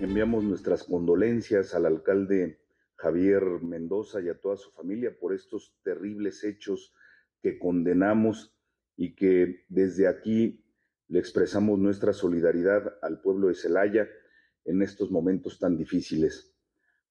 Enviamos 0.01 0.43
nuestras 0.43 0.85
condolencias 0.85 1.75
al 1.75 1.87
alcalde 1.87 2.59
Javier 2.99 3.45
Mendoza 3.63 4.21
y 4.21 4.29
a 4.29 4.39
toda 4.39 4.57
su 4.57 4.73
familia 4.73 5.17
por 5.19 5.33
estos 5.33 5.73
terribles 5.83 6.43
hechos 6.43 6.93
que 7.41 7.59
condenamos 7.59 8.57
y 8.97 9.15
que 9.15 9.65
desde 9.69 10.09
aquí 10.09 10.65
le 11.07 11.21
expresamos 11.21 11.79
nuestra 11.79 12.13
solidaridad 12.13 12.99
al 13.01 13.21
pueblo 13.21 13.49
de 13.49 13.55
Celaya 13.55 14.09
en 14.65 14.83
estos 14.83 15.13
momentos 15.13 15.61
tan 15.61 15.77
difíciles. 15.77 16.53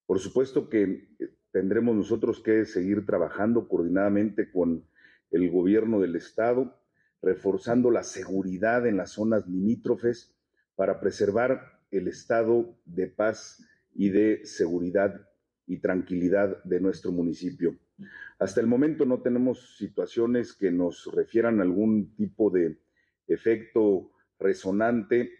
Por 0.05 0.19
supuesto 0.19 0.69
que 0.69 1.15
eh, 1.19 1.37
tendremos 1.51 1.95
nosotros 1.95 2.41
que 2.41 2.65
seguir 2.65 3.05
trabajando 3.05 3.69
coordinadamente 3.69 4.51
con 4.51 4.85
el 5.31 5.49
gobierno 5.49 6.01
del 6.01 6.17
estado, 6.17 6.81
reforzando 7.21 7.91
la 7.91 8.03
seguridad 8.03 8.85
en 8.85 8.97
las 8.97 9.11
zonas 9.11 9.47
limítrofes 9.47 10.35
para 10.75 10.99
preservar 10.99 11.81
el 11.91 12.09
estado 12.09 12.77
de 12.85 13.07
paz 13.07 13.65
y 13.95 14.09
de 14.09 14.45
seguridad 14.45 15.26
y 15.67 15.77
tranquilidad 15.77 16.63
de 16.63 16.79
nuestro 16.79 17.11
municipio. 17.11 17.77
Hasta 18.39 18.61
el 18.61 18.67
momento 18.67 19.05
no 19.05 19.21
tenemos 19.21 19.77
situaciones 19.77 20.53
que 20.53 20.71
nos 20.71 21.13
refieran 21.13 21.59
a 21.59 21.63
algún 21.63 22.15
tipo 22.15 22.49
de 22.49 22.79
efecto 23.27 24.11
resonante 24.39 25.31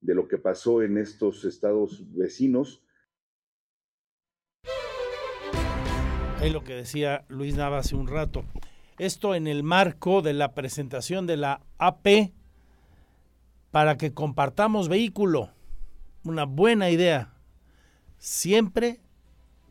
de 0.00 0.14
lo 0.14 0.26
que 0.26 0.38
pasó 0.38 0.82
en 0.82 0.98
estos 0.98 1.44
estados 1.44 2.04
vecinos. 2.14 2.82
Es 6.42 6.52
lo 6.52 6.64
que 6.64 6.74
decía 6.74 7.24
Luis 7.28 7.56
Nava 7.56 7.78
hace 7.78 7.96
un 7.96 8.08
rato. 8.08 8.44
Esto 8.98 9.34
en 9.34 9.46
el 9.46 9.62
marco 9.62 10.22
de 10.22 10.32
la 10.32 10.54
presentación 10.54 11.26
de 11.26 11.36
la 11.36 11.62
AP 11.78 12.32
para 13.70 13.96
que 13.96 14.14
compartamos 14.14 14.88
vehículo. 14.88 15.50
Una 16.24 16.44
buena 16.44 16.90
idea. 16.90 17.34
Siempre 18.18 19.00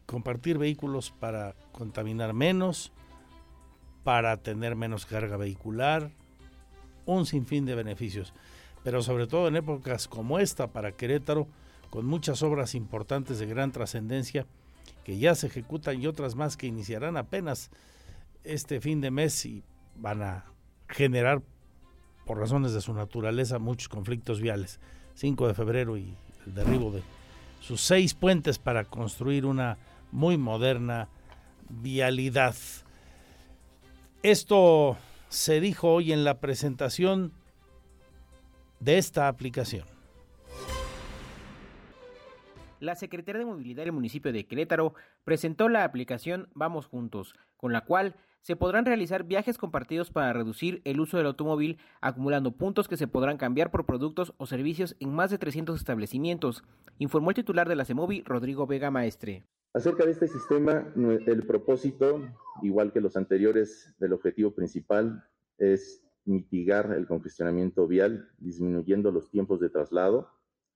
compartir 0.06 0.58
vehículos 0.58 1.12
para 1.12 1.56
contaminar 1.72 2.34
menos, 2.34 2.91
para 4.03 4.38
tener 4.38 4.76
menos 4.76 5.06
carga 5.06 5.38
vehicular, 5.38 6.12
un 7.06 7.26
sinfín 7.26 7.66
de 7.66 7.76
beneficios. 7.76 8.34
Pero 8.84 9.01
sobre 9.01 9.28
todo 9.28 9.47
en 9.47 9.56
épocas 9.56 10.08
como 10.08 10.39
esta 10.39 10.68
para 10.68 10.91
Querétaro, 10.91 11.47
con 11.89 12.06
muchas 12.06 12.43
obras 12.43 12.76
importantes 12.76 13.39
de 13.39 13.45
gran 13.45 13.72
trascendencia 13.72 14.45
que 15.03 15.18
ya 15.18 15.36
se 15.36 15.47
ejecutan 15.47 16.01
y 16.01 16.08
otras 16.08 16.36
más 16.36 16.58
que 16.58 16.68
iniciarán 16.68 17.18
apenas 17.18 17.70
este 18.43 18.82
fin 18.82 19.01
de 19.01 19.12
mes 19.12 19.45
y 19.45 19.64
van 19.95 20.22
a 20.22 20.45
generar, 20.88 21.41
por 22.26 22.39
razones 22.39 22.74
de 22.74 22.82
su 22.82 22.93
naturaleza, 22.93 23.60
muchos 23.60 23.88
conflictos 23.88 24.41
viales. 24.41 24.80
5 25.16 25.47
de 25.47 25.53
febrero 25.53 25.97
y 25.97 26.14
el 26.45 26.53
derribo 26.53 26.91
de 26.91 27.01
sus 27.62 27.82
seis 27.82 28.14
puentes 28.14 28.60
para 28.60 28.84
construir 28.84 29.45
una 29.45 29.78
muy 30.16 30.38
moderna 30.38 31.09
vialidad. 31.70 32.55
Esto 34.24 34.97
se 35.28 35.59
dijo 35.59 35.93
hoy 35.93 36.13
en 36.13 36.24
la 36.24 36.39
presentación 36.39 37.34
de 38.80 38.97
esta 38.97 39.28
aplicación. 39.28 39.86
La 42.80 42.95
Secretaría 42.95 43.39
de 43.39 43.45
Movilidad 43.45 43.84
del 43.84 43.91
municipio 43.91 44.32
de 44.32 44.45
Querétaro 44.45 44.93
presentó 45.26 45.68
la 45.68 45.84
aplicación 45.84 46.47
Vamos 46.53 46.88
Juntos, 46.88 47.36
con 47.57 47.74
la 47.74 47.82
cual 47.82 48.16
se 48.41 48.55
podrán 48.55 48.86
realizar 48.86 49.26
viajes 49.26 49.57
compartidos 49.57 50.11
para 50.11 50.32
reducir 50.32 50.82
el 50.86 51.01
uso 51.01 51.18
del 51.18 51.26
automóvil, 51.26 51.78
acumulando 51.99 52.51
puntos 52.51 52.88
que 52.88 52.95
se 52.95 53.07
podrán 53.07 53.38
cambiar 53.38 53.70
por 53.70 53.86
productos 53.86 54.34
o 54.38 54.45
servicios 54.45 54.95
en 55.01 55.13
más 55.13 55.30
de 55.30 55.39
300 55.39 55.78
establecimientos, 55.78 56.63
informó 56.99 57.32
el 57.32 57.36
titular 57.36 57.68
de 57.68 57.76
la 57.76 57.86
CEMOVI, 57.86 58.22
Rodrigo 58.22 58.66
Vega 58.66 58.91
Maestre. 58.91 59.43
Acerca 59.76 60.05
de 60.05 60.11
este 60.11 60.30
sistema, 60.30 60.89
el 60.95 61.45
propósito, 61.45 62.21
igual 62.61 62.93
que 62.93 63.01
los 63.01 63.17
anteriores 63.17 63.93
del 63.99 64.13
objetivo 64.13 64.55
principal, 64.55 65.21
es 65.57 66.01
mitigar 66.23 66.93
el 66.93 67.05
congestionamiento 67.05 67.86
vial, 67.86 68.30
disminuyendo 68.38 69.11
los 69.11 69.30
tiempos 69.30 69.59
de 69.59 69.69
traslado, 69.69 70.30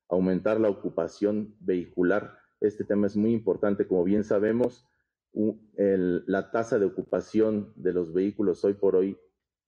aumentar 0.09 0.59
la 0.59 0.67
ocupación 0.67 1.55
vehicular. 1.61 2.39
Este 2.59 2.83
tema 2.83 3.07
es 3.07 3.15
muy 3.15 3.31
importante, 3.31 3.87
como 3.87 4.03
bien 4.03 4.25
sabemos, 4.25 4.85
la 5.31 6.51
tasa 6.51 6.77
de 6.77 6.85
ocupación 6.85 7.71
de 7.77 7.93
los 7.93 8.11
vehículos 8.11 8.65
hoy 8.65 8.73
por 8.73 8.97
hoy, 8.97 9.17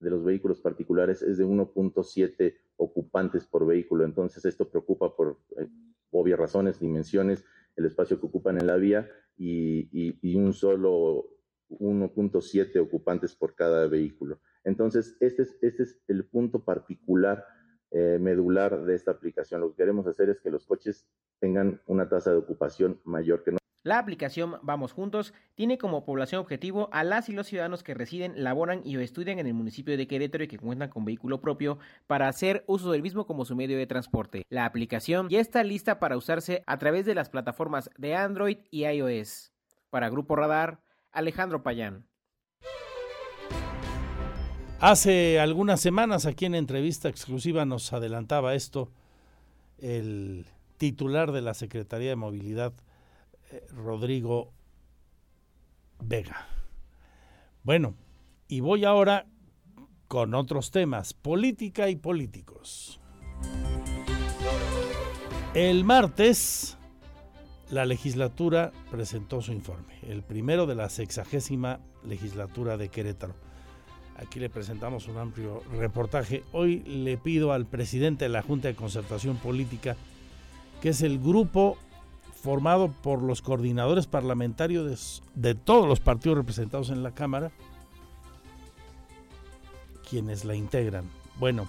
de 0.00 0.10
los 0.10 0.22
vehículos 0.22 0.60
particulares, 0.60 1.22
es 1.22 1.38
de 1.38 1.46
1.7 1.46 2.54
ocupantes 2.76 3.46
por 3.46 3.64
vehículo. 3.64 4.04
Entonces, 4.04 4.44
esto 4.44 4.68
preocupa 4.68 5.16
por 5.16 5.38
eh, 5.56 5.70
obvias 6.10 6.38
razones, 6.38 6.80
dimensiones, 6.80 7.46
el 7.76 7.86
espacio 7.86 8.20
que 8.20 8.26
ocupan 8.26 8.58
en 8.58 8.66
la 8.66 8.76
vía 8.76 9.08
y, 9.36 9.88
y 10.20 10.34
un 10.34 10.52
solo 10.52 11.28
1.7 11.80 12.78
ocupantes 12.80 13.34
por 13.34 13.54
cada 13.54 13.86
vehículo. 13.86 14.40
Entonces, 14.64 15.16
este 15.20 15.42
es, 15.42 15.58
este 15.60 15.82
es 15.84 16.00
el 16.08 16.24
punto 16.24 16.64
particular 16.64 17.44
eh, 17.90 18.18
medular 18.20 18.84
de 18.84 18.94
esta 18.94 19.10
aplicación. 19.10 19.60
Lo 19.60 19.70
que 19.70 19.76
queremos 19.76 20.06
hacer 20.06 20.30
es 20.30 20.40
que 20.40 20.50
los 20.50 20.66
coches 20.66 21.06
tengan 21.40 21.80
una 21.86 22.08
tasa 22.08 22.30
de 22.30 22.38
ocupación 22.38 23.00
mayor 23.04 23.42
que 23.42 23.52
no. 23.52 23.61
La 23.84 23.98
aplicación 23.98 24.58
Vamos 24.62 24.92
Juntos 24.92 25.34
tiene 25.56 25.76
como 25.76 26.04
población 26.04 26.40
objetivo 26.40 26.88
a 26.92 27.02
las 27.02 27.28
y 27.28 27.32
los 27.32 27.48
ciudadanos 27.48 27.82
que 27.82 27.94
residen, 27.94 28.32
laboran 28.36 28.80
y 28.84 28.96
estudian 28.96 29.40
en 29.40 29.48
el 29.48 29.54
municipio 29.54 29.96
de 29.96 30.06
Querétaro 30.06 30.44
y 30.44 30.46
que 30.46 30.56
cuentan 30.56 30.88
con 30.88 31.04
vehículo 31.04 31.40
propio 31.40 31.80
para 32.06 32.28
hacer 32.28 32.62
uso 32.68 32.92
del 32.92 33.02
mismo 33.02 33.26
como 33.26 33.44
su 33.44 33.56
medio 33.56 33.76
de 33.76 33.88
transporte. 33.88 34.44
La 34.48 34.66
aplicación 34.66 35.28
ya 35.28 35.40
está 35.40 35.64
lista 35.64 35.98
para 35.98 36.16
usarse 36.16 36.62
a 36.68 36.78
través 36.78 37.06
de 37.06 37.16
las 37.16 37.28
plataformas 37.28 37.90
de 37.98 38.14
Android 38.14 38.58
y 38.70 38.84
iOS. 38.86 39.50
Para 39.90 40.10
Grupo 40.10 40.36
Radar, 40.36 40.80
Alejandro 41.10 41.64
Payán. 41.64 42.06
Hace 44.78 45.40
algunas 45.40 45.80
semanas 45.80 46.26
aquí 46.26 46.44
en 46.44 46.54
entrevista 46.54 47.08
exclusiva 47.08 47.64
nos 47.64 47.92
adelantaba 47.92 48.54
esto 48.54 48.92
el 49.78 50.46
titular 50.76 51.32
de 51.32 51.40
la 51.40 51.54
Secretaría 51.54 52.10
de 52.10 52.16
Movilidad, 52.16 52.72
Rodrigo 53.70 54.52
Vega. 56.00 56.46
Bueno, 57.62 57.94
y 58.48 58.60
voy 58.60 58.84
ahora 58.84 59.26
con 60.08 60.34
otros 60.34 60.70
temas, 60.70 61.14
política 61.14 61.88
y 61.88 61.96
políticos. 61.96 63.00
El 65.54 65.84
martes, 65.84 66.76
la 67.70 67.84
legislatura 67.84 68.72
presentó 68.90 69.40
su 69.40 69.52
informe, 69.52 69.98
el 70.08 70.22
primero 70.22 70.66
de 70.66 70.74
la 70.74 70.88
sexagésima 70.88 71.80
legislatura 72.04 72.76
de 72.76 72.88
Querétaro. 72.88 73.34
Aquí 74.16 74.40
le 74.40 74.50
presentamos 74.50 75.08
un 75.08 75.18
amplio 75.18 75.62
reportaje. 75.78 76.42
Hoy 76.52 76.80
le 76.80 77.16
pido 77.16 77.52
al 77.52 77.66
presidente 77.66 78.26
de 78.26 78.28
la 78.28 78.42
Junta 78.42 78.68
de 78.68 78.74
Concertación 78.74 79.36
Política, 79.36 79.96
que 80.80 80.90
es 80.90 81.02
el 81.02 81.18
grupo 81.18 81.78
formado 82.42 82.92
por 83.02 83.22
los 83.22 83.40
coordinadores 83.40 84.08
parlamentarios 84.08 85.22
de, 85.34 85.54
todos 85.54 85.88
los 85.88 86.00
partidos 86.00 86.36
representados 86.38 86.90
en 86.90 87.04
la 87.04 87.12
Cámara, 87.12 87.52
quienes 90.10 90.44
la 90.44 90.56
integran. 90.56 91.04
Bueno, 91.38 91.68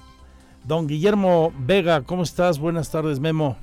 don 0.64 0.88
Guillermo 0.88 1.54
Vega, 1.60 2.02
¿cómo 2.02 2.24
estás? 2.24 2.58
Buenas 2.58 2.92
tardes, 2.92 3.20
Memo. 3.20 3.56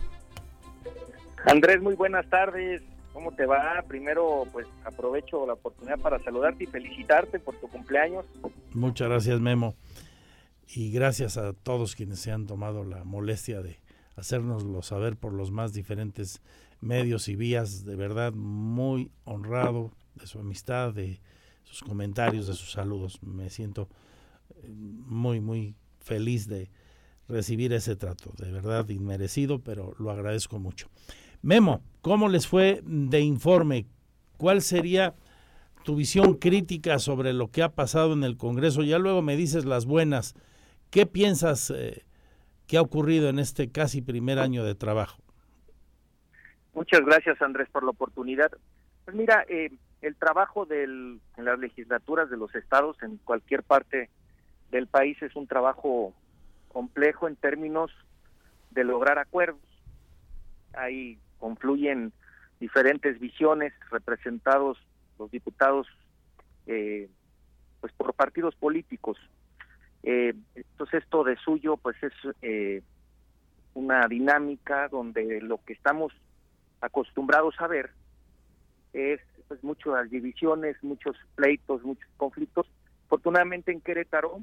Andrés, 1.47 1.83
muy 1.83 1.95
buenas 1.95 2.29
tardes. 2.31 2.81
¿Cómo 3.13 3.33
te 3.33 3.45
va? 3.45 3.83
Primero, 3.89 4.45
pues 4.53 4.69
aprovecho 4.85 5.45
la 5.49 5.55
oportunidad 5.55 5.99
para 5.99 6.23
saludarte 6.23 6.63
y 6.63 6.67
felicitarte 6.69 7.41
por 7.41 7.57
tu 7.57 7.67
cumpleaños. 7.67 8.25
Muchas 8.73 9.09
gracias, 9.09 9.41
Memo. 9.41 9.75
Y 10.69 10.93
gracias 10.93 11.37
a 11.37 11.55
todos 11.55 11.97
quienes 11.97 12.21
se 12.21 12.31
han 12.31 12.47
tomado 12.47 12.85
la 12.85 13.03
molestia 13.03 13.63
de 13.63 13.81
hacérnoslo 14.17 14.83
saber 14.83 15.17
por 15.17 15.33
los 15.33 15.51
más 15.51 15.73
diferentes 15.73 16.41
medios 16.81 17.29
y 17.29 17.37
vías. 17.37 17.85
De 17.85 17.97
verdad, 17.97 18.33
muy 18.33 19.11
honrado 19.25 19.93
de 20.15 20.27
su 20.27 20.39
amistad, 20.39 20.93
de 20.93 21.21
sus 21.65 21.81
comentarios, 21.81 22.47
de 22.47 22.55
sus 22.55 22.73
saludos. 22.73 23.23
Me 23.23 23.51
siento 23.51 23.89
eh, 24.63 24.69
muy, 24.69 25.41
muy 25.41 25.75
feliz 26.01 26.49
de 26.49 26.71
recibir 27.29 27.73
ese 27.73 27.97
trato. 27.97 28.33
De 28.37 28.51
verdad, 28.51 28.89
inmerecido, 28.89 29.61
pero 29.61 29.95
lo 29.99 30.11
agradezco 30.11 30.59
mucho. 30.59 30.89
Memo, 31.43 31.83
¿cómo 32.03 32.29
les 32.29 32.47
fue 32.47 32.83
de 32.85 33.21
informe? 33.21 33.87
¿Cuál 34.37 34.63
sería 34.63 35.15
tu 35.85 35.97
visión 35.97 36.35
crítica 36.35 36.99
sobre 36.99 37.33
lo 37.33 37.51
que 37.51 37.63
ha 37.63 37.75
pasado 37.75 38.13
en 38.13 38.25
el 38.25 38.37
Congreso? 38.37 38.83
Ya 38.83 38.99
luego 38.99 39.23
me 39.23 39.37
dices 39.37 39.65
las 39.65 39.87
buenas. 39.87 40.35
¿Qué 40.91 41.07
piensas 41.07 41.71
eh, 41.71 42.05
que 42.67 42.77
ha 42.77 42.83
ocurrido 42.83 43.29
en 43.29 43.39
este 43.39 43.71
casi 43.71 44.03
primer 44.03 44.39
año 44.39 44.65
de 44.65 44.75
trabajo? 44.75 45.23
Muchas 46.75 47.01
gracias, 47.05 47.41
Andrés, 47.43 47.69
por 47.71 47.85
la 47.85 47.91
oportunidad. 47.91 48.51
Pues 49.05 49.17
mira, 49.17 49.45
eh, 49.49 49.71
el 50.03 50.17
trabajo 50.17 50.67
del, 50.67 51.21
en 51.37 51.45
las 51.45 51.59
legislaturas 51.59 52.31
de 52.31 52.37
los 52.37 52.55
estados 52.55 52.97
en 53.03 53.17
cualquier 53.19 53.63
parte 53.63 54.09
del 54.71 54.87
país 54.87 55.21
es 55.23 55.35
un 55.37 55.47
trabajo 55.47 56.15
complejo 56.69 57.27
en 57.29 57.37
términos 57.37 57.91
de 58.71 58.85
lograr 58.85 59.19
acuerdos. 59.19 59.61
Hay 60.75 61.19
confluyen 61.39 62.13
diferentes 62.61 63.19
visiones 63.19 63.73
representados 63.91 64.79
los 65.19 65.31
diputados 65.31 65.89
eh, 66.67 67.09
pues 67.81 67.93
por 67.95 68.13
partidos 68.15 68.55
políticos 68.55 69.17
eh, 70.03 70.35
entonces 70.55 71.03
esto 71.03 71.25
de 71.25 71.37
suyo 71.37 71.79
pues 71.79 71.97
es 72.03 72.13
eh, 72.43 72.83
una 73.75 74.07
dinámica 74.07 74.89
donde 74.89 75.41
lo 75.41 75.65
que 75.65 75.73
estamos 75.73 76.13
acostumbrados 76.81 77.55
a 77.59 77.67
ver 77.67 77.91
es 78.93 79.21
pues 79.49 79.63
muchas 79.63 80.11
divisiones 80.11 80.77
muchos 80.83 81.17
pleitos 81.35 81.83
muchos 81.83 82.09
conflictos 82.17 82.67
afortunadamente 83.07 83.73
en 83.73 83.81
Querétaro 83.81 84.41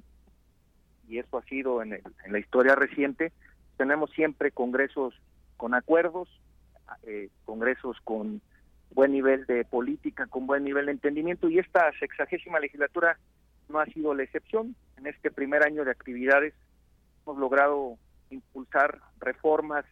y 1.08 1.20
eso 1.20 1.38
ha 1.38 1.44
sido 1.44 1.82
en, 1.82 1.94
en 1.94 2.32
la 2.32 2.40
historia 2.40 2.76
reciente 2.76 3.32
tenemos 3.78 4.12
siempre 4.12 4.52
congresos 4.52 5.14
con 5.56 5.74
acuerdos 5.74 6.30
eh, 7.04 7.30
congresos 7.46 7.98
con 8.04 8.42
buen 8.92 9.12
nivel 9.12 9.46
de 9.46 9.66
política, 9.66 10.26
con 10.28 10.48
buen 10.48 10.64
nivel 10.64 10.86
de 10.86 10.94
entendimiento 10.94 11.50
y 11.50 11.60
esta 11.60 11.92
sexagésima 12.00 12.60
legislatura 12.60 13.18
no 13.70 13.80
ha 13.80 13.86
sido 13.88 14.14
la 14.14 14.24
excepción. 14.24 14.76
En 14.98 15.08
este 15.08 15.30
primer 15.30 15.64
año 15.64 15.84
de 15.84 15.92
actividades 15.92 16.54
hemos 17.24 17.38
logrado 17.38 17.98
impulsar 18.30 19.00
reformas 19.20 19.86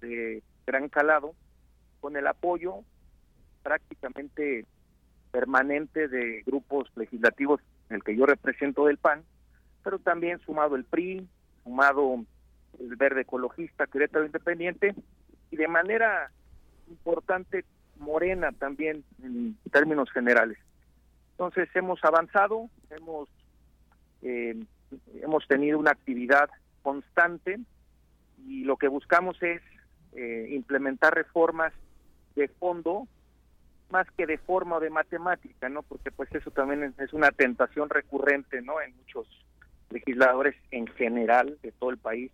de 0.00 0.42
gran 0.66 0.88
calado 0.88 1.34
con 2.02 2.16
el 2.16 2.26
apoyo 2.26 2.80
prácticamente 3.62 4.66
permanente 5.30 6.08
de 6.08 6.42
grupos 6.44 6.90
legislativos, 6.96 7.60
en 7.88 7.96
el 7.96 8.02
que 8.02 8.16
yo 8.16 8.26
represento 8.26 8.86
del 8.86 8.98
PAN, 8.98 9.22
pero 9.84 10.00
también 10.00 10.40
sumado 10.40 10.74
el 10.74 10.84
PRI, 10.84 11.26
sumado 11.62 12.24
el 12.80 12.96
Verde 12.96 13.22
Ecologista, 13.22 13.86
Querétaro 13.86 14.26
Independiente, 14.26 14.94
y 15.50 15.56
de 15.56 15.68
manera 15.68 16.32
importante 16.88 17.64
Morena 17.98 18.50
también 18.50 19.04
en 19.22 19.56
términos 19.70 20.10
generales. 20.10 20.58
Entonces 21.32 21.68
hemos 21.74 22.02
avanzado, 22.04 22.68
hemos 22.90 23.28
eh, 24.22 24.60
hemos 25.22 25.46
tenido 25.46 25.78
una 25.78 25.92
actividad 25.92 26.50
constante 26.82 27.60
y 28.46 28.64
lo 28.64 28.76
que 28.76 28.88
buscamos 28.88 29.40
es 29.42 29.62
eh, 30.14 30.48
implementar 30.50 31.14
reformas 31.14 31.72
de 32.34 32.48
fondo 32.48 33.06
más 33.90 34.06
que 34.16 34.26
de 34.26 34.38
forma 34.38 34.76
o 34.76 34.80
de 34.80 34.90
matemática, 34.90 35.68
¿no? 35.68 35.82
Porque 35.82 36.10
pues 36.10 36.34
eso 36.34 36.50
también 36.50 36.94
es 36.98 37.12
una 37.12 37.30
tentación 37.30 37.90
recurrente, 37.90 38.62
¿no? 38.62 38.80
En 38.80 38.96
muchos 38.96 39.26
legisladores 39.90 40.56
en 40.70 40.86
general 40.86 41.58
de 41.62 41.72
todo 41.72 41.90
el 41.90 41.98
país 41.98 42.32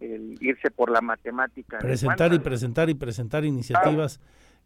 el 0.00 0.36
irse 0.40 0.70
por 0.70 0.90
la 0.90 1.00
matemática. 1.00 1.78
Presentar 1.78 2.32
y 2.32 2.38
presentar 2.38 2.90
y 2.90 2.94
presentar 2.94 3.44
iniciativas 3.44 4.20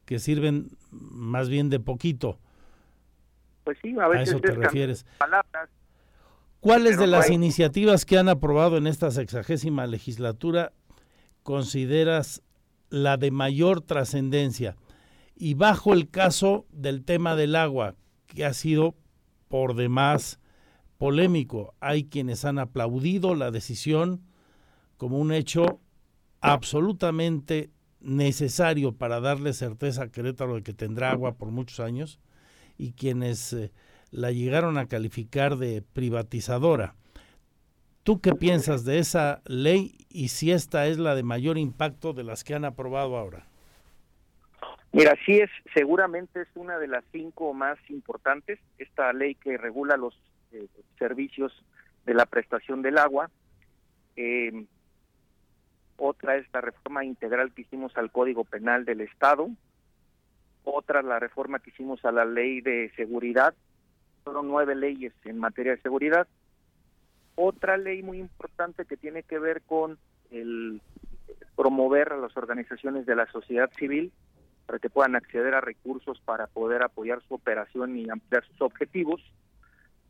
que 0.06 0.18
sirven 0.18 0.68
más 0.90 1.48
bien 1.48 1.68
de 1.68 1.80
poquito. 1.80 2.38
Pues 3.64 3.76
sí, 3.82 3.94
a, 4.00 4.08
veces 4.08 4.28
eso 4.28 4.40
te 4.40 4.52
refieres. 4.52 5.04
¿Cuáles 6.60 6.98
de 6.98 7.06
las 7.06 7.30
iniciativas 7.30 8.06
que 8.06 8.16
han 8.16 8.28
aprobado 8.28 8.76
en 8.76 8.86
esta 8.86 9.10
sexagésima 9.10 9.86
legislatura 9.86 10.72
consideras 11.42 12.42
la 12.90 13.16
de 13.16 13.30
mayor 13.30 13.80
trascendencia? 13.80 14.76
Y 15.34 15.54
bajo 15.54 15.92
el 15.92 16.08
caso 16.08 16.66
del 16.70 17.04
tema 17.04 17.36
del 17.36 17.56
agua, 17.56 17.94
que 18.26 18.44
ha 18.44 18.54
sido 18.54 18.94
por 19.48 19.74
demás 19.74 20.40
polémico. 20.98 21.74
Hay 21.80 22.04
quienes 22.04 22.44
han 22.44 22.58
aplaudido 22.58 23.34
la 23.34 23.50
decisión 23.50 24.22
como 24.96 25.18
un 25.18 25.32
hecho 25.32 25.80
absolutamente 26.40 27.70
necesario 28.00 28.92
para 28.92 29.20
darle 29.20 29.52
certeza 29.52 30.04
a 30.04 30.08
Querétaro 30.08 30.54
de 30.56 30.62
que 30.62 30.72
tendrá 30.72 31.10
agua 31.10 31.36
por 31.36 31.50
muchos 31.50 31.80
años 31.80 32.20
y 32.78 32.92
quienes 32.92 33.52
eh, 33.52 33.72
la 34.10 34.30
llegaron 34.30 34.78
a 34.78 34.86
calificar 34.86 35.56
de 35.56 35.82
privatizadora. 35.82 36.94
¿Tú 38.06 38.20
qué 38.20 38.36
piensas 38.36 38.84
de 38.84 39.00
esa 39.00 39.42
ley 39.46 39.96
y 40.08 40.28
si 40.28 40.52
esta 40.52 40.86
es 40.86 40.96
la 40.96 41.16
de 41.16 41.24
mayor 41.24 41.58
impacto 41.58 42.12
de 42.12 42.22
las 42.22 42.44
que 42.44 42.54
han 42.54 42.64
aprobado 42.64 43.16
ahora? 43.16 43.48
Mira, 44.92 45.16
sí 45.26 45.40
es, 45.40 45.50
seguramente 45.74 46.42
es 46.42 46.48
una 46.54 46.78
de 46.78 46.86
las 46.86 47.02
cinco 47.10 47.52
más 47.52 47.78
importantes, 47.90 48.60
esta 48.78 49.12
ley 49.12 49.34
que 49.34 49.58
regula 49.58 49.96
los 49.96 50.16
eh, 50.52 50.68
servicios 51.00 51.52
de 52.04 52.14
la 52.14 52.26
prestación 52.26 52.80
del 52.80 52.98
agua. 52.98 53.28
Eh, 54.14 54.66
otra 55.96 56.36
es 56.36 56.46
la 56.52 56.60
reforma 56.60 57.04
integral 57.04 57.52
que 57.54 57.62
hicimos 57.62 57.96
al 57.96 58.12
Código 58.12 58.44
Penal 58.44 58.84
del 58.84 59.00
Estado, 59.00 59.50
otra 60.62 61.02
la 61.02 61.18
reforma 61.18 61.58
que 61.58 61.70
hicimos 61.70 62.04
a 62.04 62.12
la 62.12 62.24
ley 62.24 62.60
de 62.60 62.92
seguridad, 62.94 63.52
fueron 64.22 64.46
nueve 64.46 64.76
leyes 64.76 65.12
en 65.24 65.38
materia 65.38 65.72
de 65.72 65.82
seguridad, 65.82 66.28
otra 67.36 67.76
ley 67.76 68.02
muy 68.02 68.18
importante 68.18 68.84
que 68.84 68.96
tiene 68.96 69.22
que 69.22 69.38
ver 69.38 69.62
con 69.62 69.98
el 70.30 70.80
promover 71.54 72.12
a 72.12 72.16
las 72.16 72.36
organizaciones 72.36 73.06
de 73.06 73.14
la 73.14 73.26
sociedad 73.30 73.70
civil 73.78 74.12
para 74.66 74.78
que 74.78 74.90
puedan 74.90 75.14
acceder 75.14 75.54
a 75.54 75.60
recursos 75.60 76.20
para 76.24 76.48
poder 76.48 76.82
apoyar 76.82 77.22
su 77.28 77.34
operación 77.34 77.96
y 77.96 78.10
ampliar 78.10 78.44
sus 78.46 78.60
objetivos. 78.60 79.22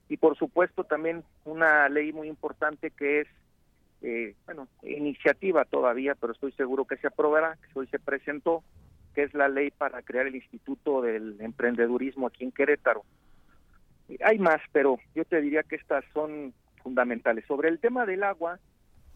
Y 0.08 0.16
por 0.16 0.36
supuesto 0.38 0.84
también 0.84 1.24
una 1.44 1.88
ley 1.88 2.12
muy 2.12 2.28
importante 2.28 2.90
que 2.90 3.20
es 3.20 3.28
eh, 4.02 4.34
bueno, 4.44 4.68
iniciativa 4.82 5.64
todavía, 5.64 6.14
pero 6.14 6.32
estoy 6.32 6.52
seguro 6.52 6.84
que 6.84 6.96
se 6.96 7.06
aprobará, 7.06 7.56
que 7.56 7.78
hoy 7.78 7.86
se 7.88 7.98
presentó, 7.98 8.62
que 9.14 9.24
es 9.24 9.34
la 9.34 9.48
ley 9.48 9.70
para 9.70 10.02
crear 10.02 10.26
el 10.26 10.36
Instituto 10.36 11.02
del 11.02 11.40
Emprendedurismo 11.40 12.26
aquí 12.26 12.44
en 12.44 12.52
Querétaro. 12.52 13.04
Hay 14.24 14.38
más, 14.38 14.60
pero 14.72 14.98
yo 15.14 15.24
te 15.24 15.40
diría 15.40 15.62
que 15.64 15.76
estas 15.76 16.04
son 16.12 16.54
fundamentales. 16.86 17.44
Sobre 17.46 17.68
el 17.68 17.80
tema 17.80 18.06
del 18.06 18.22
agua, 18.22 18.60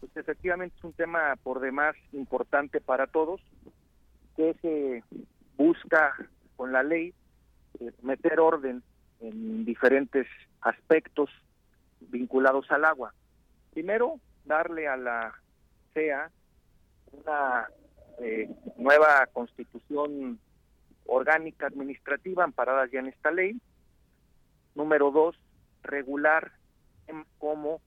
pues 0.01 0.11
efectivamente 0.17 0.75
es 0.77 0.83
un 0.83 0.91
tema 0.91 1.37
por 1.41 1.61
demás 1.61 1.95
importante 2.11 2.81
para 2.81 3.07
todos, 3.07 3.39
que 4.35 4.53
se 4.61 5.03
busca 5.55 6.13
con 6.57 6.73
la 6.73 6.83
ley 6.83 7.13
eh, 7.79 7.93
meter 8.01 8.41
orden 8.41 8.83
en 9.21 9.63
diferentes 9.63 10.27
aspectos 10.59 11.29
vinculados 12.01 12.69
al 12.71 12.83
agua. 12.83 13.13
Primero, 13.71 14.19
darle 14.43 14.89
a 14.89 14.97
la 14.97 15.33
CEA 15.93 16.29
una 17.13 17.69
eh, 18.19 18.49
nueva 18.75 19.27
constitución 19.31 20.41
orgánica 21.05 21.67
administrativa 21.67 22.43
amparada 22.43 22.85
ya 22.91 22.99
en 22.99 23.07
esta 23.07 23.31
ley. 23.31 23.61
Número 24.75 25.09
dos, 25.11 25.37
regular 25.83 26.51
cómo 27.37 27.81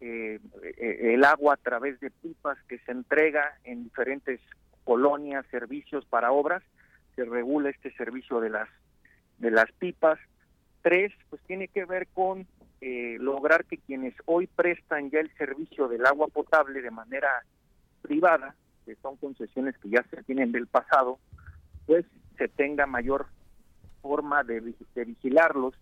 eh, 0.00 0.40
eh, 0.62 1.14
el 1.14 1.24
agua 1.24 1.54
a 1.54 1.56
través 1.58 2.00
de 2.00 2.10
pipas 2.10 2.58
que 2.68 2.78
se 2.80 2.92
entrega 2.92 3.58
en 3.64 3.84
diferentes 3.84 4.40
colonias, 4.84 5.44
servicios 5.50 6.06
para 6.06 6.32
obras, 6.32 6.62
se 7.16 7.24
regula 7.24 7.70
este 7.70 7.92
servicio 7.92 8.40
de 8.40 8.50
las 8.50 8.68
de 9.38 9.50
las 9.50 9.70
pipas. 9.72 10.18
Tres, 10.82 11.12
pues 11.28 11.42
tiene 11.42 11.68
que 11.68 11.84
ver 11.84 12.06
con 12.08 12.46
eh, 12.80 13.18
lograr 13.20 13.66
que 13.66 13.76
quienes 13.76 14.14
hoy 14.24 14.46
prestan 14.46 15.10
ya 15.10 15.20
el 15.20 15.30
servicio 15.36 15.88
del 15.88 16.06
agua 16.06 16.28
potable 16.28 16.80
de 16.80 16.90
manera 16.90 17.28
privada, 18.00 18.54
que 18.86 18.96
son 18.96 19.16
concesiones 19.16 19.76
que 19.78 19.90
ya 19.90 20.02
se 20.04 20.22
tienen 20.22 20.52
del 20.52 20.66
pasado, 20.66 21.18
pues 21.86 22.06
se 22.38 22.48
tenga 22.48 22.86
mayor 22.86 23.26
forma 24.00 24.42
de, 24.44 24.62
de 24.94 25.04
vigilarlos, 25.04 25.74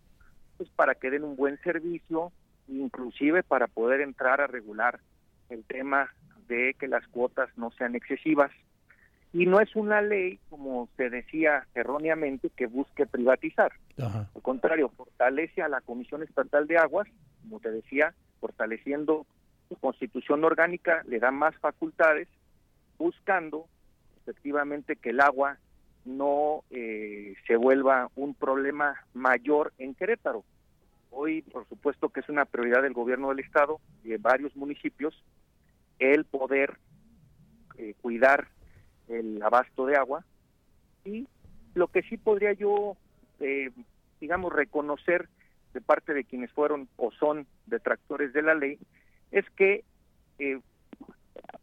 pues 0.57 0.69
para 0.71 0.97
que 0.97 1.11
den 1.11 1.23
un 1.23 1.37
buen 1.37 1.57
servicio, 1.63 2.33
inclusive 2.69 3.43
para 3.43 3.67
poder 3.67 4.01
entrar 4.01 4.41
a 4.41 4.47
regular 4.47 5.01
el 5.49 5.65
tema 5.65 6.11
de 6.49 6.75
que 6.79 6.89
las 6.89 7.07
cuotas 7.09 7.51
no 7.57 7.71
sean 7.73 7.95
excesivas. 7.95 8.51
Y 9.33 9.45
no 9.45 9.61
es 9.61 9.77
una 9.77 10.01
ley, 10.01 10.39
como 10.49 10.89
se 10.97 11.11
decía 11.11 11.67
erróneamente, 11.75 12.51
que 12.57 12.67
busque 12.67 13.07
privatizar. 13.07 13.73
Al 13.99 14.43
contrario, 14.43 14.89
fortalece 14.91 15.61
a 15.61 15.69
la 15.69 15.83
Comisión 15.83 16.23
Estatal 16.23 16.67
de 16.67 16.79
Aguas, 16.79 17.09
como 17.43 17.61
te 17.61 17.71
decía, 17.71 18.15
fortaleciendo 18.41 19.27
su 19.69 19.77
constitución 19.77 20.45
orgánica, 20.45 21.03
le 21.07 21.19
da 21.19 21.31
más 21.31 21.55
facultades, 21.57 22.29
buscando 22.97 23.67
efectivamente 24.23 24.97
que 24.97 25.11
el 25.11 25.21
agua 25.21 25.59
no 26.07 26.65
eh, 26.71 27.35
se 27.47 27.57
vuelva 27.57 28.11
un 28.17 28.35
problema 28.35 28.95
mayor 29.13 29.73
en 29.79 29.95
Querétaro. 29.95 30.43
Hoy, 31.11 31.43
por 31.43 31.67
supuesto 31.69 32.09
que 32.11 32.21
es 32.21 32.29
una 32.29 32.45
prioridad 32.45 32.83
del 32.83 32.93
gobierno 32.93 33.29
del 33.29 33.41
Estado 33.41 33.81
y 34.05 34.09
de 34.09 34.19
varios 34.19 34.55
municipios 34.57 35.23
el 35.99 36.25
poder 36.25 36.79
eh, 37.77 37.95
cuidar 38.01 38.49
el 39.09 39.43
abasto 39.43 39.87
de 39.87 39.97
agua 39.97 40.25
y 41.05 41.27
lo 41.75 41.89
que 41.89 42.03
sí 42.03 42.17
podría 42.17 42.53
yo, 42.53 42.97
eh, 43.41 43.71
digamos, 44.21 44.53
reconocer 44.53 45.29
de 45.73 45.81
parte 45.81 46.15
de 46.15 46.25
quienes 46.25 46.51
fueron 46.53 46.89
o 46.97 47.11
son 47.13 47.47
detractores 47.67 48.33
de 48.33 48.43
la 48.43 48.55
ley 48.55 48.79
es 49.31 49.49
que 49.51 49.85
eh, 50.39 50.61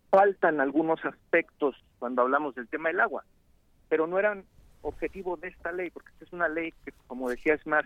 faltan 0.10 0.62
algunos 0.62 1.04
aspectos 1.04 1.76
cuando 2.00 2.22
hablamos 2.22 2.56
del 2.56 2.68
tema 2.68 2.90
del 2.90 3.00
agua, 3.00 3.26
pero 3.90 4.08
no 4.08 4.20
eran 4.20 4.46
objetivo 4.82 5.36
de 5.38 5.50
esta 5.50 5.72
ley, 5.72 5.90
porque 5.90 6.10
esta 6.12 6.26
es 6.26 6.34
una 6.34 6.48
ley 6.48 6.74
que, 6.84 6.94
como 7.08 7.30
decía, 7.30 7.56
es 7.56 7.66
más 7.66 7.86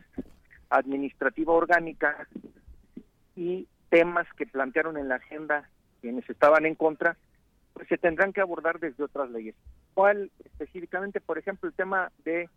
administrativa 0.70 1.54
orgánica 1.54 2.28
y 3.36 3.68
temas 3.90 4.28
que 4.38 4.46
plantearon 4.46 4.98
en 4.98 5.10
la 5.10 5.16
agenda 5.16 5.70
quienes 6.02 6.30
estaban 6.30 6.66
en 6.66 6.76
contra 6.76 7.18
pues 7.74 7.88
se 7.88 7.98
tendrán 7.98 8.34
que 8.34 8.42
abordar 8.42 8.80
desde 8.80 9.04
otras 9.04 9.30
leyes. 9.30 9.56
¿Cuál 9.94 10.32
específicamente, 10.44 11.22
por 11.22 11.38
ejemplo, 11.38 11.70
el 11.70 11.76
tema 11.76 12.12
de 12.26 12.50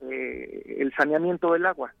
eh, 0.00 0.76
el 0.78 0.92
saneamiento 0.94 1.52
del 1.52 1.66
agua? 1.66 1.94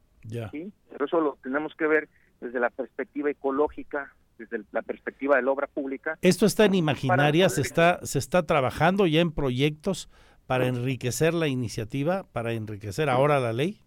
¿sí? 0.50 0.72
Pero 0.90 1.04
eso 1.04 1.20
lo 1.20 1.38
tenemos 1.42 1.74
que 1.76 1.86
ver 1.86 2.08
desde 2.40 2.58
la 2.58 2.70
perspectiva 2.70 3.30
ecológica, 3.30 4.12
desde 4.38 4.62
la 4.72 4.82
perspectiva 4.82 5.36
de 5.36 5.42
la 5.42 5.50
obra 5.50 5.66
pública. 5.66 6.18
Esto 6.22 6.46
está 6.46 6.64
en 6.64 6.74
imaginaria, 6.74 7.48
se 7.48 7.60
está 7.60 8.00
se 8.04 8.18
está 8.18 8.44
trabajando 8.44 9.06
ya 9.06 9.20
en 9.20 9.32
proyectos 9.32 10.08
para 10.46 10.66
enriquecer 10.66 11.32
la 11.34 11.46
iniciativa, 11.46 12.24
para 12.32 12.52
enriquecer 12.52 13.08
ahora 13.08 13.38
la 13.38 13.52
ley. 13.52 13.80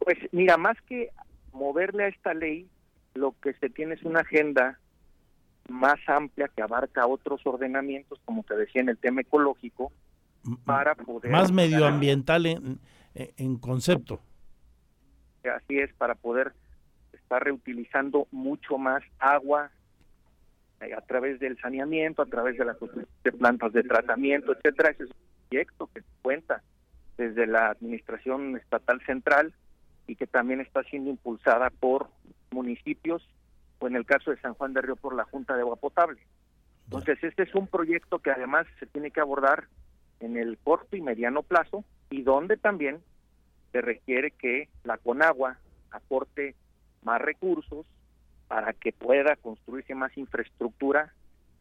Pues 0.00 0.18
mira, 0.32 0.56
más 0.56 0.76
que 0.82 1.10
moverle 1.52 2.04
a 2.04 2.08
esta 2.08 2.34
ley, 2.34 2.68
lo 3.14 3.34
que 3.40 3.54
se 3.54 3.70
tiene 3.70 3.94
es 3.94 4.02
una 4.02 4.20
agenda 4.20 4.78
más 5.68 5.98
amplia 6.06 6.48
que 6.48 6.62
abarca 6.62 7.06
otros 7.06 7.40
ordenamientos, 7.46 8.20
como 8.24 8.42
te 8.42 8.56
decía 8.56 8.82
en 8.82 8.88
el 8.88 8.98
tema 8.98 9.20
ecológico, 9.20 9.92
para 10.64 10.94
poder... 10.94 11.30
Más 11.30 11.52
medioambiental 11.52 12.46
en, 12.46 12.80
en 13.14 13.56
concepto. 13.58 14.20
Así 15.44 15.78
es, 15.78 15.92
para 15.94 16.14
poder 16.14 16.52
estar 17.12 17.44
reutilizando 17.44 18.26
mucho 18.30 18.78
más 18.78 19.02
agua 19.18 19.70
eh, 20.80 20.92
a 20.94 21.00
través 21.02 21.38
del 21.38 21.58
saneamiento, 21.60 22.22
a 22.22 22.26
través 22.26 22.58
de 22.58 22.64
las 22.64 22.76
de 23.22 23.32
plantas 23.32 23.72
de 23.72 23.82
tratamiento, 23.82 24.52
etcétera. 24.52 24.90
Ese 24.90 25.04
es 25.04 25.10
un 25.10 25.16
proyecto 25.48 25.90
que 25.94 26.02
cuenta 26.22 26.62
desde 27.16 27.46
la 27.46 27.70
administración 27.70 28.56
estatal 28.56 29.00
central 29.06 29.54
y 30.10 30.16
que 30.16 30.26
también 30.26 30.60
está 30.60 30.82
siendo 30.82 31.08
impulsada 31.08 31.70
por 31.70 32.08
municipios 32.50 33.22
o 33.78 33.86
en 33.86 33.94
el 33.94 34.04
caso 34.04 34.32
de 34.32 34.40
San 34.40 34.54
Juan 34.54 34.72
de 34.72 34.82
Río 34.82 34.96
por 34.96 35.14
la 35.14 35.22
Junta 35.22 35.54
de 35.54 35.60
Agua 35.60 35.76
Potable. 35.76 36.20
Entonces, 36.86 37.22
este 37.22 37.44
es 37.44 37.54
un 37.54 37.68
proyecto 37.68 38.18
que 38.18 38.32
además 38.32 38.66
se 38.80 38.86
tiene 38.86 39.12
que 39.12 39.20
abordar 39.20 39.68
en 40.18 40.36
el 40.36 40.58
corto 40.58 40.96
y 40.96 41.00
mediano 41.00 41.44
plazo 41.44 41.84
y 42.10 42.22
donde 42.22 42.56
también 42.56 42.98
se 43.70 43.82
requiere 43.82 44.32
que 44.32 44.68
la 44.82 44.98
Conagua 44.98 45.58
aporte 45.92 46.56
más 47.04 47.20
recursos 47.20 47.86
para 48.48 48.72
que 48.72 48.92
pueda 48.92 49.36
construirse 49.36 49.94
más 49.94 50.18
infraestructura 50.18 51.14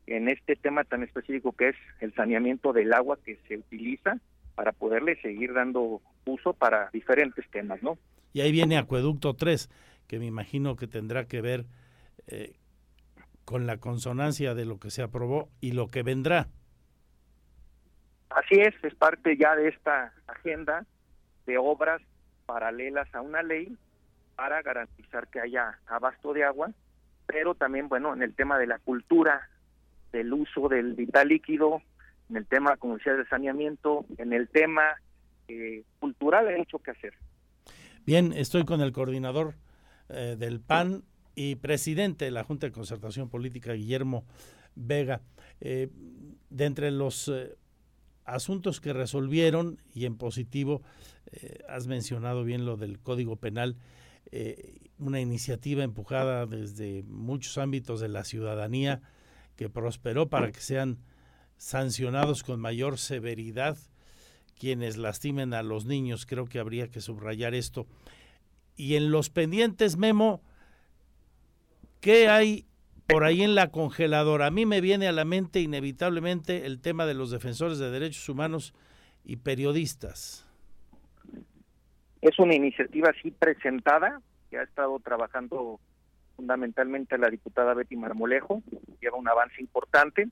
en 0.08 0.28
este 0.28 0.56
tema 0.56 0.86
tan 0.86 1.04
específico 1.04 1.52
que 1.52 1.70
es 1.70 1.76
el 2.00 2.16
saneamiento 2.16 2.74
del 2.74 2.94
agua 2.94 3.20
que 3.24 3.38
se 3.48 3.58
utiliza 3.58 4.18
para 4.56 4.72
poderle 4.72 5.22
seguir 5.22 5.54
dando 5.54 6.02
uso 6.26 6.54
para 6.54 6.90
diferentes 6.92 7.48
temas, 7.52 7.84
¿no? 7.84 8.00
Y 8.34 8.42
ahí 8.42 8.52
viene 8.52 8.78
Acueducto 8.78 9.36
3, 9.36 9.70
que 10.08 10.20
me 10.20 10.26
imagino 10.26 10.76
que 10.76 10.88
tendrá 10.88 11.26
que 11.26 11.42
ver 11.42 11.66
eh, 12.28 12.54
con 13.46 13.66
la 13.66 13.78
consonancia 13.78 14.54
de 14.54 14.66
lo 14.66 14.80
que 14.80 14.92
se 14.92 15.02
aprobó 15.02 15.50
y 15.62 15.72
lo 15.72 15.88
que 15.88 16.04
vendrá. 16.04 16.48
Así 18.30 18.56
es, 18.60 18.76
es 18.84 18.94
parte 18.96 19.36
ya 19.38 19.56
de 19.56 19.70
esta 19.70 20.14
agenda 20.28 20.86
de 21.48 21.58
obras 21.58 22.02
paralelas 22.46 23.14
a 23.16 23.22
una 23.22 23.42
ley 23.42 23.76
para 24.36 24.62
garantizar 24.62 25.28
que 25.28 25.40
haya 25.40 25.80
abasto 25.88 26.34
de 26.34 26.44
agua, 26.44 26.72
pero 27.26 27.56
también, 27.56 27.90
bueno, 27.90 28.14
en 28.14 28.22
el 28.22 28.36
tema 28.36 28.58
de 28.58 28.68
la 28.68 28.80
cultura, 28.80 29.50
del 30.12 30.32
uso 30.32 30.70
del 30.70 30.94
vital 30.94 31.28
líquido, 31.28 31.82
en 32.30 32.38
el 32.38 32.46
tema, 32.46 32.78
como 32.78 32.98
decía, 32.98 33.14
del 33.14 33.28
saneamiento, 33.28 34.06
en 34.18 34.34
el 34.34 34.48
tema 34.48 34.84
eh, 35.48 35.84
cultural 36.00 36.48
hay 36.48 36.58
mucho 36.58 36.80
que 36.80 36.92
hacer. 36.92 37.14
Bien, 38.10 38.34
estoy 38.34 38.66
con 38.66 38.82
el 38.82 38.92
coordinador 38.92 39.54
eh, 40.10 40.36
del 40.36 40.62
PAN 40.62 41.04
y 41.36 41.58
presidente 41.58 42.26
de 42.26 42.32
la 42.32 42.44
Junta 42.44 42.66
de 42.66 42.72
Concertación 42.74 43.30
Política, 43.30 43.74
Guillermo 43.74 44.26
Vega. 44.74 45.22
Eh, 45.62 45.90
de 46.50 46.66
entre 46.66 46.90
los 46.90 47.32
asuntos 48.26 48.82
que 48.82 48.94
resolvieron 48.94 49.80
y 49.94 50.06
en 50.06 50.18
positivo, 50.18 50.82
has 51.68 51.86
mencionado 51.86 52.44
bien 52.44 52.66
lo 52.66 52.78
del 52.78 52.98
Código 52.98 53.36
Penal, 53.36 53.78
una 54.98 55.22
iniciativa 55.22 55.84
empujada 55.84 56.48
desde 56.48 57.04
muchos 57.04 57.60
ámbitos 57.60 58.00
de 58.00 58.10
la 58.10 58.24
ciudadanía 58.24 59.02
que 59.56 59.70
prosperó 59.70 60.30
para 60.30 60.52
que 60.52 60.62
sean 60.62 60.98
sancionados 61.58 62.42
con 62.42 62.60
mayor 62.60 62.98
severidad 62.98 63.78
quienes 64.60 64.98
lastimen 64.98 65.54
a 65.54 65.64
los 65.64 65.86
niños. 65.86 66.26
Creo 66.26 66.46
que 66.46 66.60
habría 66.60 66.90
que 66.90 67.02
subrayar 67.02 67.56
esto. 67.56 67.88
Y 68.76 68.96
en 68.96 69.12
los 69.12 69.30
pendientes, 69.30 69.98
Memo, 69.98 70.42
¿qué 72.02 72.28
hay 72.28 72.66
por 73.08 73.24
ahí 73.24 73.42
en 73.42 73.56
la 73.56 73.72
congeladora? 73.72 74.48
A 74.48 74.52
mí 74.52 74.66
me 74.66 74.82
viene 74.82 75.08
a 75.08 75.12
la 75.12 75.26
mente 75.26 75.62
inevitablemente 75.62 76.66
el 76.66 76.80
tema 76.80 77.06
de 77.06 77.16
los 77.16 77.32
defensores 77.32 77.80
de 77.80 77.90
derechos 77.90 78.28
humanos 78.30 78.74
y 79.24 79.38
periodistas. 79.38 80.46
Es 82.22 82.38
una 82.38 82.54
iniciativa 82.54 83.10
así 83.18 83.32
presentada, 83.32 84.22
que 84.50 84.58
ha 84.58 84.64
estado 84.64 85.00
trabajando 85.00 85.80
fundamentalmente 86.36 87.18
la 87.18 87.30
diputada 87.30 87.74
Betty 87.74 87.96
Marmolejo, 87.96 88.62
lleva 89.02 89.18
un 89.18 89.28
avance 89.28 89.62
importante. 89.62 90.30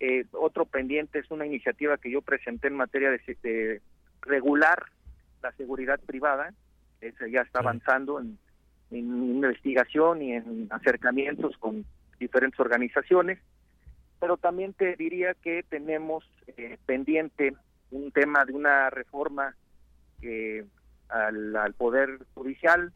Eh, 0.00 0.24
otro 0.32 0.64
pendiente 0.64 1.18
es 1.18 1.30
una 1.30 1.46
iniciativa 1.46 1.98
que 1.98 2.10
yo 2.10 2.22
presenté 2.22 2.68
en 2.68 2.76
materia 2.76 3.10
de, 3.10 3.82
regular 4.22 4.84
la 5.42 5.52
seguridad 5.52 6.00
privada, 6.00 6.52
ese 7.00 7.30
ya 7.30 7.42
está 7.42 7.60
avanzando 7.60 8.20
en, 8.20 8.38
investigación 8.90 10.20
y 10.20 10.32
en 10.32 10.66
acercamientos 10.70 11.56
con 11.58 11.84
diferentes 12.18 12.58
organizaciones, 12.58 13.38
pero 14.18 14.36
también 14.36 14.72
te 14.72 14.96
diría 14.96 15.34
que 15.34 15.62
tenemos 15.62 16.24
eh, 16.48 16.76
pendiente 16.86 17.54
un 17.92 18.10
tema 18.10 18.44
de 18.44 18.52
una 18.52 18.90
reforma 18.90 19.54
eh, 20.22 20.64
al, 21.08 21.54
al, 21.54 21.72
Poder 21.74 22.18
Judicial, 22.34 22.92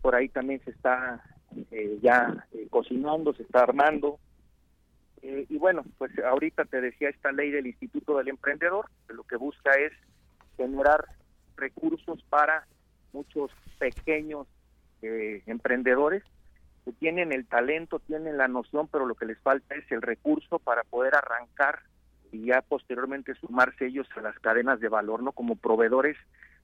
por 0.00 0.14
ahí 0.14 0.28
también 0.28 0.60
se 0.64 0.70
está 0.70 1.22
eh, 1.70 1.98
ya 2.02 2.46
eh, 2.52 2.66
cocinando, 2.70 3.34
se 3.34 3.42
está 3.42 3.60
armando. 3.60 4.18
Eh, 5.22 5.46
y 5.48 5.56
bueno, 5.58 5.84
pues 5.98 6.12
ahorita 6.18 6.64
te 6.64 6.80
decía 6.80 7.08
esta 7.08 7.32
ley 7.32 7.50
del 7.50 7.66
Instituto 7.66 8.18
del 8.18 8.28
Emprendedor, 8.28 8.86
que 9.06 9.14
lo 9.14 9.22
que 9.24 9.36
busca 9.36 9.72
es 9.72 9.92
generar 10.56 11.04
recursos 11.56 12.22
para 12.28 12.66
muchos 13.12 13.50
pequeños 13.78 14.46
emprendedores 15.46 16.22
que 16.84 16.92
tienen 16.92 17.32
el 17.32 17.46
talento, 17.46 17.98
tienen 18.00 18.36
la 18.36 18.48
noción, 18.48 18.88
pero 18.88 19.06
lo 19.06 19.14
que 19.14 19.26
les 19.26 19.38
falta 19.40 19.74
es 19.74 19.90
el 19.90 20.02
recurso 20.02 20.58
para 20.58 20.82
poder 20.84 21.14
arrancar 21.16 21.80
y 22.32 22.46
ya 22.46 22.62
posteriormente 22.62 23.34
sumarse 23.34 23.86
ellos 23.86 24.08
a 24.16 24.20
las 24.20 24.38
cadenas 24.38 24.80
de 24.80 24.88
valor, 24.88 25.22
¿no? 25.22 25.32
Como 25.32 25.56
proveedores 25.56 26.16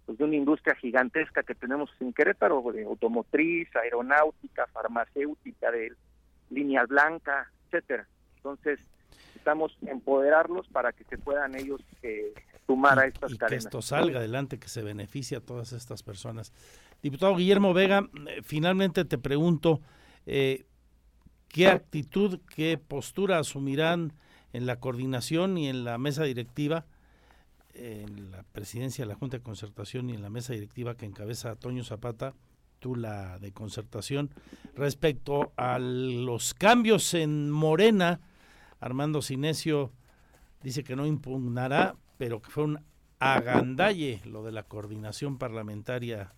pues, 0.06 0.18
de 0.18 0.24
una 0.24 0.36
industria 0.36 0.74
gigantesca 0.74 1.42
que 1.42 1.54
tenemos 1.54 1.90
en 2.00 2.12
Querétaro, 2.12 2.62
de 2.72 2.84
automotriz, 2.84 3.68
aeronáutica, 3.76 4.66
farmacéutica, 4.68 5.70
de 5.70 5.92
línea 6.50 6.84
blanca, 6.86 7.50
etcétera. 7.66 8.06
Entonces, 8.38 8.80
estamos 9.36 9.76
empoderarlos 9.86 10.66
para 10.68 10.92
que 10.92 11.04
se 11.04 11.18
puedan 11.18 11.54
ellos 11.54 11.80
eh, 12.02 12.32
sumar 12.66 12.98
a 12.98 13.06
estas 13.06 13.32
y 13.32 13.38
cadenas. 13.38 13.64
Que 13.64 13.68
esto 13.68 13.82
salga 13.82 14.18
adelante, 14.18 14.58
que 14.58 14.68
se 14.68 14.82
beneficie 14.82 15.36
a 15.36 15.40
todas 15.40 15.72
estas 15.72 16.02
personas. 16.02 16.52
Diputado 17.02 17.36
Guillermo 17.36 17.74
Vega, 17.74 18.08
eh, 18.28 18.40
finalmente 18.42 19.04
te 19.04 19.18
pregunto, 19.18 19.80
eh, 20.26 20.66
¿qué 21.48 21.68
actitud, 21.68 22.40
qué 22.54 22.78
postura 22.78 23.38
asumirán 23.38 24.12
en 24.52 24.66
la 24.66 24.80
coordinación 24.80 25.58
y 25.58 25.68
en 25.68 25.84
la 25.84 25.98
mesa 25.98 26.24
directiva? 26.24 26.86
en 27.78 28.32
la 28.32 28.42
presidencia 28.42 29.04
de 29.04 29.08
la 29.08 29.14
Junta 29.14 29.36
de 29.36 29.42
Concertación 29.42 30.10
y 30.10 30.14
en 30.14 30.22
la 30.22 30.30
mesa 30.30 30.52
directiva 30.52 30.96
que 30.96 31.06
encabeza 31.06 31.54
Toño 31.54 31.84
Zapata, 31.84 32.34
tú 32.80 32.96
la 32.96 33.38
de 33.38 33.52
concertación, 33.52 34.30
respecto 34.74 35.52
a 35.56 35.78
los 35.78 36.54
cambios 36.54 37.14
en 37.14 37.50
Morena, 37.50 38.20
Armando 38.80 39.22
Sinesio 39.22 39.90
dice 40.62 40.84
que 40.84 40.96
no 40.96 41.06
impugnará, 41.06 41.94
pero 42.16 42.40
que 42.40 42.50
fue 42.50 42.64
un 42.64 42.84
agandalle 43.18 44.20
lo 44.24 44.44
de 44.44 44.52
la 44.52 44.62
coordinación 44.62 45.38
parlamentaria 45.38 46.32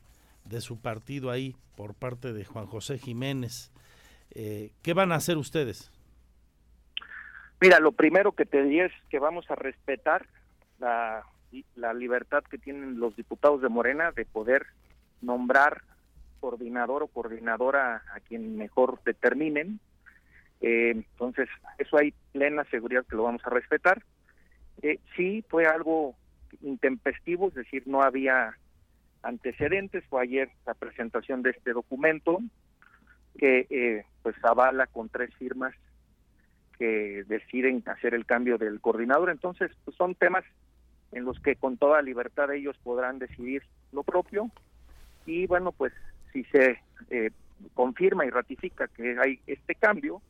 de 0.45 0.61
su 0.61 0.81
partido 0.81 1.31
ahí 1.31 1.55
por 1.77 1.95
parte 1.95 2.33
de 2.33 2.45
Juan 2.45 2.67
José 2.67 2.99
Jiménez. 2.99 3.71
Eh, 4.33 4.73
¿Qué 4.83 4.95
van 4.95 5.13
a 5.13 5.17
hacer 5.17 5.37
ustedes? 5.37 5.91
Mira, 7.61 7.79
lo 7.79 7.93
primero 7.93 8.33
que 8.33 8.47
te 8.47 8.63
diría 8.63 8.87
es 8.87 8.93
que 9.11 9.19
vamos 9.19 9.51
a 9.51 9.55
respetar 9.55 10.27
la, 10.79 11.25
la 11.77 11.93
libertad 11.93 12.43
que 12.45 12.59
tienen 12.59 12.99
los 12.99 13.15
diputados 13.17 13.61
de 13.61 13.69
Morena 13.69 14.13
de 14.13 14.25
poder 14.25 14.67
nombrar 15.21 15.83
coordinador 16.41 17.03
o 17.03 17.09
coordinadora 17.09 18.03
a 18.15 18.21
quien 18.21 18.57
mejor 18.57 19.01
determinen. 19.05 19.79
Eh, 20.61 20.91
entonces, 20.91 21.49
eso 21.79 21.97
hay 21.97 22.13
plena 22.33 22.65
seguridad 22.65 23.05
que 23.07 23.17
lo 23.17 23.25
vamos 23.25 23.43
a 23.45 23.51
respetar. 23.51 24.03
Eh, 24.83 24.99
sí, 25.17 25.45
fue 25.49 25.67
algo 25.67 26.15
intempestivo, 26.63 27.49
es 27.49 27.55
decir, 27.55 27.83
no 27.87 28.03
había 28.03 28.57
antecedentes. 29.23 30.05
Fue 30.07 30.23
ayer 30.23 30.51
la 30.67 30.75
presentación 30.75 31.43
de 31.43 31.51
este 31.51 31.73
documento 31.73 32.39
que 33.39 33.67
eh, 33.71 34.05
pues 34.23 34.37
avala 34.43 34.87
con 34.87 35.09
tres 35.09 35.35
firmas 35.37 35.75
que 36.79 37.25
deciden 37.29 37.83
hacer 37.87 38.15
el 38.15 38.27
cambio 38.27 38.59
del 38.59 38.81
coordinador. 38.81 39.31
Entonces, 39.31 39.71
pues 39.85 39.97
son 39.97 40.15
temas 40.15 40.45
en 41.13 41.25
los 41.25 41.39
que 41.41 41.57
con 41.57 41.77
toda 41.77 42.03
libertad 42.03 42.53
ellos 42.53 42.77
podrán 42.83 43.19
decidir 43.19 43.63
lo 43.93 44.03
propio 44.03 44.51
y 45.27 45.47
bueno 45.47 45.73
pues 45.73 45.93
si 46.33 46.45
se 46.45 46.79
eh, 47.11 47.31
confirma 47.75 48.25
y 48.25 48.31
ratifica 48.31 48.89
que 48.89 49.17
hay 49.19 49.41
este 49.47 49.75
cambio 49.75 50.23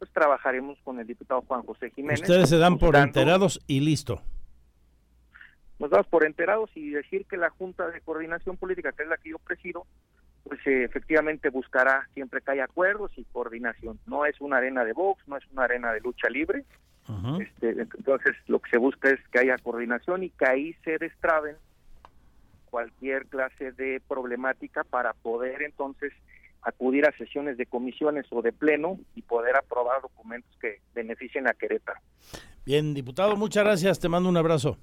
pues 0.00 0.10
trabajaremos 0.10 0.76
con 0.82 0.98
el 0.98 1.06
diputado 1.06 1.42
Juan 1.42 1.62
José 1.62 1.90
Jiménez. 1.90 2.22
Ustedes 2.22 2.48
se 2.48 2.58
dan 2.58 2.78
por 2.78 2.96
enterados 2.96 3.60
y 3.68 3.78
listo. 3.78 4.20
Nos 5.78 5.90
damos 5.90 6.08
por 6.08 6.24
enterados 6.24 6.70
y 6.74 6.90
decir 6.90 7.24
que 7.26 7.36
la 7.36 7.50
Junta 7.50 7.88
de 7.88 8.00
Coordinación 8.00 8.56
Política, 8.56 8.90
que 8.90 9.04
es 9.04 9.08
la 9.08 9.16
que 9.16 9.30
yo 9.30 9.38
presido, 9.38 9.86
pues 10.42 10.58
eh, 10.66 10.82
efectivamente 10.82 11.50
buscará 11.50 12.08
siempre 12.12 12.40
que 12.40 12.50
haya 12.50 12.64
acuerdos 12.64 13.12
y 13.16 13.24
coordinación. 13.24 14.00
No 14.06 14.26
es 14.26 14.40
una 14.40 14.56
arena 14.56 14.84
de 14.84 14.92
box, 14.92 15.22
no 15.28 15.36
es 15.36 15.44
una 15.52 15.64
arena 15.64 15.92
de 15.92 16.00
lucha 16.00 16.28
libre, 16.28 16.64
este, 17.40 17.70
entonces, 17.70 18.36
lo 18.46 18.60
que 18.60 18.70
se 18.70 18.76
busca 18.76 19.10
es 19.10 19.20
que 19.32 19.40
haya 19.40 19.58
coordinación 19.58 20.22
y 20.22 20.30
que 20.30 20.46
ahí 20.46 20.74
se 20.84 20.98
destraben 20.98 21.56
cualquier 22.70 23.26
clase 23.26 23.72
de 23.72 24.00
problemática 24.06 24.84
para 24.84 25.12
poder 25.12 25.62
entonces 25.62 26.12
acudir 26.62 27.06
a 27.06 27.16
sesiones 27.16 27.56
de 27.56 27.66
comisiones 27.66 28.26
o 28.30 28.42
de 28.42 28.52
pleno 28.52 28.98
y 29.14 29.22
poder 29.22 29.56
aprobar 29.56 30.02
documentos 30.02 30.50
que 30.60 30.80
beneficien 30.94 31.48
a 31.48 31.54
Querétaro. 31.54 32.00
Bien, 32.64 32.94
diputado, 32.94 33.36
muchas 33.36 33.64
gracias. 33.64 33.98
Te 33.98 34.08
mando 34.08 34.28
un 34.28 34.36
abrazo. 34.36 34.76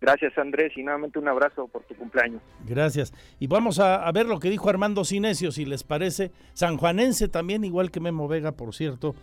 Gracias, 0.00 0.36
Andrés, 0.36 0.72
y 0.76 0.82
nuevamente 0.82 1.18
un 1.18 1.28
abrazo 1.28 1.66
por 1.66 1.82
tu 1.84 1.94
cumpleaños. 1.94 2.42
Gracias. 2.66 3.12
Y 3.40 3.46
vamos 3.46 3.78
a, 3.78 4.06
a, 4.06 4.12
ver 4.12 4.26
lo 4.26 4.38
que 4.38 4.50
dijo 4.50 4.68
Armando 4.68 5.04
Sinesio, 5.04 5.50
si 5.50 5.64
les 5.64 5.82
parece. 5.82 6.30
Sanjuanense 6.52 7.28
también, 7.28 7.64
igual 7.64 7.90
que 7.90 8.00
Memo 8.00 8.28
Vega, 8.28 8.52
por 8.52 8.74
cierto 8.74 9.14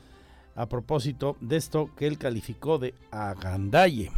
a 0.55 0.67
propósito 0.67 1.37
de 1.41 1.57
esto 1.57 1.89
que 1.95 2.07
él 2.07 2.17
calificó 2.17 2.77
de 2.77 2.93
agandalle. 3.11 4.11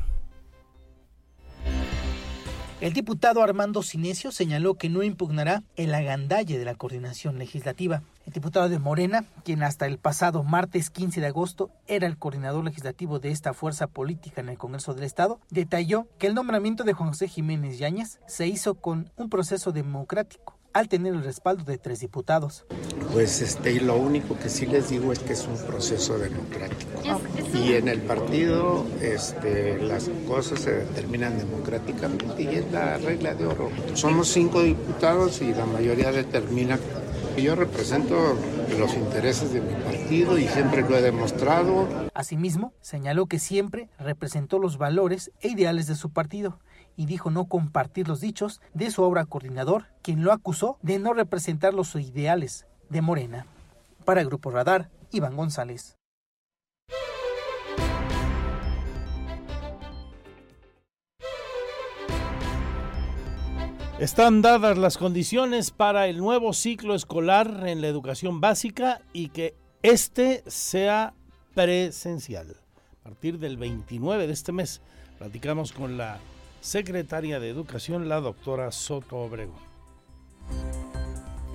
El 2.84 2.92
diputado 2.92 3.42
Armando 3.42 3.82
Sinesio 3.82 4.34
señaló 4.34 4.76
que 4.76 4.90
no 4.90 5.04
impugnará 5.04 5.64
el 5.78 5.96
agandalle 5.96 6.60
de 6.60 6.66
la 6.66 6.76
coordinación 6.76 7.40
legislativa. 7.40 8.04
El 8.26 8.34
diputado 8.34 8.68
de 8.68 8.78
Morena, 8.78 9.24
quien 9.46 9.64
hasta 9.64 9.86
el 9.86 10.00
pasado 10.00 10.44
martes 10.44 10.90
15 10.90 11.22
de 11.22 11.28
agosto 11.28 11.72
era 11.88 12.08
el 12.08 12.18
coordinador 12.18 12.66
legislativo 12.66 13.20
de 13.20 13.32
esta 13.32 13.54
fuerza 13.54 13.88
política 13.88 14.42
en 14.42 14.50
el 14.50 14.58
Congreso 14.58 14.94
del 14.94 15.06
Estado, 15.06 15.40
detalló 15.50 16.10
que 16.20 16.28
el 16.28 16.34
nombramiento 16.34 16.84
de 16.84 16.92
José 16.92 17.30
Jiménez 17.30 17.78
Yáñez 17.80 18.20
se 18.28 18.48
hizo 18.48 18.76
con 18.76 19.10
un 19.16 19.30
proceso 19.30 19.72
democrático 19.72 20.53
al 20.74 20.90
tener 20.90 21.14
el 21.14 21.24
respaldo 21.24 21.64
de 21.64 21.78
tres 21.78 22.00
diputados. 22.00 22.66
Pues 23.12 23.42
este, 23.42 23.80
lo 23.80 23.96
único 23.96 24.38
que 24.38 24.50
sí 24.50 24.66
les 24.66 24.90
digo 24.90 25.14
es 25.14 25.20
que 25.20 25.34
es 25.34 25.48
un 25.48 25.58
proceso 25.68 26.18
democrático. 26.18 27.02
Y 27.54 27.74
en 27.74 27.88
el 27.88 28.02
partido 28.02 28.86
este, 29.02 29.78
las 29.80 30.10
cosas 30.28 30.62
se 30.62 30.72
determinan 30.72 31.38
democráticamente 31.38 32.42
y 32.42 32.48
es 32.48 32.72
la 32.72 32.98
regla 32.98 33.36
de 33.36 33.46
oro. 33.46 33.70
Somos 33.94 34.30
cinco 34.30 34.64
diputados 34.64 35.42
y 35.42 35.54
la 35.54 35.66
mayoría 35.66 36.12
determina. 36.12 36.80
Yo 37.38 37.56
represento 37.56 38.36
los 38.80 38.94
intereses 38.96 39.54
de 39.54 39.62
mi 39.62 39.74
partido 39.74 40.38
y 40.38 40.48
siempre 40.48 40.82
lo 40.82 40.98
he 40.98 41.02
demostrado. 41.02 41.88
Asimismo, 42.14 42.74
señaló 42.82 43.28
que 43.28 43.40
siempre 43.40 43.90
representó 44.00 44.60
los 44.60 44.78
valores 44.78 45.32
e 45.42 45.50
ideales 45.50 45.88
de 45.88 45.96
su 45.96 46.12
partido 46.12 46.60
y 46.96 47.06
dijo 47.06 47.32
no 47.32 47.46
compartir 47.46 48.08
los 48.08 48.22
dichos 48.22 48.62
de 48.74 48.92
su 48.92 49.04
obra 49.04 49.26
coordinador, 49.26 49.86
quien 50.02 50.24
lo 50.24 50.32
acusó 50.32 50.78
de 50.82 51.00
no 51.00 51.14
representar 51.14 51.74
los 51.74 51.96
ideales 51.96 52.66
de 52.90 53.02
Morena. 53.02 53.46
Para 54.06 54.24
Grupo 54.24 54.52
Radar, 54.52 54.90
Iván 55.12 55.36
González. 55.36 55.98
Están 64.00 64.42
dadas 64.42 64.78
las 64.78 64.98
condiciones 64.98 65.72
para 65.72 66.08
el 66.08 66.18
nuevo 66.18 66.52
ciclo 66.52 66.96
escolar 66.96 67.68
en 67.68 67.80
la 67.80 67.88
educación 67.88 68.42
básica 68.42 69.00
y 69.14 69.30
que 69.30 69.56
este 69.82 70.44
sea 70.48 71.14
presencial. 71.54 72.58
A 73.00 73.04
partir 73.04 73.38
del 73.38 73.56
29 73.56 74.28
de 74.28 74.34
este 74.34 74.52
mes, 74.52 74.82
platicamos 75.20 75.72
con 75.72 75.98
la 75.98 76.20
secretaria 76.64 77.42
de 77.42 77.50
Educación, 77.50 78.08
la 78.08 78.22
doctora 78.22 78.72
Soto 78.72 79.18
Obregón. 79.18 79.60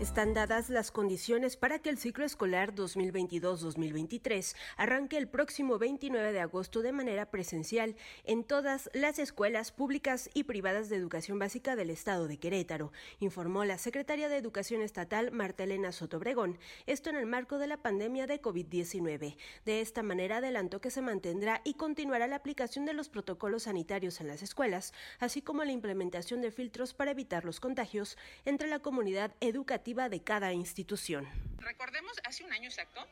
Están 0.01 0.33
dadas 0.33 0.71
las 0.71 0.93
condiciones 0.93 1.57
para 1.57 1.81
que 1.81 1.91
el 1.91 1.99
ciclo 1.99 2.25
escolar 2.25 2.73
2022-2023 2.73 4.55
arranque 4.77 5.19
el 5.19 5.27
próximo 5.27 5.77
29 5.77 6.33
de 6.33 6.39
agosto 6.39 6.83
de 6.83 6.93
manera 6.93 7.33
presencial 7.33 7.97
en 8.23 8.45
todas 8.45 8.91
las 8.95 9.19
escuelas 9.19 9.73
públicas 9.73 10.31
y 10.35 10.45
privadas 10.45 10.89
de 10.89 10.95
educación 10.95 11.41
básica 11.41 11.75
del 11.75 11.91
estado 11.91 12.29
de 12.29 12.39
Querétaro, 12.39 12.93
informó 13.19 13.65
la 13.65 13.77
secretaria 13.77 14.29
de 14.29 14.37
Educación 14.37 14.83
Estatal 14.83 15.33
Marta 15.33 15.65
Elena 15.65 15.91
Soto 15.91 16.19
Obregón, 16.19 16.61
esto 16.87 17.11
en 17.11 17.17
el 17.17 17.27
marco 17.27 17.59
de 17.59 17.67
la 17.67 17.79
pandemia 17.79 18.29
de 18.29 18.41
COVID-19. 18.41 19.37
De 19.65 19.81
esta 19.81 20.05
manera 20.05 20.37
adelantó 20.37 20.81
que 20.81 20.93
se 20.93 21.03
mantendrá 21.03 21.61
y 21.65 21.75
continuará 21.75 22.29
la 22.29 22.37
aplicación 22.37 22.85
de 22.85 22.93
los 22.93 23.09
protocolos 23.09 23.65
sanitarios 23.65 24.21
en 24.21 24.29
las 24.29 24.45
escuelas, 24.45 24.93
así 25.19 25.43
como 25.43 25.65
la 25.65 25.73
implementación 25.73 26.41
de 26.41 26.53
filtros 26.53 26.95
para 26.95 27.11
evitar 27.11 27.45
los 27.45 27.59
contagios 27.59 28.17
entre 28.45 28.69
la 28.69 28.79
comunidad 28.79 29.35
educativa 29.41 29.88
de 29.95 30.23
cada 30.23 30.53
institución. 30.53 31.27
Recordemos, 31.61 32.13
hace 32.25 32.45
un 32.45 32.53
año 32.53 32.69
exacto, 32.69 33.07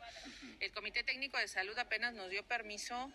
el 0.60 0.70
Comité 0.72 1.02
Técnico 1.02 1.38
de 1.38 1.48
Salud 1.48 1.76
apenas 1.78 2.12
nos 2.12 2.28
dio 2.28 2.44
permiso 2.44 3.10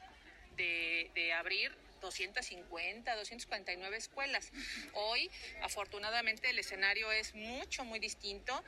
de, 0.57 1.11
de, 1.13 1.31
abrir 1.33 1.71
250, 2.01 3.15
249 3.15 3.97
escuelas. 3.97 4.51
Hoy, 4.93 5.29
afortunadamente, 5.61 6.49
el 6.49 6.57
escenario 6.57 7.11
es 7.11 7.35
mucho, 7.35 7.85
muy 7.85 7.99
distinto. 7.99 8.63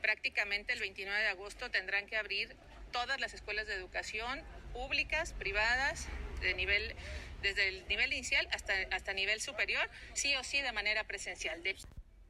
Prácticamente 0.00 0.72
el 0.72 0.80
29 0.80 1.20
de 1.20 1.28
agosto 1.28 1.70
tendrán 1.70 2.06
que 2.06 2.16
abrir 2.16 2.56
todas 2.90 3.20
las 3.20 3.34
escuelas 3.34 3.66
de 3.66 3.74
educación 3.74 4.42
públicas, 4.72 5.34
privadas, 5.34 6.08
de 6.40 6.54
nivel 6.54 6.96
desde 7.42 7.68
el 7.68 7.86
nivel 7.86 8.12
inicial 8.12 8.48
hasta, 8.50 8.72
hasta 8.90 9.12
nivel 9.12 9.40
superior, 9.40 9.88
sí 10.14 10.34
o 10.36 10.42
sí 10.42 10.60
de 10.60 10.72
manera 10.72 11.04
presencial. 11.04 11.62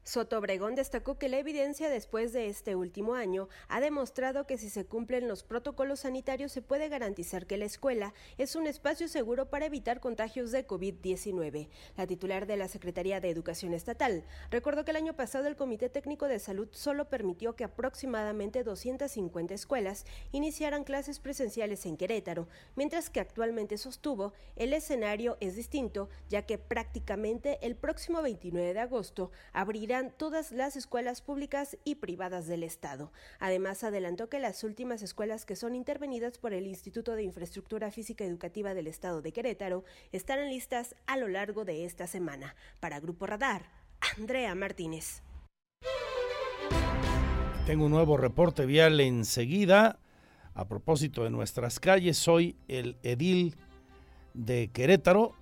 Soto 0.09 0.39
Obregón 0.39 0.73
destacó 0.73 1.19
que 1.19 1.29
la 1.29 1.37
evidencia 1.37 1.87
después 1.87 2.33
de 2.33 2.47
este 2.47 2.75
último 2.75 3.13
año 3.13 3.47
ha 3.67 3.79
demostrado 3.79 4.47
que 4.47 4.57
si 4.57 4.71
se 4.71 4.83
cumplen 4.83 5.27
los 5.27 5.43
protocolos 5.43 5.99
sanitarios 5.99 6.51
se 6.51 6.63
puede 6.63 6.89
garantizar 6.89 7.45
que 7.45 7.57
la 7.57 7.65
escuela 7.65 8.15
es 8.39 8.55
un 8.55 8.65
espacio 8.65 9.07
seguro 9.07 9.51
para 9.51 9.67
evitar 9.67 9.99
contagios 9.99 10.51
de 10.51 10.65
COVID-19. 10.65 11.69
La 11.95 12.07
titular 12.07 12.47
de 12.47 12.57
la 12.57 12.67
Secretaría 12.67 13.21
de 13.21 13.29
Educación 13.29 13.75
Estatal 13.75 14.23
recordó 14.49 14.83
que 14.83 14.89
el 14.89 14.97
año 14.97 15.13
pasado 15.13 15.47
el 15.47 15.55
Comité 15.55 15.89
Técnico 15.89 16.27
de 16.27 16.39
Salud 16.39 16.69
solo 16.71 17.07
permitió 17.07 17.55
que 17.55 17.65
aproximadamente 17.65 18.63
250 18.63 19.53
escuelas 19.53 20.07
iniciaran 20.31 20.85
clases 20.85 21.19
presenciales 21.19 21.85
en 21.85 21.97
Querétaro, 21.97 22.47
mientras 22.75 23.11
que 23.11 23.19
actualmente 23.19 23.77
sostuvo 23.77 24.33
el 24.55 24.73
escenario 24.73 25.37
es 25.39 25.55
distinto, 25.55 26.09
ya 26.29 26.47
que 26.47 26.57
prácticamente 26.57 27.59
el 27.61 27.75
próximo 27.75 28.23
29 28.23 28.73
de 28.73 28.79
agosto 28.79 29.29
abrirá 29.53 29.98
todas 30.07 30.51
las 30.51 30.75
escuelas 30.75 31.21
públicas 31.21 31.77
y 31.83 31.95
privadas 31.95 32.47
del 32.47 32.63
Estado. 32.63 33.11
Además, 33.39 33.83
adelantó 33.83 34.29
que 34.29 34.39
las 34.39 34.63
últimas 34.63 35.01
escuelas 35.01 35.45
que 35.45 35.55
son 35.55 35.75
intervenidas 35.75 36.37
por 36.37 36.53
el 36.53 36.67
Instituto 36.67 37.15
de 37.15 37.23
Infraestructura 37.23 37.91
Física 37.91 38.23
Educativa 38.23 38.73
del 38.73 38.87
Estado 38.87 39.21
de 39.21 39.33
Querétaro 39.33 39.83
estarán 40.11 40.49
listas 40.49 40.95
a 41.05 41.17
lo 41.17 41.27
largo 41.27 41.65
de 41.65 41.85
esta 41.85 42.07
semana. 42.07 42.55
Para 42.79 42.99
Grupo 42.99 43.25
Radar, 43.25 43.65
Andrea 44.17 44.55
Martínez. 44.55 45.21
Tengo 47.65 47.85
un 47.85 47.91
nuevo 47.91 48.17
reporte 48.17 48.65
vial 48.65 48.99
enseguida. 48.99 49.99
A 50.53 50.67
propósito 50.67 51.23
de 51.23 51.29
nuestras 51.29 51.79
calles, 51.79 52.17
soy 52.17 52.55
el 52.67 52.97
edil 53.03 53.55
de 54.33 54.69
Querétaro 54.71 55.35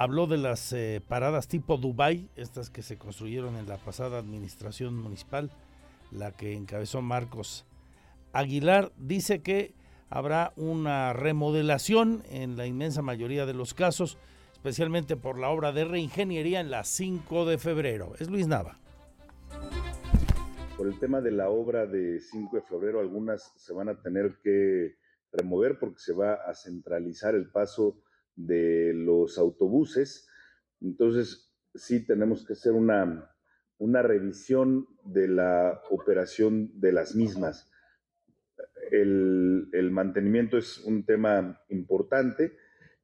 habló 0.00 0.26
de 0.26 0.38
las 0.38 0.72
eh, 0.72 1.02
paradas 1.06 1.46
tipo 1.46 1.76
Dubai, 1.76 2.30
estas 2.34 2.70
que 2.70 2.80
se 2.80 2.96
construyeron 2.96 3.56
en 3.56 3.68
la 3.68 3.76
pasada 3.76 4.18
administración 4.18 4.96
municipal, 4.96 5.50
la 6.10 6.32
que 6.32 6.54
encabezó 6.54 7.02
Marcos 7.02 7.66
Aguilar. 8.32 8.92
Dice 8.96 9.42
que 9.42 9.74
habrá 10.08 10.54
una 10.56 11.12
remodelación 11.12 12.22
en 12.30 12.56
la 12.56 12.64
inmensa 12.64 13.02
mayoría 13.02 13.44
de 13.44 13.52
los 13.52 13.74
casos, 13.74 14.16
especialmente 14.54 15.18
por 15.18 15.38
la 15.38 15.50
obra 15.50 15.70
de 15.70 15.84
reingeniería 15.84 16.60
en 16.60 16.70
la 16.70 16.84
5 16.84 17.44
de 17.44 17.58
febrero. 17.58 18.14
Es 18.18 18.30
Luis 18.30 18.46
Nava. 18.46 18.78
Por 20.78 20.86
el 20.86 20.98
tema 20.98 21.20
de 21.20 21.32
la 21.32 21.50
obra 21.50 21.84
de 21.84 22.20
5 22.20 22.56
de 22.56 22.62
febrero, 22.62 23.00
algunas 23.00 23.52
se 23.54 23.74
van 23.74 23.90
a 23.90 24.00
tener 24.00 24.38
que 24.42 24.94
remover 25.30 25.78
porque 25.78 25.98
se 25.98 26.14
va 26.14 26.36
a 26.36 26.54
centralizar 26.54 27.34
el 27.34 27.50
paso 27.50 27.98
de 28.36 28.92
los 28.94 29.38
autobuses. 29.38 30.28
Entonces, 30.80 31.52
sí 31.74 32.04
tenemos 32.06 32.44
que 32.46 32.54
hacer 32.54 32.72
una, 32.72 33.30
una 33.78 34.02
revisión 34.02 34.86
de 35.04 35.28
la 35.28 35.82
operación 35.90 36.70
de 36.80 36.92
las 36.92 37.14
mismas. 37.14 37.70
El, 38.90 39.68
el, 39.72 39.90
mantenimiento 39.90 40.58
es 40.58 40.78
un 40.78 41.04
tema 41.04 41.60
importante 41.68 42.56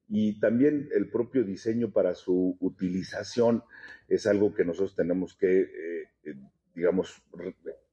y 0.09 0.39
también 0.41 0.89
el 0.95 1.11
propio 1.11 1.45
diseño 1.45 1.93
para 1.93 2.14
su 2.14 2.57
utilización 2.61 3.62
es 4.09 4.27
algo 4.27 4.55
que 4.55 4.64
nosotros 4.64 4.95
tenemos 4.95 5.37
que, 5.37 5.61
eh, 5.62 6.35
digamos, 6.74 7.22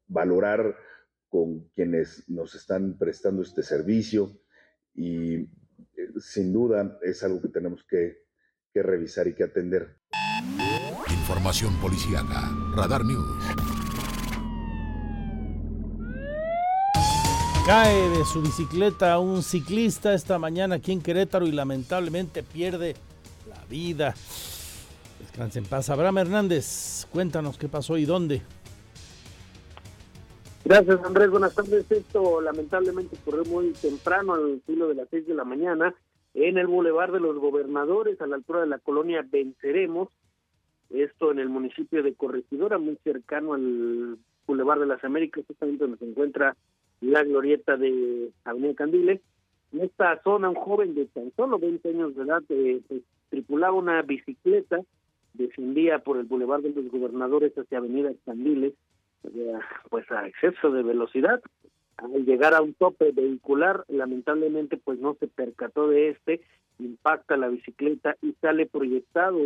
valorar 0.08 0.76
con 1.28 1.70
quienes 1.70 2.30
nos 2.30 2.54
están 2.56 2.98
prestando 2.98 3.42
este 3.42 3.64
servicio 3.64 4.40
y 4.94 5.48
sin 6.20 6.54
duda 6.54 6.98
es 7.02 7.24
algo 7.24 7.42
que 7.42 7.50
tenemos 7.50 7.84
que, 7.90 8.24
que 8.74 8.84
revisar 8.84 9.28
y 9.28 9.36
que 9.36 9.44
atender. 9.44 9.98
Información 11.10 11.74
policíaca, 11.80 12.50
Radar 12.76 13.04
News. 13.06 13.74
Cae 17.66 18.10
de 18.10 18.26
su 18.26 18.42
bicicleta 18.42 19.18
un 19.20 19.42
ciclista 19.42 20.14
esta 20.14 20.38
mañana 20.38 20.76
aquí 20.76 20.92
en 20.92 21.02
Querétaro 21.02 21.48
y 21.48 21.54
lamentablemente 21.54 22.44
pierde 22.44 22.96
la 23.48 23.64
vida. 23.70 24.16
Descanse 25.22 25.60
en 25.60 25.66
paz. 25.66 25.90
Abraham 25.90 26.18
Hernández, 26.18 27.08
cuéntanos 27.10 27.58
qué 27.58 27.70
pasó 27.70 27.98
y 27.98 28.04
dónde. 28.04 28.42
Gracias, 30.66 31.04
Andrés. 31.04 31.30
Buenas 31.30 31.54
tardes. 31.54 31.92
Esto 31.92 32.40
lamentablemente 32.40 33.18
ocurrió 33.22 33.44
muy 33.44 33.74
temprano, 33.74 34.36
al 34.36 34.62
filo 34.66 34.88
de 34.88 34.96
las 34.96 35.10
seis 35.10 35.28
de 35.28 35.34
la 35.34 35.44
mañana, 35.44 35.94
en 36.34 36.58
el 36.58 36.68
Boulevard 36.68 37.12
de 37.12 37.20
los 37.20 37.38
Gobernadores, 37.38 38.22
a 38.22 38.28
la 38.28 38.38
altura 38.38 38.62
de 38.62 38.68
la 38.68 38.80
colonia 38.80 39.28
Venceremos. 39.30 40.08
Esto 40.90 41.32
en 41.32 41.40
el 41.40 41.50
municipio 41.50 42.02
de 42.02 42.14
Corregidora, 42.14 42.78
muy 42.78 42.98
cercano 43.04 43.56
al 43.56 44.18
Boulevard 44.48 44.80
de 44.80 44.86
las 44.86 45.04
Américas, 45.04 45.44
justamente 45.46 45.84
donde 45.84 45.98
se 45.98 46.10
encuentra 46.10 46.56
la 47.02 47.24
glorieta 47.24 47.76
de 47.76 48.32
Avenida 48.46 48.74
Candiles. 48.76 49.20
En 49.74 49.82
esta 49.82 50.22
zona, 50.24 50.48
un 50.48 50.56
joven 50.56 50.96
de 50.96 51.08
tan 51.08 51.34
solo 51.36 51.60
20 51.60 51.90
años 51.90 52.16
de 52.16 52.24
edad 52.24 52.44
eh, 52.48 52.80
pues, 52.88 53.02
tripulaba 53.30 53.74
una 53.74 54.02
bicicleta, 54.02 54.80
descendía 55.34 56.00
por 56.00 56.16
el 56.18 56.24
Boulevard 56.24 56.62
de 56.62 56.70
los 56.70 56.90
Gobernadores 56.90 57.52
hacia 57.58 57.80
Avenida 57.80 58.12
Candiles 58.26 58.74
pues 59.90 60.10
a 60.12 60.28
exceso 60.28 60.72
de 60.72 60.84
velocidad. 60.84 61.42
Al 61.98 62.26
llegar 62.26 62.54
a 62.54 62.62
un 62.62 62.74
tope 62.74 63.12
vehicular, 63.12 63.86
lamentablemente 63.88 64.78
pues 64.78 65.00
no 65.00 65.16
se 65.20 65.28
percató 65.28 65.88
de 65.88 66.10
este, 66.10 66.42
impacta 66.80 67.38
la 67.38 67.48
bicicleta 67.48 68.16
y 68.22 68.34
sale 68.42 68.66
proyectado 68.66 69.40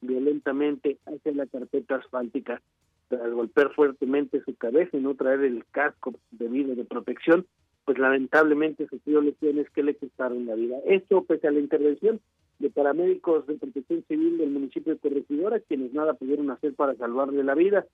violentamente 0.00 0.98
hacia 1.06 1.32
la 1.32 1.46
carpeta 1.46 1.96
asfáltica. 1.96 2.60
tras 3.08 3.32
golpear 3.32 3.72
fuertemente 3.74 4.42
su 4.44 4.54
cabeza 4.56 4.96
y 4.96 5.00
no 5.00 5.14
traer 5.14 5.40
el 5.40 5.64
casco 5.70 6.14
debido 6.30 6.74
de 6.74 6.84
protección, 6.84 7.46
pues 7.84 7.98
lamentablemente 7.98 8.86
sufrió 8.88 9.20
lesiones 9.20 9.68
que 9.70 9.82
le 9.82 9.94
costaron 9.94 10.46
la 10.46 10.54
vida. 10.54 10.76
Esto 10.86 11.22
pese 11.24 11.48
a 11.48 11.50
la 11.50 11.60
intervención 11.60 12.20
de 12.58 12.70
paramédicos 12.70 13.46
de 13.46 13.54
protección 13.54 14.04
civil 14.08 14.38
del 14.38 14.50
municipio 14.50 14.94
de 14.94 14.98
Corregidora, 14.98 15.60
quienes 15.60 15.92
nada 15.92 16.14
pudieron 16.14 16.50
hacer 16.50 16.74
para 16.74 16.94
salvarle 16.94 17.44
la 17.44 17.54
vida. 17.54 17.86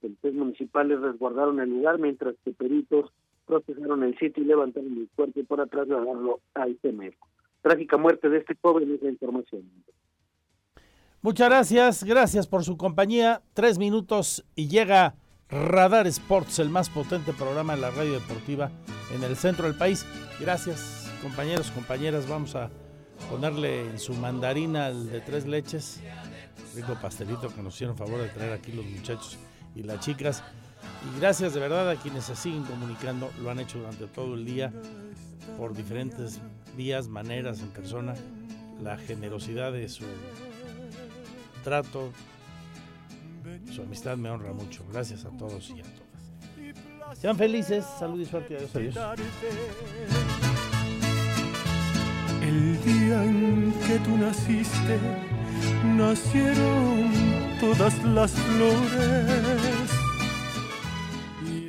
Policías 0.00 0.34
municipales 0.34 1.00
resguardaron 1.00 1.60
el 1.60 1.70
lugar 1.70 1.98
mientras 1.98 2.34
que 2.44 2.52
peritos 2.52 3.10
procesaron 3.46 4.04
el 4.04 4.16
sitio 4.18 4.42
y 4.42 4.46
levantaron 4.46 4.92
el 4.96 5.08
cuerpo 5.16 5.40
para 5.44 5.66
trasladarlo 5.66 6.40
al 6.54 6.78
médico. 6.92 7.28
Trágica 7.62 7.96
muerte 7.96 8.28
de 8.28 8.38
este 8.38 8.54
joven 8.60 8.92
es 8.94 9.02
la 9.02 9.10
información. 9.10 9.62
Muchas 11.20 11.48
gracias, 11.48 12.04
gracias 12.04 12.46
por 12.46 12.62
su 12.62 12.76
compañía. 12.76 13.42
Tres 13.54 13.78
minutos 13.78 14.44
y 14.54 14.68
llega 14.68 15.16
Radar 15.48 16.06
Sports, 16.06 16.60
el 16.60 16.68
más 16.68 16.90
potente 16.90 17.32
programa 17.32 17.74
de 17.74 17.80
la 17.80 17.90
radio 17.90 18.12
deportiva 18.12 18.70
en 19.14 19.24
el 19.24 19.34
centro 19.34 19.66
del 19.66 19.76
país. 19.76 20.06
Gracias, 20.38 21.12
compañeros, 21.22 21.72
compañeras. 21.72 22.28
Vamos 22.28 22.54
a 22.54 22.70
ponerle 23.30 23.80
en 23.80 23.98
su 23.98 24.14
mandarina 24.14 24.86
al 24.86 25.10
de 25.10 25.20
tres 25.20 25.46
leches. 25.46 26.00
Rico 26.76 26.96
pastelito 27.00 27.48
que 27.48 27.62
nos 27.62 27.74
hicieron 27.74 27.96
favor 27.96 28.20
de 28.20 28.28
traer 28.28 28.52
aquí 28.52 28.70
los 28.72 28.84
muchachos 28.84 29.38
y 29.78 29.82
las 29.84 30.00
chicas. 30.00 30.42
Y 31.06 31.20
gracias 31.20 31.54
de 31.54 31.60
verdad 31.60 31.88
a 31.88 31.96
quienes 31.96 32.24
se 32.24 32.34
siguen 32.34 32.64
comunicando, 32.64 33.30
lo 33.40 33.50
han 33.50 33.60
hecho 33.60 33.78
durante 33.78 34.06
todo 34.06 34.34
el 34.34 34.44
día 34.44 34.72
por 35.56 35.74
diferentes 35.74 36.40
vías, 36.76 37.08
maneras, 37.08 37.60
en 37.60 37.68
persona. 37.68 38.14
La 38.82 38.96
generosidad 38.96 39.72
de 39.72 39.88
su 39.88 40.04
trato, 41.64 42.12
su 43.72 43.82
amistad 43.82 44.16
me 44.16 44.30
honra 44.30 44.52
mucho. 44.52 44.84
Gracias 44.92 45.24
a 45.24 45.30
todos 45.30 45.70
y 45.70 45.80
a 45.80 45.84
todas. 45.84 47.18
Sean 47.18 47.36
felices, 47.36 47.84
salud 47.98 48.20
y 48.20 48.24
suerte. 48.24 48.56
Adiós, 48.56 48.76
adiós. 48.76 48.96
El 52.42 52.82
día 52.82 53.24
en 53.24 53.72
que 53.86 53.98
tú 53.98 54.16
naciste, 54.16 54.98
nacieron 55.96 57.27
todas 57.60 58.02
las 58.04 58.32
flores 58.32 59.87